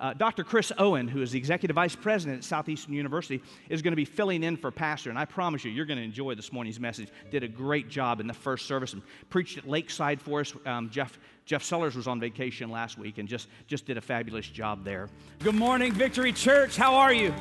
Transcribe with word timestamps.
uh, 0.00 0.14
Dr. 0.14 0.44
Chris 0.44 0.72
Owen, 0.78 1.06
who 1.06 1.20
is 1.20 1.32
the 1.32 1.38
executive 1.38 1.74
vice 1.74 1.94
president 1.94 2.38
at 2.38 2.44
Southeastern 2.44 2.94
University, 2.94 3.42
is 3.68 3.82
going 3.82 3.92
to 3.92 3.96
be 3.96 4.06
filling 4.06 4.42
in 4.42 4.56
for 4.56 4.70
Pastor. 4.70 5.10
And 5.10 5.18
I 5.18 5.26
promise 5.26 5.62
you, 5.62 5.70
you're 5.70 5.84
going 5.84 5.98
to 5.98 6.04
enjoy 6.04 6.34
this 6.34 6.52
morning's 6.52 6.80
message. 6.80 7.08
Did 7.30 7.44
a 7.44 7.48
great 7.48 7.90
job 7.90 8.18
in 8.18 8.26
the 8.26 8.34
first 8.34 8.66
service 8.66 8.94
and 8.94 9.02
preached 9.28 9.58
at 9.58 9.68
Lakeside 9.68 10.20
for 10.20 10.40
us. 10.40 10.54
Um, 10.64 10.88
Jeff, 10.88 11.18
Jeff 11.44 11.62
Sellers 11.62 11.96
was 11.96 12.08
on 12.08 12.18
vacation 12.18 12.70
last 12.70 12.96
week 12.96 13.18
and 13.18 13.28
just, 13.28 13.48
just 13.66 13.84
did 13.84 13.98
a 13.98 14.00
fabulous 14.00 14.46
job 14.46 14.84
there. 14.84 15.10
Good 15.40 15.54
morning, 15.54 15.92
Victory 15.92 16.32
Church. 16.32 16.76
How 16.76 16.94
are 16.94 17.12
you? 17.12 17.34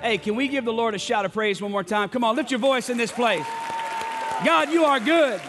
Hey, 0.00 0.16
can 0.16 0.36
we 0.36 0.46
give 0.46 0.64
the 0.64 0.72
Lord 0.72 0.94
a 0.94 0.98
shout 0.98 1.24
of 1.24 1.32
praise 1.32 1.60
one 1.60 1.72
more 1.72 1.82
time? 1.82 2.08
Come 2.08 2.22
on, 2.22 2.36
lift 2.36 2.52
your 2.52 2.60
voice 2.60 2.88
in 2.88 2.96
this 2.96 3.10
place. 3.10 3.44
God, 4.44 4.70
you 4.70 4.84
are 4.84 5.00
good. 5.00 5.40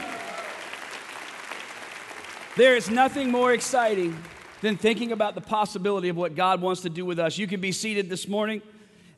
There 2.57 2.75
is 2.75 2.89
nothing 2.89 3.29
more 3.29 3.53
exciting 3.53 4.17
than 4.61 4.75
thinking 4.75 5.11
about 5.11 5.35
the 5.35 5.41
possibility 5.41 6.09
of 6.09 6.17
what 6.17 6.35
God 6.35 6.61
wants 6.61 6.81
to 6.81 6.89
do 6.89 7.05
with 7.05 7.19
us. 7.19 7.37
You 7.37 7.47
can 7.47 7.61
be 7.61 7.71
seated 7.71 8.09
this 8.09 8.27
morning. 8.27 8.61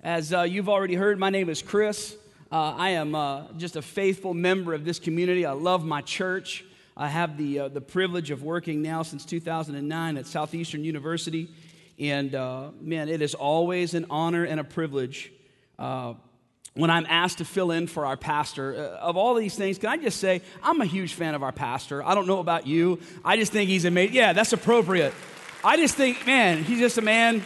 As 0.04 0.34
uh, 0.34 0.42
you've 0.44 0.70
already 0.70 0.96
heard, 0.96 1.20
my 1.20 1.30
name 1.30 1.50
is 1.50 1.62
Chris. 1.62 2.16
Uh, 2.52 2.76
I 2.78 2.90
am 2.92 3.16
uh, 3.16 3.44
just 3.58 3.76
a 3.76 3.82
faithful 3.82 4.34
member 4.34 4.74
of 4.74 4.86
this 4.86 5.00
community. 5.00 5.46
I 5.46 5.54
love 5.54 5.86
my 5.86 6.02
church. 6.02 6.66
I 6.96 7.08
have 7.08 7.38
the, 7.38 7.60
uh, 7.60 7.68
the 7.70 7.82
privilege 7.82 8.30
of 8.30 8.44
working 8.44 8.82
now 8.82 9.02
since 9.04 9.26
2009 9.26 10.18
at 10.18 10.28
Southeastern 10.28 10.84
University. 10.84 11.50
And 11.98 12.36
uh, 12.36 12.72
man, 12.80 13.10
it 13.10 13.22
is 13.22 13.34
always 13.34 13.94
an 13.94 14.06
honor 14.10 14.44
and 14.44 14.60
a 14.60 14.64
privilege 14.64 15.32
uh, 15.80 16.14
when 16.74 16.90
I'm 16.90 17.06
asked 17.08 17.40
to 17.40 17.46
fill 17.46 17.72
in 17.72 17.88
for 17.88 18.06
our 18.06 18.18
pastor. 18.18 18.76
Uh, 18.76 18.98
of 19.00 19.18
all 19.18 19.34
these 19.34 19.56
things, 19.56 19.78
can 19.78 19.90
I 19.90 19.98
just 19.98 20.20
say, 20.20 20.42
I'm 20.62 20.82
a 20.82 20.86
huge 20.86 21.14
fan 21.14 21.34
of 21.34 21.44
our 21.44 21.52
pastor. 21.52 22.04
I 22.04 22.14
don't 22.14 22.28
know 22.28 22.40
about 22.40 22.68
you. 22.68 23.00
I 23.26 23.38
just 23.38 23.52
think 23.52 23.70
he's 23.70 23.86
amazing. 23.86 24.16
Yeah, 24.16 24.34
that's 24.34 24.54
appropriate. 24.54 25.14
I 25.64 25.78
just 25.78 25.94
think, 25.94 26.26
man, 26.26 26.64
he's 26.64 26.80
just 26.80 26.98
a 26.98 27.04
man 27.04 27.44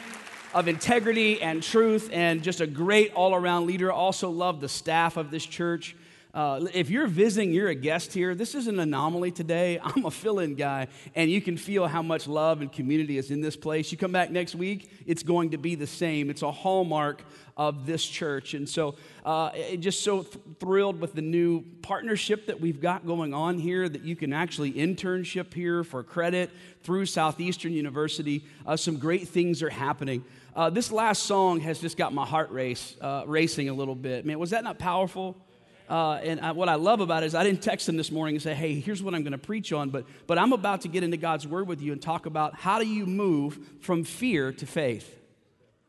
of 0.53 0.69
integrity 0.69 1.41
and 1.41 1.61
truth 1.61 2.09
and 2.13 2.41
just 2.41 2.61
a 2.61 2.67
great 2.67 3.13
all 3.13 3.35
around 3.35 3.67
leader. 3.67 3.91
Also, 3.91 4.30
love 4.30 4.61
the 4.61 4.69
staff 4.69 5.17
of 5.17 5.31
this 5.31 5.45
church. 5.45 5.97
Uh, 6.36 6.67
if 6.73 6.89
you're 6.89 7.08
visiting, 7.08 7.53
you're 7.53 7.69
a 7.69 7.75
guest 7.75 8.11
here. 8.11 8.36
This 8.36 8.55
is 8.55 8.67
an 8.67 8.78
anomaly 8.78 9.31
today. 9.31 9.80
I'm 9.83 10.03
a 10.03 10.11
fill 10.11 10.39
in 10.39 10.55
guy, 10.55 10.89
and 11.16 11.31
you 11.31 11.39
can 11.39 11.55
feel 11.55 11.88
how 11.88 12.02
much 12.02 12.28
love 12.28 12.59
and 12.59 12.69
community 12.69 13.17
is 13.17 13.31
in 13.31 13.39
this 13.39 13.55
place. 13.55 13.89
You 13.89 13.97
come 13.97 14.11
back 14.11 14.31
next 14.31 14.53
week, 14.53 14.91
it's 15.06 15.23
going 15.23 15.52
to 15.52 15.58
be 15.58 15.75
the 15.75 15.88
same. 15.88 16.30
It's 16.30 16.41
a 16.41 16.52
hallmark 16.52 17.23
of 17.56 17.86
this 17.86 18.06
church. 18.06 18.53
And 18.53 18.67
so, 18.67 18.95
uh, 19.23 19.52
just 19.80 20.03
so 20.03 20.23
th- 20.23 20.36
thrilled 20.59 21.00
with 21.00 21.13
the 21.13 21.22
new 21.22 21.61
partnership 21.81 22.47
that 22.47 22.59
we've 22.59 22.81
got 22.81 23.06
going 23.06 23.33
on 23.33 23.58
here 23.58 23.88
that 23.88 24.03
you 24.03 24.17
can 24.17 24.33
actually 24.33 24.73
internship 24.73 25.53
here 25.53 25.86
for 25.86 26.03
credit 26.03 26.52
through 26.83 27.06
Southeastern 27.06 27.72
University. 27.72 28.44
Uh, 28.67 28.75
some 28.75 28.97
great 28.97 29.30
things 29.30 29.63
are 29.63 29.69
happening. 29.69 30.25
Uh, 30.53 30.69
this 30.69 30.91
last 30.91 31.23
song 31.23 31.61
has 31.61 31.80
just 31.80 31.95
got 31.95 32.13
my 32.13 32.25
heart 32.25 32.52
race 32.52 32.97
uh, 33.00 33.23
racing 33.25 33.69
a 33.69 33.73
little 33.73 33.95
bit. 33.95 34.25
Man, 34.25 34.38
was 34.38 34.50
that 34.50 34.66
not 34.66 34.78
powerful? 34.78 35.38
Uh, 35.89 36.14
and 36.14 36.39
I, 36.39 36.52
what 36.52 36.69
I 36.69 36.75
love 36.75 37.00
about 37.00 37.23
it 37.23 37.28
is 37.28 37.36
I 37.36 37.44
didn't 37.44 37.61
text 37.61 37.88
him 37.88 37.97
this 37.97 38.11
morning 38.11 38.36
and 38.36 38.41
say, 38.41 38.53
hey, 38.53 38.80
here's 38.80 39.03
what 39.03 39.14
I'm 39.14 39.22
going 39.22 39.33
to 39.33 39.38
preach 39.38 39.72
on, 39.72 39.89
but, 39.89 40.05
but 40.25 40.38
I'm 40.38 40.53
about 40.53 40.81
to 40.81 40.88
get 40.88 41.03
into 41.03 41.17
God's 41.17 41.47
word 41.47 41.67
with 41.67 41.81
you 41.81 41.91
and 41.91 42.02
talk 42.02 42.25
about 42.25 42.55
how 42.55 42.80
do 42.80 42.88
you 42.88 43.05
move 43.05 43.59
from 43.81 44.03
fear 44.03 44.52
to 44.53 44.66
faith. 44.66 45.11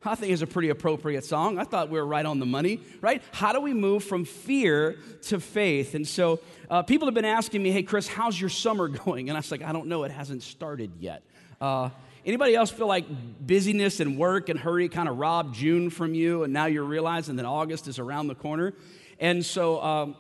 I 0.05 0.15
think 0.15 0.33
it's 0.33 0.43
a 0.43 0.47
pretty 0.47 0.69
appropriate 0.69 1.25
song. 1.25 1.59
I 1.59 1.65
thought 1.65 1.91
we 1.91 1.99
were 1.99 2.07
right 2.07 2.25
on 2.25 2.39
the 2.39 2.47
money, 2.47 2.81
right? 3.01 3.23
How 3.33 3.53
do 3.53 3.61
we 3.61 3.75
move 3.75 4.05
from 4.05 4.25
fear 4.25 4.99
to 5.25 5.41
faith? 5.41 5.95
And 5.95 6.07
so 6.07 6.41
uh, 6.71 6.83
people 6.83 7.09
have 7.09 7.15
been 7.15 7.25
asking 7.25 7.63
me, 7.63 7.73
hey, 7.73 7.83
Chris, 7.83 8.07
how's 8.07 8.41
your 8.41 8.51
summer 8.51 8.89
going? 9.05 9.29
And 9.29 9.37
I 9.37 9.41
was 9.41 9.51
like, 9.51 9.63
I 9.63 9.73
don't 9.73 9.89
know. 9.89 10.05
It 10.05 10.13
hasn't 10.13 10.43
started 10.43 10.93
yet. 11.01 11.23
Uh, 11.61 11.91
anybody 12.25 12.55
else 12.55 12.71
feel 12.71 12.87
like 12.87 13.07
busyness 13.45 14.01
and 14.01 14.17
work 14.17 14.49
and 14.49 14.61
hurry 14.61 14.89
kind 14.89 15.09
of 15.09 15.19
robbed 15.19 15.55
June 15.55 15.91
from 15.91 16.15
you, 16.15 16.45
and 16.45 16.53
now 16.53 16.67
you're 16.67 16.85
realizing 16.85 17.37
that 17.37 17.47
August 17.47 17.89
is 17.89 17.99
around 17.99 18.29
the 18.29 18.35
corner? 18.35 18.75
And 19.19 19.45
so, 19.45 19.83
um, 19.83 20.17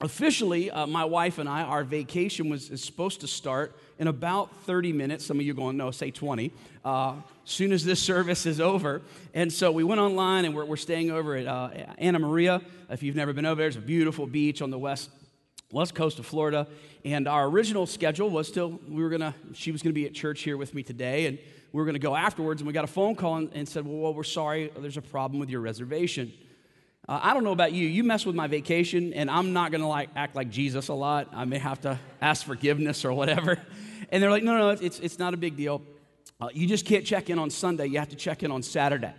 officially, 0.00 0.70
uh, 0.70 0.86
my 0.86 1.04
wife 1.04 1.38
and 1.38 1.48
I, 1.48 1.62
our 1.62 1.84
vacation 1.84 2.48
was 2.48 2.70
is 2.70 2.82
supposed 2.82 3.20
to 3.22 3.26
start 3.26 3.76
in 3.98 4.06
about 4.06 4.54
30 4.62 4.92
minutes. 4.92 5.26
Some 5.26 5.40
of 5.40 5.46
you 5.46 5.52
are 5.52 5.56
going, 5.56 5.76
no, 5.76 5.90
say 5.90 6.10
20. 6.10 6.52
Uh, 6.84 7.14
soon 7.44 7.72
as 7.72 7.84
this 7.84 8.00
service 8.12 8.46
is 8.46 8.60
over. 8.60 9.02
And 9.34 9.52
so 9.52 9.72
we 9.72 9.84
went 9.84 10.00
online 10.00 10.44
and 10.44 10.54
we're, 10.54 10.64
we're 10.64 10.76
staying 10.76 11.10
over 11.10 11.36
at 11.36 11.46
uh, 11.46 11.70
Anna 11.98 12.18
Maria. 12.18 12.62
If 12.90 13.02
you've 13.02 13.16
never 13.16 13.32
been 13.32 13.46
over 13.46 13.60
there, 13.60 13.68
it's 13.68 13.76
a 13.76 13.80
beautiful 13.80 14.26
beach 14.26 14.62
on 14.62 14.70
the 14.70 14.78
west 14.78 15.10
west 15.70 15.94
coast 15.94 16.18
of 16.18 16.24
Florida. 16.26 16.66
And 17.04 17.28
our 17.28 17.46
original 17.46 17.86
schedule 17.86 18.30
was 18.30 18.48
still, 18.48 18.80
we 18.88 19.02
were 19.02 19.10
gonna, 19.10 19.34
she 19.52 19.70
was 19.70 19.82
gonna 19.82 19.92
be 19.92 20.06
at 20.06 20.14
church 20.14 20.40
here 20.40 20.56
with 20.56 20.74
me 20.74 20.82
today, 20.82 21.26
and 21.26 21.38
we 21.72 21.80
were 21.80 21.84
gonna 21.84 21.98
go 21.98 22.16
afterwards. 22.16 22.62
And 22.62 22.66
we 22.66 22.72
got 22.72 22.84
a 22.84 22.88
phone 22.88 23.14
call 23.14 23.36
and, 23.36 23.50
and 23.52 23.68
said, 23.68 23.86
well, 23.86 23.98
well, 23.98 24.14
we're 24.14 24.24
sorry, 24.24 24.72
there's 24.78 24.96
a 24.96 25.02
problem 25.02 25.38
with 25.38 25.50
your 25.50 25.60
reservation. 25.60 26.32
Uh, 27.08 27.18
I 27.22 27.32
don't 27.32 27.42
know 27.42 27.52
about 27.52 27.72
you. 27.72 27.86
You 27.86 28.04
mess 28.04 28.26
with 28.26 28.36
my 28.36 28.48
vacation, 28.48 29.14
and 29.14 29.30
I'm 29.30 29.54
not 29.54 29.70
going 29.70 29.80
to 29.80 29.86
like 29.86 30.10
act 30.14 30.36
like 30.36 30.50
Jesus 30.50 30.88
a 30.88 30.94
lot. 30.94 31.28
I 31.32 31.46
may 31.46 31.58
have 31.58 31.80
to 31.82 31.98
ask 32.20 32.44
forgiveness 32.44 33.04
or 33.04 33.12
whatever. 33.12 33.58
And 34.10 34.22
they're 34.22 34.30
like, 34.30 34.42
no, 34.42 34.56
no, 34.56 34.70
it's, 34.70 34.98
it's 35.00 35.18
not 35.18 35.34
a 35.34 35.36
big 35.36 35.54
deal. 35.54 35.82
Uh, 36.40 36.48
you 36.54 36.66
just 36.66 36.86
can't 36.86 37.04
check 37.04 37.28
in 37.28 37.38
on 37.38 37.50
Sunday. 37.50 37.84
You 37.88 37.98
have 37.98 38.08
to 38.08 38.16
check 38.16 38.42
in 38.42 38.50
on 38.50 38.62
Saturday. 38.62 39.12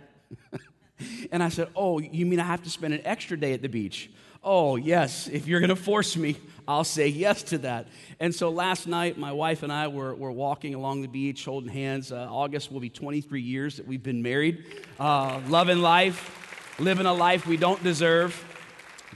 and 1.30 1.44
I 1.44 1.48
said, 1.48 1.68
oh, 1.76 2.00
you 2.00 2.26
mean 2.26 2.40
I 2.40 2.44
have 2.44 2.64
to 2.64 2.70
spend 2.70 2.94
an 2.94 3.02
extra 3.04 3.38
day 3.38 3.52
at 3.52 3.62
the 3.62 3.68
beach? 3.68 4.10
Oh, 4.42 4.74
yes. 4.74 5.28
If 5.28 5.46
you're 5.46 5.60
going 5.60 5.70
to 5.70 5.76
force 5.76 6.16
me, 6.16 6.38
I'll 6.66 6.82
say 6.82 7.06
yes 7.06 7.44
to 7.44 7.58
that. 7.58 7.86
And 8.18 8.34
so 8.34 8.50
last 8.50 8.88
night, 8.88 9.16
my 9.16 9.30
wife 9.30 9.62
and 9.62 9.72
I 9.72 9.86
were, 9.86 10.12
were 10.12 10.32
walking 10.32 10.74
along 10.74 11.02
the 11.02 11.08
beach, 11.08 11.44
holding 11.44 11.70
hands. 11.70 12.10
Uh, 12.10 12.26
August 12.28 12.72
will 12.72 12.80
be 12.80 12.90
23 12.90 13.42
years 13.42 13.76
that 13.76 13.86
we've 13.86 14.02
been 14.02 14.22
married, 14.22 14.64
uh, 14.98 15.40
loving 15.46 15.82
life 15.82 16.39
living 16.80 17.04
a 17.04 17.12
life 17.12 17.46
we 17.46 17.58
don't 17.58 17.82
deserve. 17.84 18.46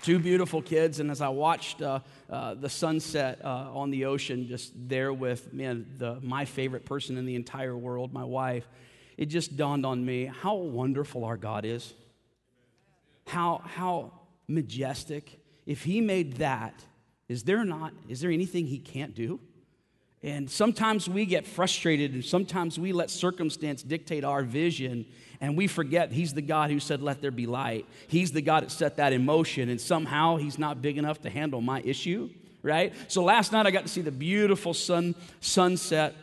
Two 0.03 0.19
beautiful 0.19 0.61
kids, 0.61 1.01
and 1.01 1.11
as 1.11 1.23
I 1.23 1.29
watched 1.29 1.81
uh, 1.81 2.01
uh, 2.29 2.55
the 2.55 2.69
sunset 2.69 3.41
uh, 3.43 3.71
on 3.73 3.91
the 3.91 4.05
ocean, 4.05 4.47
just 4.47 4.73
there 4.75 5.15
with 5.15 5.53
man, 5.55 5.87
the, 5.97 6.21
my 6.21 6.45
favorite 6.45 6.85
person 6.85 7.17
in 7.17 7.25
the 7.25 7.37
entire 7.37 7.77
world, 7.77 8.13
my 8.13 8.25
wife, 8.25 8.69
it 9.17 9.27
just 9.27 9.57
dawned 9.57 9.87
on 9.87 10.05
me 10.05 10.27
how 10.27 10.57
wonderful 10.57 11.25
our 11.25 11.39
God 11.39 11.65
is. 11.65 11.95
How, 13.27 13.63
how 13.65 14.13
majestic. 14.47 15.41
If 15.65 15.85
He 15.85 16.03
made 16.03 16.37
that, 16.39 16.85
is 17.29 17.45
there 17.45 17.65
not, 17.65 17.95
is 18.09 18.21
there 18.21 18.31
anything 18.31 18.67
He 18.67 18.79
can't 18.79 19.15
do? 19.15 19.41
And 20.25 20.51
sometimes 20.51 21.07
we 21.07 21.27
get 21.27 21.47
frustrated, 21.47 22.15
and 22.15 22.25
sometimes 22.25 22.79
we 22.79 22.95
let 22.95 23.11
circumstance 23.11 23.83
dictate 23.83 24.25
our 24.25 24.43
vision, 24.43 25.05
and 25.39 25.55
we 25.55 25.67
forget 25.67 26.12
He's 26.12 26.33
the 26.33 26.41
God 26.41 26.71
who 26.71 26.81
said, 26.81 27.03
Let 27.03 27.21
there 27.21 27.31
be 27.31 27.45
light. 27.45 27.85
He's 28.09 28.33
the 28.33 28.41
God 28.41 28.63
that 28.63 28.71
set 28.71 28.97
that 28.97 29.13
in 29.13 29.27
motion, 29.27 29.69
and 29.69 29.79
somehow 29.79 30.37
He's 30.37 30.59
not 30.59 30.81
big 30.81 30.97
enough 30.97 31.21
to 31.23 31.31
handle 31.31 31.61
my 31.61 31.83
issue, 31.83 32.31
right? 32.63 32.95
So 33.09 33.23
last 33.23 33.53
night 33.53 33.67
I 33.67 33.71
got 33.71 33.83
to 33.83 33.91
see 33.91 34.01
the 34.01 34.11
beautiful 34.11 34.73
sun, 34.73 35.15
sunset 35.43 36.15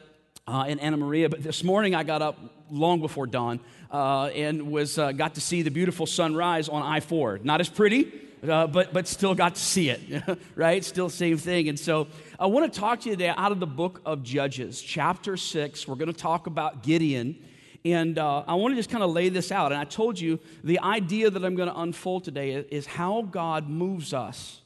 uh, 0.48 0.66
in 0.68 0.80
Anna 0.80 0.98
Maria, 0.98 1.30
but 1.30 1.44
this 1.44 1.64
morning 1.64 1.94
I 1.94 2.02
got 2.02 2.24
up 2.24 2.40
long 2.72 3.02
before 3.02 3.28
dawn 3.28 3.60
uh, 3.92 4.32
and 4.34 4.72
was, 4.72 4.98
uh, 4.98 5.12
got 5.12 5.36
to 5.36 5.42
see 5.42 5.62
the 5.62 5.70
beautiful 5.70 6.08
sunrise 6.08 6.70
on 6.70 6.82
I 6.82 7.02
4. 7.02 7.42
Not 7.44 7.62
as 7.62 7.70
pretty, 7.70 8.12
uh, 8.48 8.68
but, 8.68 8.92
but 8.94 9.08
still 9.08 9.36
got 9.36 9.56
to 9.56 9.62
see 9.62 9.90
it, 9.90 10.24
right? 10.56 10.84
Still 10.84 11.10
same 11.10 11.38
thing. 11.38 11.70
And 11.70 11.80
so 11.80 12.08
I 12.40 12.48
want 12.48 12.72
to 12.72 12.80
talk 12.80 13.02
to 13.02 13.10
you 13.10 13.16
today 13.16 13.34
out 13.36 13.52
of 13.52 13.60
the 13.60 13.68
book 13.68 14.02
of 14.06 14.24
Judges, 14.24 14.82
chapter 14.82 15.38
6. 15.38 15.88
We're 15.88 15.96
going 15.96 16.12
to 16.12 16.20
talk 16.20 16.48
about 16.48 16.84
Gideon. 16.84 17.38
And 17.84 18.18
uh, 18.18 18.44
I 18.48 18.56
want 18.56 18.72
to 18.74 18.76
just 18.76 18.90
kind 18.90 19.04
of 19.04 19.12
lay 19.12 19.30
this 19.30 19.52
out. 19.52 19.72
And 19.72 19.80
I 19.80 19.86
told 19.86 20.20
you 20.20 20.40
the 20.64 20.80
idea 20.80 21.30
that 21.30 21.44
I'm 21.44 21.56
going 21.56 21.70
to 21.70 21.80
unfold 21.80 22.24
today 22.24 22.52
is 22.54 22.86
how 22.86 23.24
God 23.24 23.70
moves 23.70 24.14
us 24.14 24.62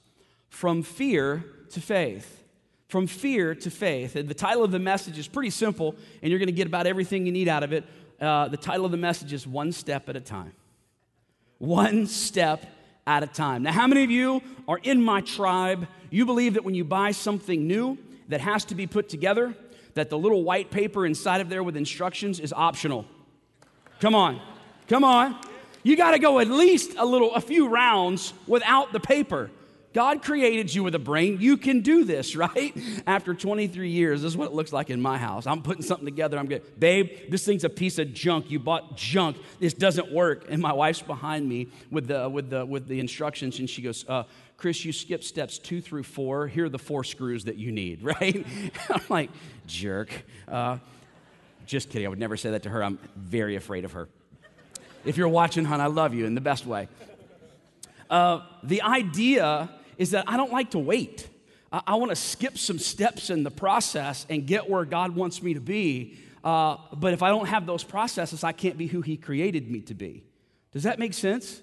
from 0.49 0.83
fear 0.83 1.43
to 1.71 1.81
faith. 1.81 2.43
From 2.87 3.07
fear 3.07 3.55
to 3.55 3.69
faith. 3.69 4.15
And 4.15 4.29
the 4.29 4.33
title 4.33 4.63
of 4.63 4.71
the 4.71 4.79
message 4.79 5.17
is 5.17 5.27
pretty 5.27 5.49
simple, 5.49 5.95
and 6.21 6.29
you're 6.29 6.39
going 6.39 6.47
to 6.47 6.53
get 6.53 6.67
about 6.67 6.87
everything 6.87 7.25
you 7.25 7.31
need 7.31 7.47
out 7.47 7.63
of 7.63 7.73
it. 7.73 7.83
Uh, 8.21 8.47
the 8.47 8.57
title 8.57 8.85
of 8.85 8.91
the 8.91 8.97
message 8.97 9.33
is 9.33 9.45
One 9.45 9.71
Step 9.71 10.07
at 10.07 10.15
a 10.15 10.21
Time. 10.21 10.53
One 11.57 12.05
step 12.05 12.65
at 13.07 13.23
a 13.23 13.27
time. 13.27 13.63
Now, 13.63 13.71
how 13.71 13.87
many 13.87 14.03
of 14.03 14.11
you 14.11 14.41
are 14.67 14.79
in 14.81 15.01
my 15.01 15.21
tribe? 15.21 15.87
You 16.09 16.25
believe 16.25 16.55
that 16.55 16.63
when 16.63 16.75
you 16.75 16.83
buy 16.83 17.11
something 17.11 17.67
new 17.67 17.97
that 18.29 18.41
has 18.41 18.65
to 18.65 18.75
be 18.75 18.87
put 18.87 19.09
together, 19.09 19.53
that 19.93 20.09
the 20.09 20.17
little 20.17 20.43
white 20.43 20.71
paper 20.71 21.05
inside 21.05 21.41
of 21.41 21.49
there 21.49 21.63
with 21.63 21.77
instructions 21.77 22.39
is 22.39 22.51
optional. 22.53 23.05
Come 23.99 24.15
on. 24.15 24.41
Come 24.87 25.03
on. 25.03 25.39
You 25.83 25.95
got 25.95 26.11
to 26.11 26.19
go 26.19 26.39
at 26.39 26.47
least 26.47 26.95
a 26.97 27.05
little 27.05 27.33
a 27.35 27.41
few 27.41 27.67
rounds 27.67 28.33
without 28.47 28.91
the 28.91 28.99
paper. 28.99 29.51
God 29.95 30.21
created 30.21 30.75
you 30.75 30.83
with 30.83 30.93
a 30.93 30.99
brain. 30.99 31.37
You 31.39 31.55
can 31.55 31.79
do 31.79 32.03
this, 32.03 32.35
right? 32.35 32.77
After 33.07 33.33
23 33.33 33.89
years, 33.89 34.21
this 34.21 34.33
is 34.33 34.37
what 34.37 34.49
it 34.49 34.53
looks 34.53 34.73
like 34.73 34.89
in 34.89 35.01
my 35.01 35.17
house. 35.17 35.47
I'm 35.47 35.61
putting 35.61 35.83
something 35.83 36.05
together. 36.05 36.37
I'm 36.37 36.47
going, 36.47 36.61
babe, 36.77 37.11
this 37.29 37.45
thing's 37.45 37.63
a 37.63 37.69
piece 37.69 37.97
of 37.97 38.13
junk. 38.13 38.51
You 38.51 38.59
bought 38.59 38.97
junk. 38.97 39.37
This 39.57 39.73
doesn't 39.73 40.11
work. 40.11 40.47
And 40.49 40.61
my 40.61 40.73
wife's 40.73 41.01
behind 41.01 41.47
me 41.47 41.69
with 41.89 42.07
the, 42.07 42.27
with 42.27 42.49
the, 42.49 42.65
with 42.65 42.89
the 42.89 42.99
instructions, 42.99 43.59
and 43.59 43.69
she 43.69 43.81
goes, 43.81 44.03
uh, 44.09 44.23
Chris, 44.57 44.83
you 44.83 44.91
skipped 44.91 45.23
steps 45.23 45.57
two 45.57 45.79
through 45.79 46.03
four. 46.03 46.47
Here 46.47 46.65
are 46.65 46.69
the 46.69 46.77
four 46.77 47.05
screws 47.05 47.45
that 47.45 47.55
you 47.55 47.71
need, 47.71 48.03
right? 48.19 48.45
I'm 48.89 49.01
like, 49.07 49.29
jerk. 49.65 50.09
Uh, 50.45 50.79
Just 51.65 51.89
kidding. 51.89 52.05
I 52.05 52.09
would 52.09 52.19
never 52.19 52.35
say 52.35 52.51
that 52.51 52.63
to 52.63 52.69
her. 52.69 52.83
I'm 52.83 52.99
very 53.15 53.55
afraid 53.55 53.85
of 53.85 53.93
her. 53.93 54.09
If 55.05 55.15
you're 55.15 55.29
watching, 55.29 55.63
hon, 55.63 55.79
I 55.79 55.87
love 55.87 56.13
you 56.13 56.25
in 56.25 56.35
the 56.35 56.41
best 56.41 56.65
way. 56.65 56.89
Uh, 58.09 58.41
the 58.61 58.81
idea 58.81 59.69
is 59.97 60.11
that 60.11 60.25
I 60.27 60.37
don't 60.37 60.51
like 60.51 60.71
to 60.71 60.79
wait. 60.79 61.27
I, 61.71 61.81
I 61.87 61.95
want 61.95 62.11
to 62.11 62.15
skip 62.15 62.57
some 62.57 62.79
steps 62.79 63.29
in 63.29 63.43
the 63.43 63.51
process 63.51 64.25
and 64.29 64.45
get 64.45 64.69
where 64.69 64.85
God 64.85 65.15
wants 65.15 65.41
me 65.41 65.53
to 65.53 65.59
be. 65.59 66.17
Uh, 66.43 66.77
but 66.93 67.13
if 67.13 67.23
I 67.23 67.29
don't 67.29 67.47
have 67.47 67.65
those 67.65 67.83
processes, 67.83 68.43
I 68.43 68.51
can't 68.51 68.77
be 68.77 68.87
who 68.87 69.01
He 69.01 69.17
created 69.17 69.69
me 69.69 69.81
to 69.81 69.93
be. 69.93 70.23
Does 70.71 70.83
that 70.83 70.99
make 70.99 71.13
sense? 71.13 71.61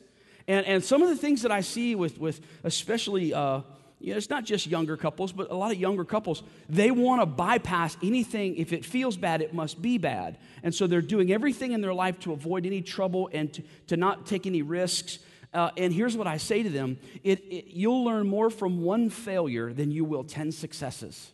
And, 0.48 0.66
and 0.66 0.84
some 0.84 1.02
of 1.02 1.08
the 1.08 1.16
things 1.16 1.42
that 1.42 1.52
I 1.52 1.60
see 1.60 1.94
with, 1.94 2.18
with 2.18 2.40
especially, 2.64 3.32
uh, 3.32 3.60
you 4.00 4.10
know, 4.10 4.16
it's 4.16 4.30
not 4.30 4.44
just 4.44 4.66
younger 4.66 4.96
couples, 4.96 5.30
but 5.30 5.50
a 5.50 5.54
lot 5.54 5.70
of 5.70 5.78
younger 5.78 6.04
couples, 6.04 6.42
they 6.68 6.90
want 6.90 7.22
to 7.22 7.26
bypass 7.26 7.96
anything. 8.02 8.56
If 8.56 8.72
it 8.72 8.84
feels 8.84 9.16
bad, 9.16 9.40
it 9.40 9.54
must 9.54 9.80
be 9.80 9.98
bad. 9.98 10.38
And 10.64 10.74
so 10.74 10.88
they're 10.88 11.00
doing 11.00 11.30
everything 11.30 11.70
in 11.72 11.80
their 11.80 11.94
life 11.94 12.18
to 12.20 12.32
avoid 12.32 12.66
any 12.66 12.82
trouble 12.82 13.30
and 13.32 13.52
to, 13.52 13.62
to 13.86 13.96
not 13.96 14.26
take 14.26 14.46
any 14.46 14.62
risks. 14.62 15.20
Uh, 15.54 15.70
and 15.76 15.92
here's 15.92 16.16
what 16.16 16.26
I 16.26 16.38
say 16.38 16.62
to 16.62 16.70
them 16.70 16.98
it, 17.22 17.40
it, 17.50 17.66
you'll 17.68 18.04
learn 18.04 18.26
more 18.26 18.50
from 18.50 18.82
one 18.82 19.10
failure 19.10 19.72
than 19.72 19.90
you 19.90 20.04
will 20.04 20.24
10 20.24 20.52
successes. 20.52 21.32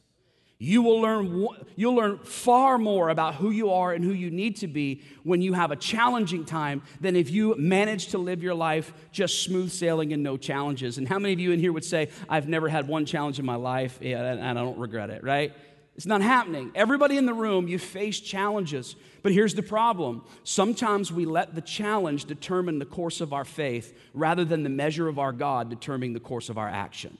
You 0.60 0.82
will 0.82 1.00
learn, 1.00 1.46
you'll 1.76 1.94
learn 1.94 2.18
far 2.18 2.78
more 2.78 3.10
about 3.10 3.36
who 3.36 3.50
you 3.50 3.70
are 3.70 3.92
and 3.92 4.02
who 4.02 4.10
you 4.10 4.28
need 4.28 4.56
to 4.56 4.66
be 4.66 5.02
when 5.22 5.40
you 5.40 5.52
have 5.52 5.70
a 5.70 5.76
challenging 5.76 6.44
time 6.44 6.82
than 7.00 7.14
if 7.14 7.30
you 7.30 7.54
manage 7.56 8.08
to 8.08 8.18
live 8.18 8.42
your 8.42 8.56
life 8.56 8.92
just 9.12 9.44
smooth 9.44 9.70
sailing 9.70 10.12
and 10.12 10.24
no 10.24 10.36
challenges. 10.36 10.98
And 10.98 11.06
how 11.06 11.20
many 11.20 11.32
of 11.32 11.38
you 11.38 11.52
in 11.52 11.60
here 11.60 11.72
would 11.72 11.84
say, 11.84 12.08
I've 12.28 12.48
never 12.48 12.68
had 12.68 12.88
one 12.88 13.06
challenge 13.06 13.38
in 13.38 13.46
my 13.46 13.54
life 13.54 14.00
and 14.02 14.42
I 14.42 14.52
don't 14.52 14.78
regret 14.78 15.10
it, 15.10 15.22
right? 15.22 15.54
It's 15.98 16.06
not 16.06 16.22
happening. 16.22 16.70
Everybody 16.76 17.16
in 17.16 17.26
the 17.26 17.34
room, 17.34 17.66
you 17.66 17.76
face 17.76 18.20
challenges. 18.20 18.94
But 19.24 19.32
here's 19.32 19.54
the 19.54 19.64
problem 19.64 20.22
sometimes 20.44 21.10
we 21.10 21.24
let 21.24 21.56
the 21.56 21.60
challenge 21.60 22.26
determine 22.26 22.78
the 22.78 22.86
course 22.86 23.20
of 23.20 23.32
our 23.32 23.44
faith 23.44 23.98
rather 24.14 24.44
than 24.44 24.62
the 24.62 24.68
measure 24.68 25.08
of 25.08 25.18
our 25.18 25.32
God 25.32 25.68
determining 25.70 26.12
the 26.12 26.20
course 26.20 26.50
of 26.50 26.56
our 26.56 26.68
action 26.68 27.18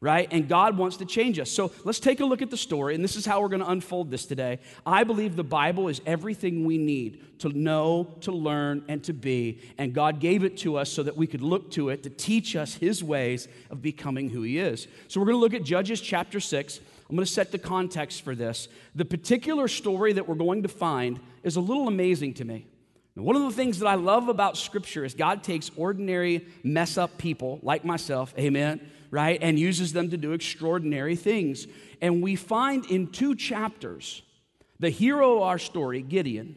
right? 0.00 0.28
And 0.30 0.48
God 0.48 0.78
wants 0.78 0.96
to 0.98 1.04
change 1.04 1.38
us. 1.38 1.50
So 1.50 1.72
let's 1.84 2.00
take 2.00 2.20
a 2.20 2.24
look 2.24 2.40
at 2.40 2.50
the 2.50 2.56
story, 2.56 2.94
and 2.94 3.04
this 3.04 3.16
is 3.16 3.26
how 3.26 3.40
we're 3.42 3.48
going 3.48 3.60
to 3.60 3.68
unfold 3.68 4.10
this 4.10 4.24
today. 4.24 4.58
I 4.86 5.04
believe 5.04 5.36
the 5.36 5.44
Bible 5.44 5.88
is 5.88 6.00
everything 6.06 6.64
we 6.64 6.78
need 6.78 7.38
to 7.40 7.50
know, 7.50 8.16
to 8.22 8.32
learn, 8.32 8.84
and 8.88 9.04
to 9.04 9.12
be. 9.12 9.60
And 9.76 9.92
God 9.92 10.20
gave 10.20 10.42
it 10.42 10.56
to 10.58 10.76
us 10.76 10.90
so 10.90 11.02
that 11.02 11.16
we 11.16 11.26
could 11.26 11.42
look 11.42 11.70
to 11.72 11.90
it 11.90 12.02
to 12.04 12.10
teach 12.10 12.56
us 12.56 12.74
His 12.74 13.04
ways 13.04 13.46
of 13.70 13.82
becoming 13.82 14.30
who 14.30 14.42
He 14.42 14.58
is. 14.58 14.88
So 15.08 15.20
we're 15.20 15.26
going 15.26 15.36
to 15.36 15.40
look 15.40 15.54
at 15.54 15.64
Judges 15.64 16.00
chapter 16.00 16.40
6. 16.40 16.80
I'm 17.10 17.16
going 17.16 17.26
to 17.26 17.30
set 17.30 17.52
the 17.52 17.58
context 17.58 18.22
for 18.22 18.34
this. 18.34 18.68
The 18.94 19.04
particular 19.04 19.68
story 19.68 20.14
that 20.14 20.26
we're 20.26 20.36
going 20.36 20.62
to 20.62 20.68
find 20.68 21.20
is 21.42 21.56
a 21.56 21.60
little 21.60 21.88
amazing 21.88 22.34
to 22.34 22.44
me. 22.44 22.66
One 23.14 23.36
of 23.36 23.42
the 23.42 23.50
things 23.50 23.80
that 23.80 23.86
I 23.86 23.96
love 23.96 24.28
about 24.28 24.56
Scripture 24.56 25.04
is 25.04 25.12
God 25.12 25.42
takes 25.42 25.70
ordinary, 25.76 26.46
mess 26.64 26.96
up 26.96 27.18
people 27.18 27.58
like 27.62 27.84
myself, 27.84 28.32
amen 28.38 28.80
right? 29.10 29.38
And 29.42 29.58
uses 29.58 29.92
them 29.92 30.10
to 30.10 30.16
do 30.16 30.32
extraordinary 30.32 31.16
things. 31.16 31.66
And 32.00 32.22
we 32.22 32.36
find 32.36 32.86
in 32.86 33.08
two 33.08 33.34
chapters, 33.34 34.22
the 34.78 34.90
hero 34.90 35.36
of 35.36 35.42
our 35.42 35.58
story, 35.58 36.02
Gideon, 36.02 36.56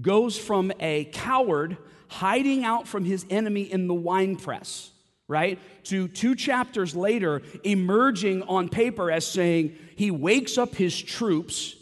goes 0.00 0.36
from 0.36 0.72
a 0.80 1.04
coward 1.04 1.76
hiding 2.08 2.64
out 2.64 2.86
from 2.86 3.04
his 3.04 3.24
enemy 3.30 3.62
in 3.62 3.86
the 3.86 3.94
wine 3.94 4.36
press, 4.36 4.90
right? 5.32 5.58
To 5.84 6.06
two 6.06 6.34
chapters 6.34 6.94
later, 6.94 7.42
emerging 7.64 8.42
on 8.44 8.68
paper 8.68 9.10
as 9.10 9.26
saying 9.26 9.76
he 9.96 10.10
wakes 10.10 10.58
up 10.58 10.74
his 10.74 11.00
troops 11.00 11.74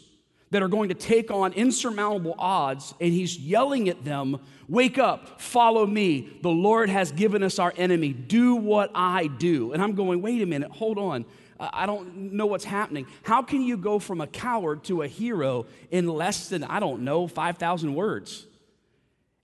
that 0.51 0.63
are 0.63 0.67
going 0.67 0.89
to 0.89 0.95
take 0.95 1.31
on 1.31 1.53
insurmountable 1.53 2.35
odds, 2.37 2.93
and 2.99 3.11
he's 3.11 3.37
yelling 3.37 3.89
at 3.89 4.03
them, 4.03 4.39
Wake 4.67 4.97
up, 4.97 5.41
follow 5.41 5.85
me. 5.85 6.29
The 6.41 6.49
Lord 6.49 6.89
has 6.89 7.11
given 7.11 7.43
us 7.43 7.59
our 7.59 7.73
enemy. 7.75 8.13
Do 8.13 8.55
what 8.55 8.89
I 8.95 9.27
do. 9.27 9.73
And 9.73 9.83
I'm 9.83 9.95
going, 9.95 10.21
Wait 10.21 10.41
a 10.41 10.45
minute, 10.45 10.71
hold 10.71 10.97
on. 10.97 11.25
I 11.59 11.85
don't 11.85 12.33
know 12.33 12.47
what's 12.47 12.65
happening. 12.65 13.05
How 13.21 13.43
can 13.43 13.61
you 13.61 13.77
go 13.77 13.99
from 13.99 14.19
a 14.19 14.27
coward 14.27 14.83
to 14.85 15.03
a 15.03 15.07
hero 15.07 15.67
in 15.91 16.07
less 16.07 16.49
than, 16.49 16.63
I 16.63 16.79
don't 16.79 17.03
know, 17.03 17.27
5,000 17.27 17.93
words? 17.93 18.47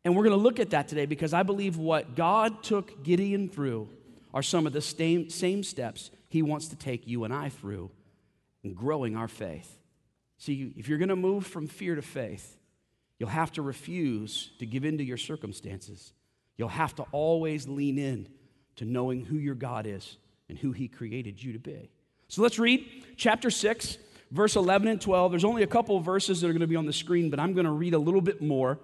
And 0.04 0.15
we're 0.15 0.24
going 0.24 0.36
to 0.36 0.42
look 0.42 0.59
at 0.59 0.71
that 0.71 0.88
today 0.88 1.06
because 1.06 1.33
I 1.33 1.44
believe 1.44 1.77
what 1.77 2.15
God 2.15 2.63
took 2.63 3.04
Gideon 3.04 3.50
through 3.50 3.89
are 4.38 4.44
some 4.44 4.68
of 4.68 4.74
the 4.74 4.81
same, 4.81 5.31
same 5.31 5.63
steps 5.63 6.12
he 6.30 6.44
wants 6.44 6.68
to 6.68 6.75
take 6.75 7.07
you 7.07 7.24
and 7.24 7.34
I 7.34 7.50
through 7.50 7.89
in 8.63 8.75
growing 8.75 9.16
our 9.16 9.28
faith. 9.28 9.80
See, 10.38 10.74
if 10.78 10.88
you're 10.88 11.00
going 11.00 11.10
to 11.10 11.16
move 11.16 11.48
from 11.48 11.66
fear 11.66 11.95
to 11.95 12.04
faith, 12.04 12.56
you'll 13.18 13.30
have 13.30 13.51
to 13.54 13.63
refuse 13.63 14.51
to 14.60 14.68
give 14.68 14.86
in 14.86 15.00
to 15.00 15.04
your 15.04 15.18
circumstances. 15.18 16.13
You'll 16.56 16.68
have 16.68 16.94
to 16.98 17.04
always 17.12 17.68
lean 17.68 17.98
in 17.98 18.28
to 18.75 18.86
knowing 18.86 19.25
who 19.25 19.38
your 19.38 19.56
God 19.56 19.88
is 19.88 20.18
and 20.50 20.56
who 20.60 20.72
He 20.72 20.88
created 20.88 21.42
you 21.42 21.54
to 21.54 21.60
be. 21.60 21.90
So 22.28 22.44
let's 22.44 22.60
read 22.60 22.88
chapter 23.16 23.50
6, 23.50 23.98
verse 24.30 24.56
11 24.56 24.88
and 24.88 25.01
12. 25.01 25.31
There's 25.31 25.45
only 25.45 25.63
a 25.63 25.68
couple 25.68 25.98
of 25.98 26.04
verses 26.04 26.42
that 26.42 26.48
are 26.48 26.54
going 26.54 26.62
to 26.62 26.68
be 26.68 26.75
on 26.75 26.86
the 26.86 26.94
screen, 26.94 27.31
but 27.31 27.40
I'm 27.40 27.54
going 27.54 27.66
to 27.66 27.72
read 27.72 27.95
a 27.95 28.00
little 28.00 28.22
bit 28.22 28.40
more, 28.40 28.78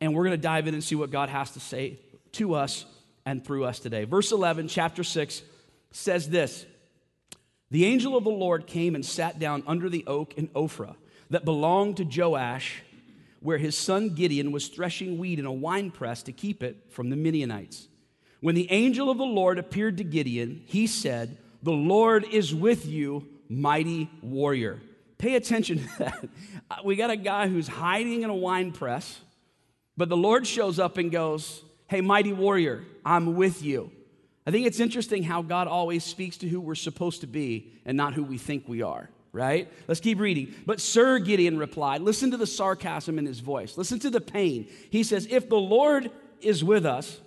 and 0.00 0.14
we're 0.14 0.22
going 0.22 0.38
to 0.38 0.42
dive 0.42 0.68
in 0.68 0.74
and 0.74 0.84
see 0.84 0.94
what 0.94 1.10
God 1.10 1.30
has 1.30 1.50
to 1.54 1.58
say 1.58 1.98
to 2.34 2.54
us 2.54 2.86
and 3.30 3.44
through 3.44 3.64
us 3.64 3.78
today. 3.78 4.04
Verse 4.04 4.32
11, 4.32 4.68
chapter 4.68 5.04
6 5.04 5.42
says 5.92 6.28
this 6.28 6.66
the 7.70 7.84
angel 7.84 8.16
of 8.16 8.24
the 8.24 8.30
Lord 8.30 8.66
came 8.66 8.96
and 8.96 9.06
sat 9.06 9.38
down 9.38 9.62
under 9.66 9.88
the 9.88 10.04
oak 10.06 10.34
in 10.34 10.48
Ophrah 10.48 10.96
that 11.30 11.44
belonged 11.44 11.98
to 11.98 12.04
Joash, 12.04 12.82
where 13.38 13.58
his 13.58 13.78
son 13.78 14.10
Gideon 14.10 14.50
was 14.50 14.66
threshing 14.68 15.18
wheat 15.18 15.38
in 15.38 15.46
a 15.46 15.52
winepress 15.52 16.24
to 16.24 16.32
keep 16.32 16.64
it 16.64 16.76
from 16.90 17.10
the 17.10 17.16
Midianites. 17.16 17.86
When 18.40 18.56
the 18.56 18.70
angel 18.72 19.08
of 19.08 19.18
the 19.18 19.24
Lord 19.24 19.58
appeared 19.58 19.98
to 19.98 20.04
Gideon, 20.04 20.62
he 20.66 20.88
said, 20.88 21.38
The 21.62 21.70
Lord 21.70 22.24
is 22.24 22.52
with 22.52 22.86
you, 22.86 23.28
mighty 23.48 24.10
warrior. 24.20 24.80
Pay 25.18 25.36
attention 25.36 25.78
to 25.78 25.98
that. 25.98 26.28
We 26.84 26.94
got 26.94 27.10
a 27.10 27.16
guy 27.16 27.48
who's 27.48 27.66
hiding 27.66 28.22
in 28.22 28.30
a 28.30 28.34
wine 28.34 28.70
press, 28.70 29.20
but 29.96 30.08
the 30.08 30.16
Lord 30.16 30.46
shows 30.46 30.78
up 30.78 30.98
and 30.98 31.10
goes, 31.10 31.62
Hey, 31.90 32.02
mighty 32.02 32.32
warrior, 32.32 32.84
I'm 33.04 33.34
with 33.34 33.64
you. 33.64 33.90
I 34.46 34.52
think 34.52 34.64
it's 34.64 34.78
interesting 34.78 35.24
how 35.24 35.42
God 35.42 35.66
always 35.66 36.04
speaks 36.04 36.36
to 36.36 36.48
who 36.48 36.60
we're 36.60 36.76
supposed 36.76 37.22
to 37.22 37.26
be 37.26 37.72
and 37.84 37.96
not 37.96 38.14
who 38.14 38.22
we 38.22 38.38
think 38.38 38.68
we 38.68 38.80
are, 38.80 39.10
right? 39.32 39.68
Let's 39.88 39.98
keep 39.98 40.20
reading. 40.20 40.54
But 40.64 40.80
Sir 40.80 41.18
Gideon 41.18 41.58
replied, 41.58 42.00
Listen 42.02 42.30
to 42.30 42.36
the 42.36 42.46
sarcasm 42.46 43.18
in 43.18 43.26
his 43.26 43.40
voice, 43.40 43.76
listen 43.76 43.98
to 43.98 44.10
the 44.10 44.20
pain. 44.20 44.68
He 44.90 45.02
says, 45.02 45.26
If 45.28 45.48
the 45.48 45.58
Lord 45.58 46.12
is 46.40 46.62
with 46.62 46.86
us, 46.86 47.20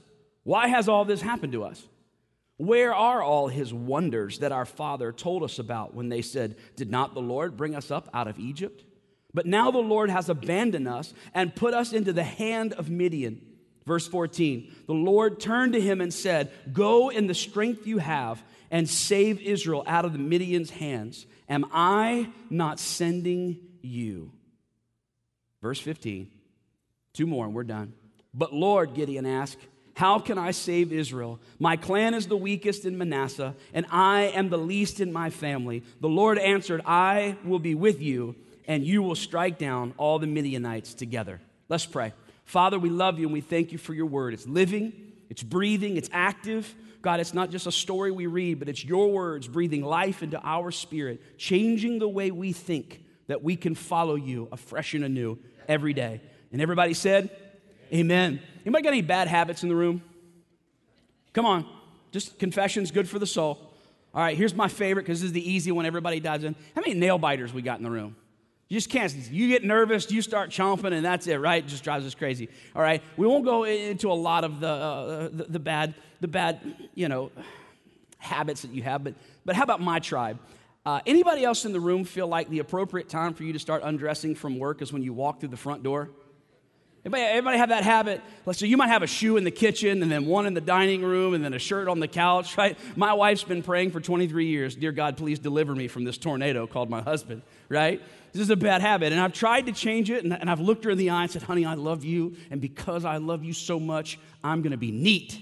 why 0.44 0.70
has 0.70 0.88
all 0.88 1.04
this 1.04 1.22
happened 1.22 1.52
to 1.52 1.66
us? 1.66 1.86
Where 2.56 2.96
are 2.96 3.22
all 3.22 3.50
his 3.50 3.74
wonders 3.74 4.40
that 4.40 4.54
our 4.54 4.66
father 4.66 5.12
told 5.12 5.44
us 5.44 5.60
about 5.60 5.94
when 5.94 6.08
they 6.08 6.22
said, 6.22 6.56
Did 6.78 6.90
not 6.90 7.16
the 7.16 7.20
Lord 7.22 7.58
bring 7.58 7.76
us 7.76 7.92
up 7.92 8.08
out 8.14 8.30
of 8.30 8.40
Egypt? 8.40 8.86
But 9.34 9.46
now 9.46 9.72
the 9.72 9.80
Lord 9.80 10.10
has 10.10 10.30
abandoned 10.30 10.88
us 10.88 11.14
and 11.34 11.54
put 11.54 11.74
us 11.74 11.92
into 11.92 12.14
the 12.14 12.24
hand 12.24 12.72
of 12.72 12.90
Midian. 12.90 13.42
Verse 13.86 14.08
14 14.08 14.72
The 14.88 14.94
Lord 14.94 15.40
turned 15.40 15.74
to 15.74 15.82
him 15.82 16.02
and 16.02 16.14
said, 16.14 16.52
Go 16.72 17.10
in 17.10 17.28
the 17.28 17.34
strength 17.34 17.88
you 17.88 17.98
have 17.98 18.44
and 18.72 18.90
save 18.90 19.42
Israel 19.42 19.84
out 19.86 20.06
of 20.06 20.14
the 20.14 20.20
Midian's 20.20 20.70
hands. 20.70 21.26
Am 21.50 21.66
I 21.72 22.30
not 22.50 22.80
sending 22.80 23.60
you? 23.82 24.32
Verse 25.62 25.80
15. 25.80 26.30
Two 27.14 27.28
more 27.28 27.46
and 27.46 27.54
we're 27.54 27.64
done. 27.64 27.94
But 28.34 28.54
Lord, 28.54 28.96
Gideon 28.96 29.26
asked, 29.26 29.60
How 29.94 30.18
can 30.18 30.38
I 30.38 30.52
save 30.52 30.92
Israel? 30.92 31.40
My 31.60 31.78
clan 31.78 32.14
is 32.14 32.28
the 32.28 32.38
weakest 32.38 32.86
in 32.86 32.98
Manasseh, 32.98 33.56
and 33.74 33.86
I 33.92 34.22
am 34.22 34.50
the 34.50 34.58
least 34.58 35.00
in 35.00 35.14
my 35.14 35.30
family. 35.30 35.84
The 36.02 36.10
Lord 36.10 36.40
answered, 36.40 36.82
I 36.86 37.38
will 37.44 37.60
be 37.60 37.76
with 37.76 38.02
you, 38.02 38.36
and 38.68 38.84
you 38.84 39.04
will 39.04 39.16
strike 39.16 39.60
down 39.60 39.94
all 39.98 40.18
the 40.18 40.28
Midianites 40.28 40.96
together. 40.96 41.40
Let's 41.70 41.86
pray. 41.86 42.14
Father, 42.46 42.78
we 42.78 42.90
love 42.90 43.20
you 43.20 43.26
and 43.26 43.34
we 43.34 43.42
thank 43.42 43.72
you 43.72 43.78
for 43.78 43.94
your 43.94 44.06
word. 44.06 44.34
It's 44.34 44.48
living, 44.48 44.94
it's 45.30 45.44
breathing, 45.44 45.98
it's 45.98 46.10
active. 46.12 46.74
God, 47.02 47.20
it's 47.20 47.34
not 47.34 47.50
just 47.50 47.68
a 47.68 47.72
story 47.72 48.12
we 48.12 48.28
read, 48.28 48.60
but 48.60 48.70
it's 48.70 48.84
your 48.84 49.12
words 49.12 49.48
breathing 49.48 49.84
life 49.84 50.24
into 50.24 50.40
our 50.42 50.72
spirit, 50.72 51.38
changing 51.38 52.00
the 52.00 52.08
way 52.08 52.32
we 52.32 52.54
think 52.54 53.04
that 53.28 53.44
we 53.44 53.56
can 53.56 53.76
follow 53.76 54.16
you 54.16 54.48
afresh 54.52 54.94
and 54.94 55.04
anew 55.04 55.38
every 55.68 55.94
day. 55.94 56.22
And 56.52 56.62
everybody 56.62 56.94
said, 56.94 57.30
Amen. 57.94 58.40
Anybody 58.66 58.84
got 58.84 58.90
any 58.90 59.02
bad 59.02 59.28
habits 59.28 59.64
in 59.64 59.70
the 59.70 59.76
room? 59.76 60.02
Come 61.34 61.46
on. 61.46 61.68
Just 62.12 62.40
confession's 62.40 62.92
good 62.92 63.10
for 63.10 63.20
the 63.20 63.28
soul. 63.28 63.74
All 64.14 64.22
right, 64.22 64.38
here's 64.38 64.54
my 64.54 64.68
favorite 64.68 65.04
because 65.04 65.22
this 65.22 65.28
is 65.28 65.34
the 65.34 65.52
easy 65.52 65.72
one 65.72 65.86
everybody 65.86 66.20
dives 66.20 66.44
in. 66.44 66.56
How 66.76 66.82
many 66.82 66.94
nail 66.94 67.18
biters 67.18 67.52
we 67.52 67.64
got 67.64 67.80
in 67.80 67.84
the 67.84 67.92
room? 67.92 68.16
You 68.74 68.80
just 68.80 68.90
can't. 68.90 69.16
You 69.30 69.50
get 69.50 69.64
nervous, 69.64 70.10
you 70.10 70.24
start 70.24 70.50
chomping, 70.50 70.94
and 70.94 71.06
that's 71.06 71.28
it, 71.28 71.36
right? 71.36 71.64
It 71.64 71.68
just 71.68 71.84
drives 71.84 72.08
us 72.08 72.16
crazy. 72.16 72.50
All 72.76 72.82
right. 72.82 73.04
We 73.18 73.28
won't 73.28 73.46
go 73.46 73.66
into 73.66 74.12
a 74.12 74.18
lot 74.18 74.44
of 74.44 74.60
the, 74.60 74.68
uh, 74.68 75.30
the, 75.32 75.44
the, 75.44 75.60
bad, 75.60 75.94
the 76.22 76.28
bad, 76.28 76.60
you 76.96 77.08
know, 77.08 77.30
habits 78.18 78.64
that 78.64 78.72
you 78.72 78.82
have, 78.82 79.04
but, 79.04 79.14
but 79.46 79.56
how 79.56 79.62
about 79.62 79.80
my 79.80 80.00
tribe? 80.00 80.40
Uh, 80.88 81.02
anybody 81.06 81.44
else 81.44 81.66
in 81.66 81.72
the 81.72 81.80
room 81.80 82.04
feel 82.04 82.26
like 82.26 82.50
the 82.50 82.58
appropriate 82.58 83.10
time 83.10 83.36
for 83.36 83.44
you 83.44 83.54
to 83.54 83.60
start 83.60 83.84
undressing 83.86 84.34
from 84.34 84.58
work 84.58 84.82
is 84.82 84.92
when 84.92 85.04
you 85.04 85.14
walk 85.14 85.40
through 85.40 85.50
the 85.50 85.56
front 85.56 85.84
door? 85.84 86.10
Everybody 87.06 87.58
have 87.60 87.70
that 87.70 87.84
habit? 87.84 88.22
So 88.54 88.66
you 88.66 88.78
might 88.78 88.88
have 88.88 89.04
a 89.04 89.08
shoe 89.08 89.38
in 89.38 89.44
the 89.44 89.52
kitchen 89.52 90.02
and 90.02 90.12
then 90.12 90.26
one 90.26 90.48
in 90.48 90.56
the 90.56 90.62
dining 90.62 91.04
room 91.04 91.36
and 91.36 91.46
then 91.46 91.54
a 91.54 91.60
shirt 91.60 91.88
on 91.88 92.00
the 92.00 92.08
couch, 92.08 92.58
right? 92.58 92.76
My 92.96 93.14
wife's 93.14 93.44
been 93.44 93.62
praying 93.62 93.92
for 93.92 94.00
23 94.00 94.48
years, 94.48 94.76
dear 94.76 94.92
God, 94.92 95.16
please 95.16 95.38
deliver 95.38 95.76
me 95.76 95.88
from 95.88 96.06
this 96.06 96.18
tornado 96.18 96.66
called 96.66 96.90
my 96.90 97.04
husband, 97.04 97.44
right? 97.70 98.02
This 98.34 98.42
is 98.42 98.50
a 98.50 98.56
bad 98.56 98.82
habit. 98.82 99.14
And 99.14 99.22
I've 99.22 99.32
tried 99.32 99.68
to 99.68 99.72
change 99.72 100.10
it 100.10 100.24
and, 100.24 100.34
and 100.34 100.50
I've 100.50 100.60
looked 100.60 100.84
her 100.86 100.92
in 100.92 100.98
the 100.98 101.12
eye 101.12 101.22
and 101.22 101.32
said, 101.32 101.44
honey, 101.44 101.66
I 101.66 101.76
love 101.76 102.04
you. 102.04 102.36
And 102.50 102.60
because 102.60 103.06
I 103.06 103.18
love 103.18 103.44
you 103.44 103.54
so 103.54 103.80
much, 103.80 104.20
I'm 104.44 104.64
going 104.64 104.72
to 104.72 104.78
be 104.78 104.92
neat. 104.92 105.40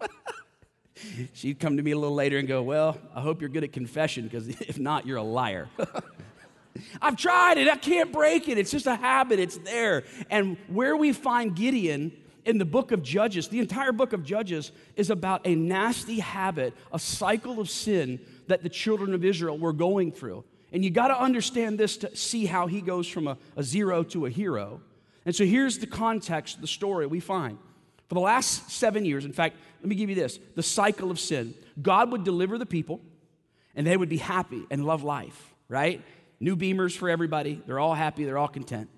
She'd 1.34 1.60
come 1.60 1.76
to 1.76 1.82
me 1.82 1.90
a 1.90 1.98
little 1.98 2.14
later 2.14 2.38
and 2.38 2.48
go, 2.48 2.62
Well, 2.62 2.98
I 3.14 3.20
hope 3.20 3.40
you're 3.40 3.50
good 3.50 3.64
at 3.64 3.72
confession 3.72 4.24
because 4.24 4.48
if 4.48 4.78
not, 4.78 5.06
you're 5.06 5.18
a 5.18 5.22
liar. 5.22 5.68
I've 7.02 7.16
tried 7.16 7.58
it, 7.58 7.68
I 7.68 7.76
can't 7.76 8.12
break 8.12 8.48
it. 8.48 8.56
It's 8.56 8.70
just 8.70 8.86
a 8.86 8.96
habit, 8.96 9.38
it's 9.38 9.58
there. 9.58 10.04
And 10.30 10.56
where 10.68 10.96
we 10.96 11.12
find 11.12 11.54
Gideon 11.54 12.12
in 12.44 12.58
the 12.58 12.64
book 12.64 12.92
of 12.92 13.02
Judges, 13.02 13.48
the 13.48 13.58
entire 13.58 13.92
book 13.92 14.12
of 14.12 14.24
Judges 14.24 14.72
is 14.96 15.10
about 15.10 15.46
a 15.46 15.54
nasty 15.54 16.20
habit, 16.20 16.74
a 16.92 16.98
cycle 16.98 17.60
of 17.60 17.68
sin 17.68 18.20
that 18.46 18.62
the 18.62 18.68
children 18.68 19.14
of 19.14 19.24
Israel 19.24 19.58
were 19.58 19.72
going 19.72 20.12
through. 20.12 20.44
And 20.72 20.84
you 20.84 20.90
got 20.90 21.08
to 21.08 21.20
understand 21.20 21.78
this 21.78 21.96
to 21.98 22.14
see 22.16 22.46
how 22.46 22.66
he 22.66 22.80
goes 22.80 23.08
from 23.08 23.26
a, 23.26 23.36
a 23.56 23.62
zero 23.62 24.02
to 24.04 24.26
a 24.26 24.30
hero. 24.30 24.80
And 25.24 25.34
so 25.34 25.44
here's 25.44 25.78
the 25.78 25.86
context, 25.86 26.60
the 26.60 26.66
story 26.66 27.06
we 27.06 27.20
find. 27.20 27.58
For 28.08 28.14
the 28.14 28.20
last 28.20 28.70
seven 28.70 29.04
years, 29.04 29.24
in 29.24 29.32
fact, 29.32 29.56
let 29.80 29.88
me 29.88 29.94
give 29.94 30.08
you 30.08 30.16
this 30.16 30.38
the 30.54 30.62
cycle 30.62 31.10
of 31.10 31.20
sin. 31.20 31.54
God 31.80 32.10
would 32.12 32.24
deliver 32.24 32.58
the 32.58 32.66
people, 32.66 33.00
and 33.74 33.86
they 33.86 33.96
would 33.96 34.08
be 34.08 34.16
happy 34.16 34.64
and 34.70 34.84
love 34.84 35.02
life, 35.02 35.54
right? 35.68 36.02
New 36.40 36.56
beamers 36.56 36.96
for 36.96 37.08
everybody. 37.08 37.62
They're 37.66 37.78
all 37.78 37.94
happy, 37.94 38.24
they're 38.24 38.38
all 38.38 38.48
content. 38.48 38.88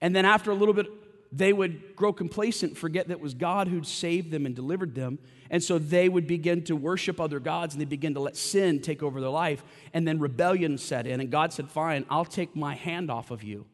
And 0.00 0.14
then 0.14 0.24
after 0.24 0.50
a 0.50 0.54
little 0.54 0.74
bit, 0.74 0.86
they 1.32 1.52
would 1.52 1.94
grow 1.94 2.12
complacent, 2.12 2.76
forget 2.76 3.08
that 3.08 3.14
it 3.14 3.20
was 3.20 3.34
God 3.34 3.68
who'd 3.68 3.86
saved 3.86 4.30
them 4.30 4.46
and 4.46 4.54
delivered 4.54 4.94
them. 4.94 5.18
And 5.48 5.62
so 5.62 5.78
they 5.78 6.08
would 6.08 6.26
begin 6.26 6.62
to 6.64 6.76
worship 6.76 7.20
other 7.20 7.40
gods 7.40 7.74
and 7.74 7.80
they 7.80 7.86
begin 7.86 8.14
to 8.14 8.20
let 8.20 8.36
sin 8.36 8.80
take 8.80 9.02
over 9.02 9.20
their 9.20 9.30
life. 9.30 9.62
And 9.94 10.06
then 10.06 10.18
rebellion 10.18 10.78
set 10.78 11.06
in, 11.06 11.20
and 11.20 11.30
God 11.30 11.52
said, 11.52 11.68
Fine, 11.68 12.06
I'll 12.10 12.24
take 12.24 12.56
my 12.56 12.74
hand 12.74 13.10
off 13.10 13.30
of 13.30 13.42
you. 13.42 13.66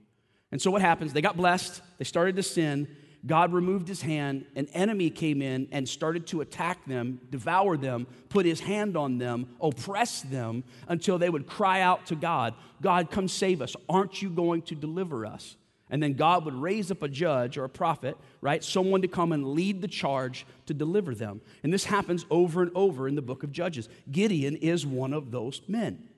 And 0.53 0.61
so 0.61 0.71
what 0.71 0.83
happens? 0.83 1.13
They 1.13 1.23
got 1.23 1.37
blessed, 1.37 1.81
they 1.99 2.05
started 2.05 2.37
to 2.37 2.43
sin. 2.43 2.89
God 3.25 3.53
removed 3.53 3.89
his 3.89 4.03
hand, 4.03 4.45
an 4.55 4.69
enemy 4.69 5.11
came 5.11 5.43
in 5.43 5.67
and 5.73 5.89
started 5.89 6.29
to 6.29 6.43
attack 6.43 6.85
them, 6.87 7.21
devour 7.29 7.77
them, 7.77 8.07
put 8.29 8.47
his 8.47 8.61
hand 8.61 8.97
on 8.97 9.19
them, 9.19 9.49
oppress 9.61 10.21
them 10.21 10.63
until 10.87 11.19
they 11.19 11.29
would 11.29 11.49
cry 11.49 11.81
out 11.81 12.07
to 12.07 12.15
God, 12.15 12.55
God, 12.81 13.11
come 13.11 13.27
save 13.27 13.63
us. 13.63 13.75
Aren't 13.89 14.23
you 14.23 14.31
going 14.31 14.63
to 14.63 14.77
deliver 14.77 15.27
us? 15.27 15.57
And 15.89 16.03
then 16.03 16.15
God 16.15 16.45
would 16.45 16.55
raise 16.55 16.91
up 16.91 17.03
a 17.03 17.09
judge 17.09 17.57
or 17.57 17.65
a 17.65 17.69
prophet, 17.69 18.17
right? 18.41 18.63
Someone 18.63 19.03
to 19.03 19.09
come 19.09 19.33
and 19.33 19.53
lead 19.53 19.81
the 19.81 19.89
charge 19.89 20.45
to 20.67 20.75
deliver 20.75 21.15
them. 21.15 21.41
And 21.63 21.73
this 21.73 21.85
happens 21.85 22.27
over 22.29 22.63
and 22.63 22.73
over 22.75 23.07
in 23.07 23.15
the 23.15 23.23
book 23.23 23.45
of 23.45 23.53
Judges. 23.53 23.89
Gideon 24.11 24.57
is 24.57 24.85
one 24.85 25.13
of 25.13 25.31
those 25.31 25.61
men. 25.69 26.09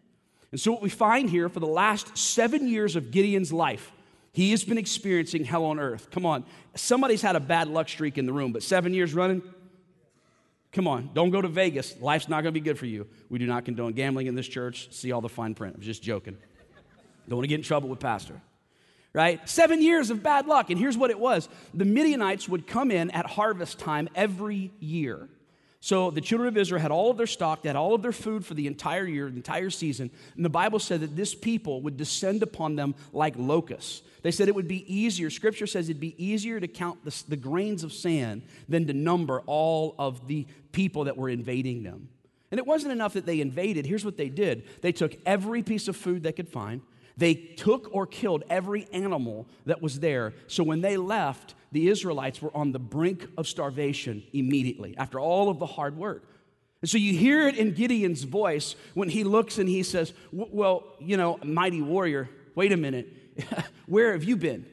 And 0.50 0.58
so, 0.58 0.72
what 0.72 0.80
we 0.80 0.88
find 0.88 1.28
here 1.28 1.50
for 1.50 1.60
the 1.60 1.66
last 1.66 2.16
seven 2.16 2.66
years 2.66 2.96
of 2.96 3.10
Gideon's 3.10 3.52
life, 3.52 3.92
he 4.32 4.52
has 4.52 4.64
been 4.64 4.78
experiencing 4.78 5.44
hell 5.44 5.66
on 5.66 5.78
earth. 5.78 6.10
Come 6.10 6.24
on. 6.24 6.46
Somebody's 6.74 7.20
had 7.20 7.36
a 7.36 7.40
bad 7.40 7.68
luck 7.68 7.90
streak 7.90 8.16
in 8.16 8.24
the 8.24 8.32
room, 8.32 8.52
but 8.52 8.62
seven 8.62 8.94
years 8.94 9.12
running? 9.12 9.42
Come 10.72 10.86
on, 10.86 11.10
don't 11.14 11.30
go 11.30 11.40
to 11.40 11.48
Vegas. 11.48 11.98
Life's 12.00 12.28
not 12.28 12.42
going 12.42 12.52
to 12.52 12.60
be 12.60 12.64
good 12.64 12.78
for 12.78 12.86
you. 12.86 13.06
We 13.30 13.38
do 13.38 13.46
not 13.46 13.64
condone 13.64 13.92
gambling 13.92 14.26
in 14.26 14.34
this 14.34 14.46
church. 14.46 14.92
See 14.92 15.12
all 15.12 15.22
the 15.22 15.28
fine 15.28 15.54
print. 15.54 15.74
I'm 15.74 15.80
just 15.80 16.02
joking. 16.02 16.36
Don't 17.26 17.38
want 17.38 17.44
to 17.44 17.48
get 17.48 17.56
in 17.56 17.62
trouble 17.62 17.88
with 17.88 18.00
pastor 18.00 18.40
right? 19.18 19.48
Seven 19.48 19.82
years 19.82 20.10
of 20.10 20.22
bad 20.22 20.46
luck. 20.46 20.70
And 20.70 20.78
here's 20.78 20.96
what 20.96 21.10
it 21.10 21.18
was 21.18 21.48
the 21.74 21.84
Midianites 21.84 22.48
would 22.48 22.68
come 22.68 22.92
in 22.92 23.10
at 23.10 23.26
harvest 23.26 23.80
time 23.80 24.08
every 24.14 24.70
year. 24.78 25.28
So 25.80 26.12
the 26.12 26.20
children 26.20 26.46
of 26.46 26.56
Israel 26.56 26.80
had 26.80 26.92
all 26.92 27.10
of 27.10 27.16
their 27.16 27.26
stock, 27.26 27.62
they 27.62 27.68
had 27.68 27.74
all 27.74 27.96
of 27.96 28.02
their 28.02 28.12
food 28.12 28.46
for 28.46 28.54
the 28.54 28.68
entire 28.68 29.04
year, 29.06 29.28
the 29.28 29.34
entire 29.34 29.70
season. 29.70 30.12
And 30.36 30.44
the 30.44 30.48
Bible 30.48 30.78
said 30.78 31.00
that 31.00 31.16
this 31.16 31.34
people 31.34 31.82
would 31.82 31.96
descend 31.96 32.44
upon 32.44 32.76
them 32.76 32.94
like 33.12 33.34
locusts. 33.36 34.02
They 34.22 34.30
said 34.30 34.46
it 34.46 34.54
would 34.54 34.68
be 34.68 34.84
easier, 34.92 35.30
scripture 35.30 35.66
says 35.66 35.88
it'd 35.88 36.00
be 36.00 36.14
easier 36.24 36.60
to 36.60 36.68
count 36.68 37.04
the, 37.04 37.24
the 37.28 37.36
grains 37.36 37.82
of 37.82 37.92
sand 37.92 38.42
than 38.68 38.86
to 38.86 38.92
number 38.92 39.40
all 39.46 39.96
of 39.98 40.28
the 40.28 40.46
people 40.70 41.04
that 41.04 41.16
were 41.16 41.28
invading 41.28 41.82
them. 41.82 42.08
And 42.52 42.60
it 42.60 42.66
wasn't 42.66 42.92
enough 42.92 43.14
that 43.14 43.26
they 43.26 43.40
invaded. 43.40 43.84
Here's 43.84 44.04
what 44.04 44.16
they 44.16 44.28
did 44.28 44.62
they 44.80 44.92
took 44.92 45.16
every 45.26 45.64
piece 45.64 45.88
of 45.88 45.96
food 45.96 46.22
they 46.22 46.32
could 46.32 46.48
find, 46.48 46.82
they 47.18 47.34
took 47.34 47.90
or 47.92 48.06
killed 48.06 48.44
every 48.48 48.88
animal 48.92 49.46
that 49.66 49.82
was 49.82 50.00
there. 50.00 50.32
So 50.46 50.62
when 50.62 50.80
they 50.80 50.96
left, 50.96 51.54
the 51.72 51.88
Israelites 51.88 52.40
were 52.40 52.56
on 52.56 52.72
the 52.72 52.78
brink 52.78 53.26
of 53.36 53.48
starvation 53.48 54.22
immediately 54.32 54.94
after 54.96 55.18
all 55.18 55.50
of 55.50 55.58
the 55.58 55.66
hard 55.66 55.96
work. 55.96 56.24
And 56.80 56.88
so 56.88 56.96
you 56.96 57.12
hear 57.12 57.48
it 57.48 57.56
in 57.56 57.72
Gideon's 57.72 58.22
voice 58.22 58.76
when 58.94 59.08
he 59.08 59.24
looks 59.24 59.58
and 59.58 59.68
he 59.68 59.82
says, 59.82 60.14
Well, 60.32 60.84
you 61.00 61.16
know, 61.16 61.38
mighty 61.42 61.82
warrior, 61.82 62.30
wait 62.54 62.72
a 62.72 62.76
minute. 62.76 63.12
Where 63.86 64.12
have 64.12 64.22
you 64.22 64.36
been? 64.36 64.64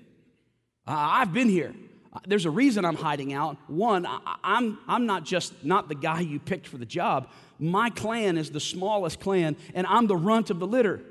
I've 0.85 1.33
been 1.33 1.49
here. 1.49 1.73
Uh, 2.13 2.19
there's 2.27 2.45
a 2.45 2.51
reason 2.51 2.85
I'm 2.85 2.95
hiding 2.95 3.33
out. 3.33 3.57
One, 3.67 4.07
I'm, 4.43 4.77
I'm 4.87 5.07
not 5.07 5.23
just 5.23 5.65
not 5.65 5.89
the 5.89 5.95
guy 5.95 6.19
you 6.19 6.39
picked 6.39 6.67
for 6.67 6.77
the 6.77 6.85
job. 6.85 7.27
My 7.57 7.89
clan 7.89 8.37
is 8.37 8.51
the 8.51 8.59
smallest 8.59 9.19
clan, 9.19 9.55
and 9.73 9.87
I'm 9.87 10.05
the 10.05 10.15
runt 10.15 10.51
of 10.51 10.59
the 10.59 10.67
litter. 10.67 11.01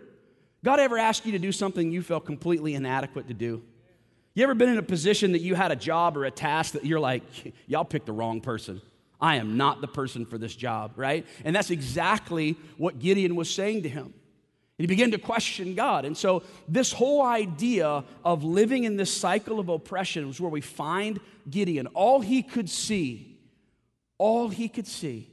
God 0.65 0.81
ever 0.81 0.97
asked 0.97 1.27
you 1.27 1.33
to 1.33 1.39
do 1.39 1.53
something 1.53 1.93
you 1.93 2.01
felt 2.01 2.25
completely 2.25 2.75
inadequate 2.75 3.29
to 3.29 3.35
do? 3.35 3.63
You 4.35 4.45
ever 4.45 4.55
been 4.55 4.71
in 4.71 4.79
a 4.79 4.83
position 4.83 5.33
that 5.33 5.43
you 5.43 5.55
had 5.55 5.71
a 5.71 5.77
job 5.77 6.17
or 6.17 6.25
a 6.25 6.31
task 6.31 6.73
that 6.73 6.87
you're 6.87 6.99
like, 6.99 7.23
y'all 7.67 7.85
picked 7.85 8.07
the 8.07 8.13
wrong 8.13 8.41
person? 8.41 8.81
I 9.21 9.37
am 9.37 9.59
not 9.59 9.83
the 9.83 9.87
person 9.87 10.25
for 10.25 10.39
this 10.39 10.57
job, 10.57 10.93
right? 10.97 11.27
And 11.45 11.55
that's 11.55 11.71
exactly 11.71 12.57
what 12.79 12.99
Gideon 12.99 13.37
was 13.37 13.55
saying 13.55 13.83
to 13.83 13.91
him. 13.91 14.15
He 14.79 14.87
began 14.87 15.11
to 15.11 15.19
question 15.19 15.75
God. 15.75 16.05
And 16.07 16.17
so, 16.17 16.43
this 16.67 16.93
whole 16.93 17.23
idea 17.23 18.03
of 18.25 18.43
living 18.43 18.85
in 18.85 18.97
this 18.97 19.13
cycle 19.13 19.61
of 19.61 19.69
oppression 19.69 20.27
was 20.27 20.41
where 20.41 20.51
we 20.51 20.63
find 20.63 21.21
Gideon. 21.49 21.87
All 21.89 22.21
he 22.21 22.43
could 22.43 22.69
see, 22.69 23.39
all 24.19 24.49
he 24.49 24.69
could 24.69 24.89
see 24.89 25.31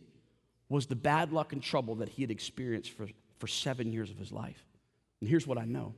was 0.70 0.86
the 0.86 0.96
bad 0.96 1.32
luck 1.32 1.54
and 1.54 1.64
trouble 1.64 1.96
that 1.96 2.10
he 2.10 2.22
had 2.22 2.30
experienced 2.30 2.92
for, 2.92 3.08
for 3.40 3.48
seven 3.48 3.92
years 3.92 4.12
of 4.12 4.18
his 4.18 4.32
life. 4.32 4.64
And 5.22 5.30
here's 5.30 5.48
what 5.48 5.58
I 5.58 5.66
know 5.66 5.94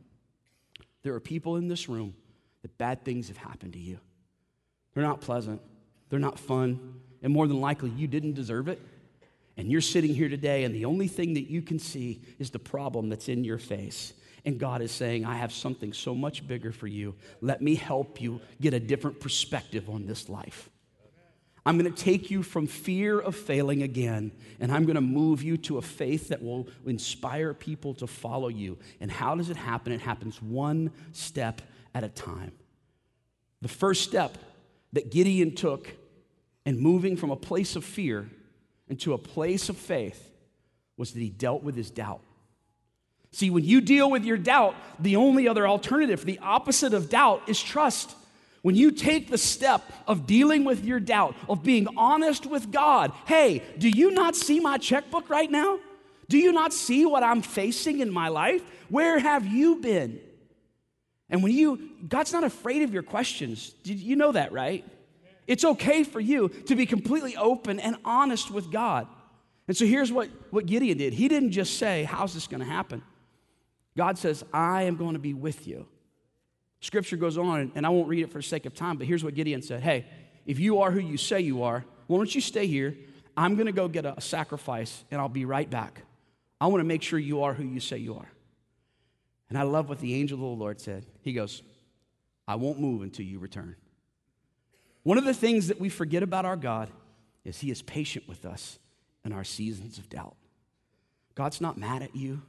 there 1.01 1.15
are 1.15 1.20
people 1.20 1.56
in 1.56 1.68
this 1.68 1.89
room 1.89 2.13
that 2.62 2.77
bad 2.77 3.03
things 3.03 3.27
have 3.30 3.38
happened 3.38 3.74
to 3.74 3.80
you. 3.80 4.00
They're 4.94 5.03
not 5.03 5.22
pleasant, 5.22 5.62
they're 6.10 6.20
not 6.20 6.38
fun, 6.38 7.01
and 7.22 7.34
more 7.34 7.48
than 7.48 7.62
likely, 7.62 7.89
you 7.89 8.08
didn't 8.08 8.34
deserve 8.34 8.68
it. 8.68 8.82
And 9.56 9.72
you're 9.72 9.82
sitting 9.82 10.13
here 10.15 10.30
today, 10.30 10.63
and 10.63 10.74
the 10.74 10.86
only 10.86 11.08
thing 11.08 11.36
that 11.36 11.50
you 11.50 11.62
can 11.62 11.77
see 11.77 12.22
is 12.39 12.50
the 12.50 12.60
problem 12.60 13.10
that's 13.10 13.30
in 13.30 13.44
your 13.44 13.60
face. 13.60 14.13
And 14.46 14.60
God 14.60 14.82
is 14.82 14.92
saying, 14.92 15.25
I 15.25 15.36
have 15.36 15.53
something 15.53 15.94
so 15.94 16.15
much 16.15 16.46
bigger 16.46 16.72
for 16.72 16.88
you. 16.88 17.15
Let 17.39 17.62
me 17.62 17.75
help 17.75 18.20
you 18.20 18.42
get 18.60 18.74
a 18.74 18.80
different 18.80 19.20
perspective 19.20 19.89
on 19.89 20.06
this 20.06 20.27
life. 20.27 20.70
I'm 21.65 21.77
going 21.77 21.91
to 21.91 22.03
take 22.03 22.29
you 22.29 22.43
from 22.43 22.67
fear 22.67 23.20
of 23.20 23.36
failing 23.36 23.84
again, 23.84 24.32
and 24.60 24.72
I'm 24.72 24.84
going 24.84 24.96
to 24.96 25.01
move 25.01 25.41
you 25.41 25.55
to 25.58 25.77
a 25.77 25.82
faith 25.82 26.27
that 26.27 26.43
will 26.43 26.67
inspire 26.86 27.53
people 27.53 27.93
to 27.96 28.08
follow 28.08 28.50
you. 28.50 28.77
And 29.00 29.10
how 29.10 29.36
does 29.36 29.50
it 29.50 29.55
happen? 29.55 29.93
It 29.93 30.01
happens 30.01 30.41
one 30.41 30.91
step 31.13 31.62
at 31.96 32.03
a 32.03 32.10
time. 32.10 32.51
The 33.62 33.70
first 33.70 34.03
step 34.03 34.38
that 34.91 35.10
Gideon 35.10 35.55
took 35.55 35.89
in 36.65 36.79
moving 36.79 37.15
from 37.15 37.32
a 37.32 37.36
place 37.36 37.77
of 37.77 37.86
fear 37.86 38.29
into 38.89 39.13
a 39.13 39.17
place 39.17 39.70
of 39.70 39.77
faith 39.77 40.32
was 40.98 41.13
that 41.13 41.20
he 41.20 41.29
dealt 41.29 41.63
with 41.63 41.75
his 41.75 41.89
doubt. 41.89 42.22
See, 43.32 43.50
when 43.50 43.63
you 43.63 43.82
deal 43.82 44.12
with 44.12 44.25
your 44.25 44.38
doubt, 44.38 44.75
the 45.00 45.15
only 45.15 45.48
other 45.48 45.67
alternative, 45.67 46.25
the 46.25 46.39
opposite 46.39 46.93
of 46.93 47.10
doubt, 47.10 47.41
is 47.48 47.62
trust. 47.62 48.15
When 48.63 48.75
you 48.75 48.91
take 48.91 49.29
the 49.29 49.38
step 49.38 49.84
of 50.08 50.25
dealing 50.25 50.63
with 50.63 50.86
your 50.86 51.01
doubt, 51.01 51.36
of 51.50 51.63
being 51.63 51.88
honest 51.98 52.46
with 52.46 52.72
God, 52.72 53.12
hey, 53.27 53.62
do 53.77 53.89
you 53.89 54.12
not 54.12 54.38
see 54.38 54.62
my 54.62 54.77
checkbook 54.77 55.29
right 55.29 55.51
now? 55.51 55.79
Do 56.29 56.38
you 56.38 56.53
not 56.53 56.72
see 56.72 57.05
what 57.05 57.24
I'm 57.24 57.41
facing 57.41 58.00
in 58.00 58.10
my 58.10 58.29
life? 58.29 58.63
Where 58.89 59.20
have 59.20 59.46
you 59.46 59.82
been? 59.82 60.20
And 61.29 61.43
when 61.43 61.51
you, 61.51 61.89
God's 62.08 62.32
not 62.32 62.46
afraid 62.46 62.84
of 62.84 62.93
your 62.93 63.03
questions. 63.03 63.72
Did 63.84 64.00
you 64.00 64.15
know 64.15 64.32
that, 64.32 64.53
right? 64.53 64.86
It's 65.46 65.65
okay 65.65 66.05
for 66.05 66.22
you 66.22 66.48
to 66.48 66.75
be 66.75 66.86
completely 66.86 67.36
open 67.36 67.82
and 67.82 67.98
honest 68.05 68.50
with 68.50 68.72
God. 68.72 69.08
And 69.67 69.75
so 69.75 69.86
here's 69.86 70.12
what, 70.12 70.29
what 70.51 70.67
Gideon 70.67 70.98
did. 70.98 71.13
He 71.13 71.27
didn't 71.27 71.51
just 71.51 71.77
say, 71.77 72.05
How's 72.05 72.34
this 72.34 72.48
going 72.48 72.62
to 72.62 72.65
happen? 72.65 73.01
God 73.98 74.17
says, 74.17 74.46
I 74.53 74.84
am 74.84 74.96
going 74.96 75.13
to 75.13 75.20
be 75.20 75.34
with 75.34 75.67
you. 75.67 75.86
Scripture 76.84 77.16
goes 77.16 77.38
on, 77.38 77.72
and 77.75 77.86
I 77.86 77.90
won't 77.90 78.10
read 78.10 78.25
it 78.25 78.32
for 78.32 78.40
the 78.40 78.44
sake 78.44 78.66
of 78.66 78.74
time, 78.74 78.98
but 78.98 79.08
here's 79.08 79.24
what 79.24 79.36
Gideon 79.36 79.62
said 79.62 79.82
Hey, 79.82 80.06
if 80.46 80.60
you 80.60 80.82
are 80.82 80.92
who 80.92 81.00
you 81.00 81.16
say 81.16 81.40
you 81.40 81.63
are, 81.63 81.86
why 82.08 82.18
don't 82.18 82.36
you 82.36 82.42
stay 82.42 82.68
here? 82.68 82.98
I'm 83.38 83.56
going 83.56 83.68
to 83.68 83.72
go 83.72 83.88
get 83.88 84.06
a, 84.06 84.20
sacrifice, 84.20 85.06
and 85.10 85.22
I'll 85.22 85.30
be 85.30 85.46
right 85.46 85.70
back. 85.70 86.04
I 86.60 86.68
want 86.68 86.82
to 86.82 86.86
make 86.86 87.02
sure 87.02 87.18
you 87.18 87.44
are 87.44 87.54
who 87.54 87.63
you 87.63 87.80
say 87.80 87.98
you 87.98 88.16
are. 88.16 88.30
And 89.48 89.58
I 89.58 89.62
love 89.62 89.88
what 89.88 90.00
the 90.00 90.13
angel 90.13 90.36
of 90.36 90.42
the 90.42 90.62
Lord 90.62 90.82
said. 90.82 91.06
He 91.22 91.32
goes, 91.32 91.63
I 92.50 92.56
won't 92.56 92.82
move 92.82 93.02
until 93.02 93.25
you 93.25 93.40
return. 93.40 93.78
One 95.04 95.18
of 95.18 95.24
the 95.24 95.34
things 95.34 95.70
that 95.70 95.80
we 95.80 95.88
forget 95.88 96.22
about 96.22 96.44
our 96.44 96.58
God 96.58 96.90
is 97.46 97.60
He 97.60 97.72
is 97.72 97.82
patient 97.82 98.28
with 98.28 98.44
us 98.46 98.78
in 99.24 99.32
our 99.32 99.46
seasons 99.46 99.98
of 99.98 100.10
doubt. 100.10 100.36
God's 101.34 101.62
not 101.62 101.78
mad 101.78 102.02
at 102.02 102.13
you 102.13 102.42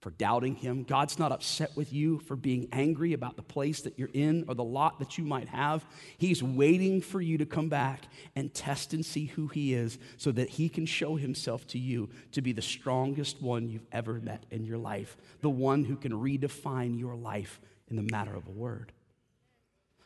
for 0.00 0.10
doubting 0.10 0.54
Him. 0.54 0.82
God's 0.82 1.18
not 1.18 1.30
upset 1.30 1.76
with 1.76 1.92
you 1.92 2.18
for 2.20 2.34
being 2.34 2.68
angry 2.72 3.12
about 3.12 3.36
the 3.36 3.42
place 3.42 3.82
that 3.82 3.98
you're 3.98 4.10
in 4.12 4.44
or 4.48 4.54
the 4.54 4.64
lot 4.64 4.98
that 4.98 5.18
you 5.18 5.24
might 5.24 5.48
have. 5.48 5.84
He's 6.16 6.42
waiting 6.42 7.02
for 7.02 7.20
you 7.20 7.38
to 7.38 7.46
come 7.46 7.68
back 7.68 8.06
and 8.34 8.52
test 8.52 8.94
and 8.94 9.04
see 9.04 9.26
who 9.26 9.48
He 9.48 9.74
is 9.74 9.98
so 10.16 10.32
that 10.32 10.48
He 10.48 10.68
can 10.68 10.86
show 10.86 11.16
Himself 11.16 11.66
to 11.68 11.78
you 11.78 12.08
to 12.32 12.40
be 12.40 12.52
the 12.52 12.62
strongest 12.62 13.42
one 13.42 13.68
you've 13.68 13.86
ever 13.92 14.14
met 14.14 14.44
in 14.50 14.64
your 14.64 14.78
life, 14.78 15.16
the 15.42 15.50
one 15.50 15.84
who 15.84 15.96
can 15.96 16.12
redefine 16.12 16.98
your 16.98 17.14
life 17.14 17.60
in 17.90 17.96
the 17.96 18.02
matter 18.02 18.34
of 18.34 18.46
a 18.46 18.52
word. 18.52 18.92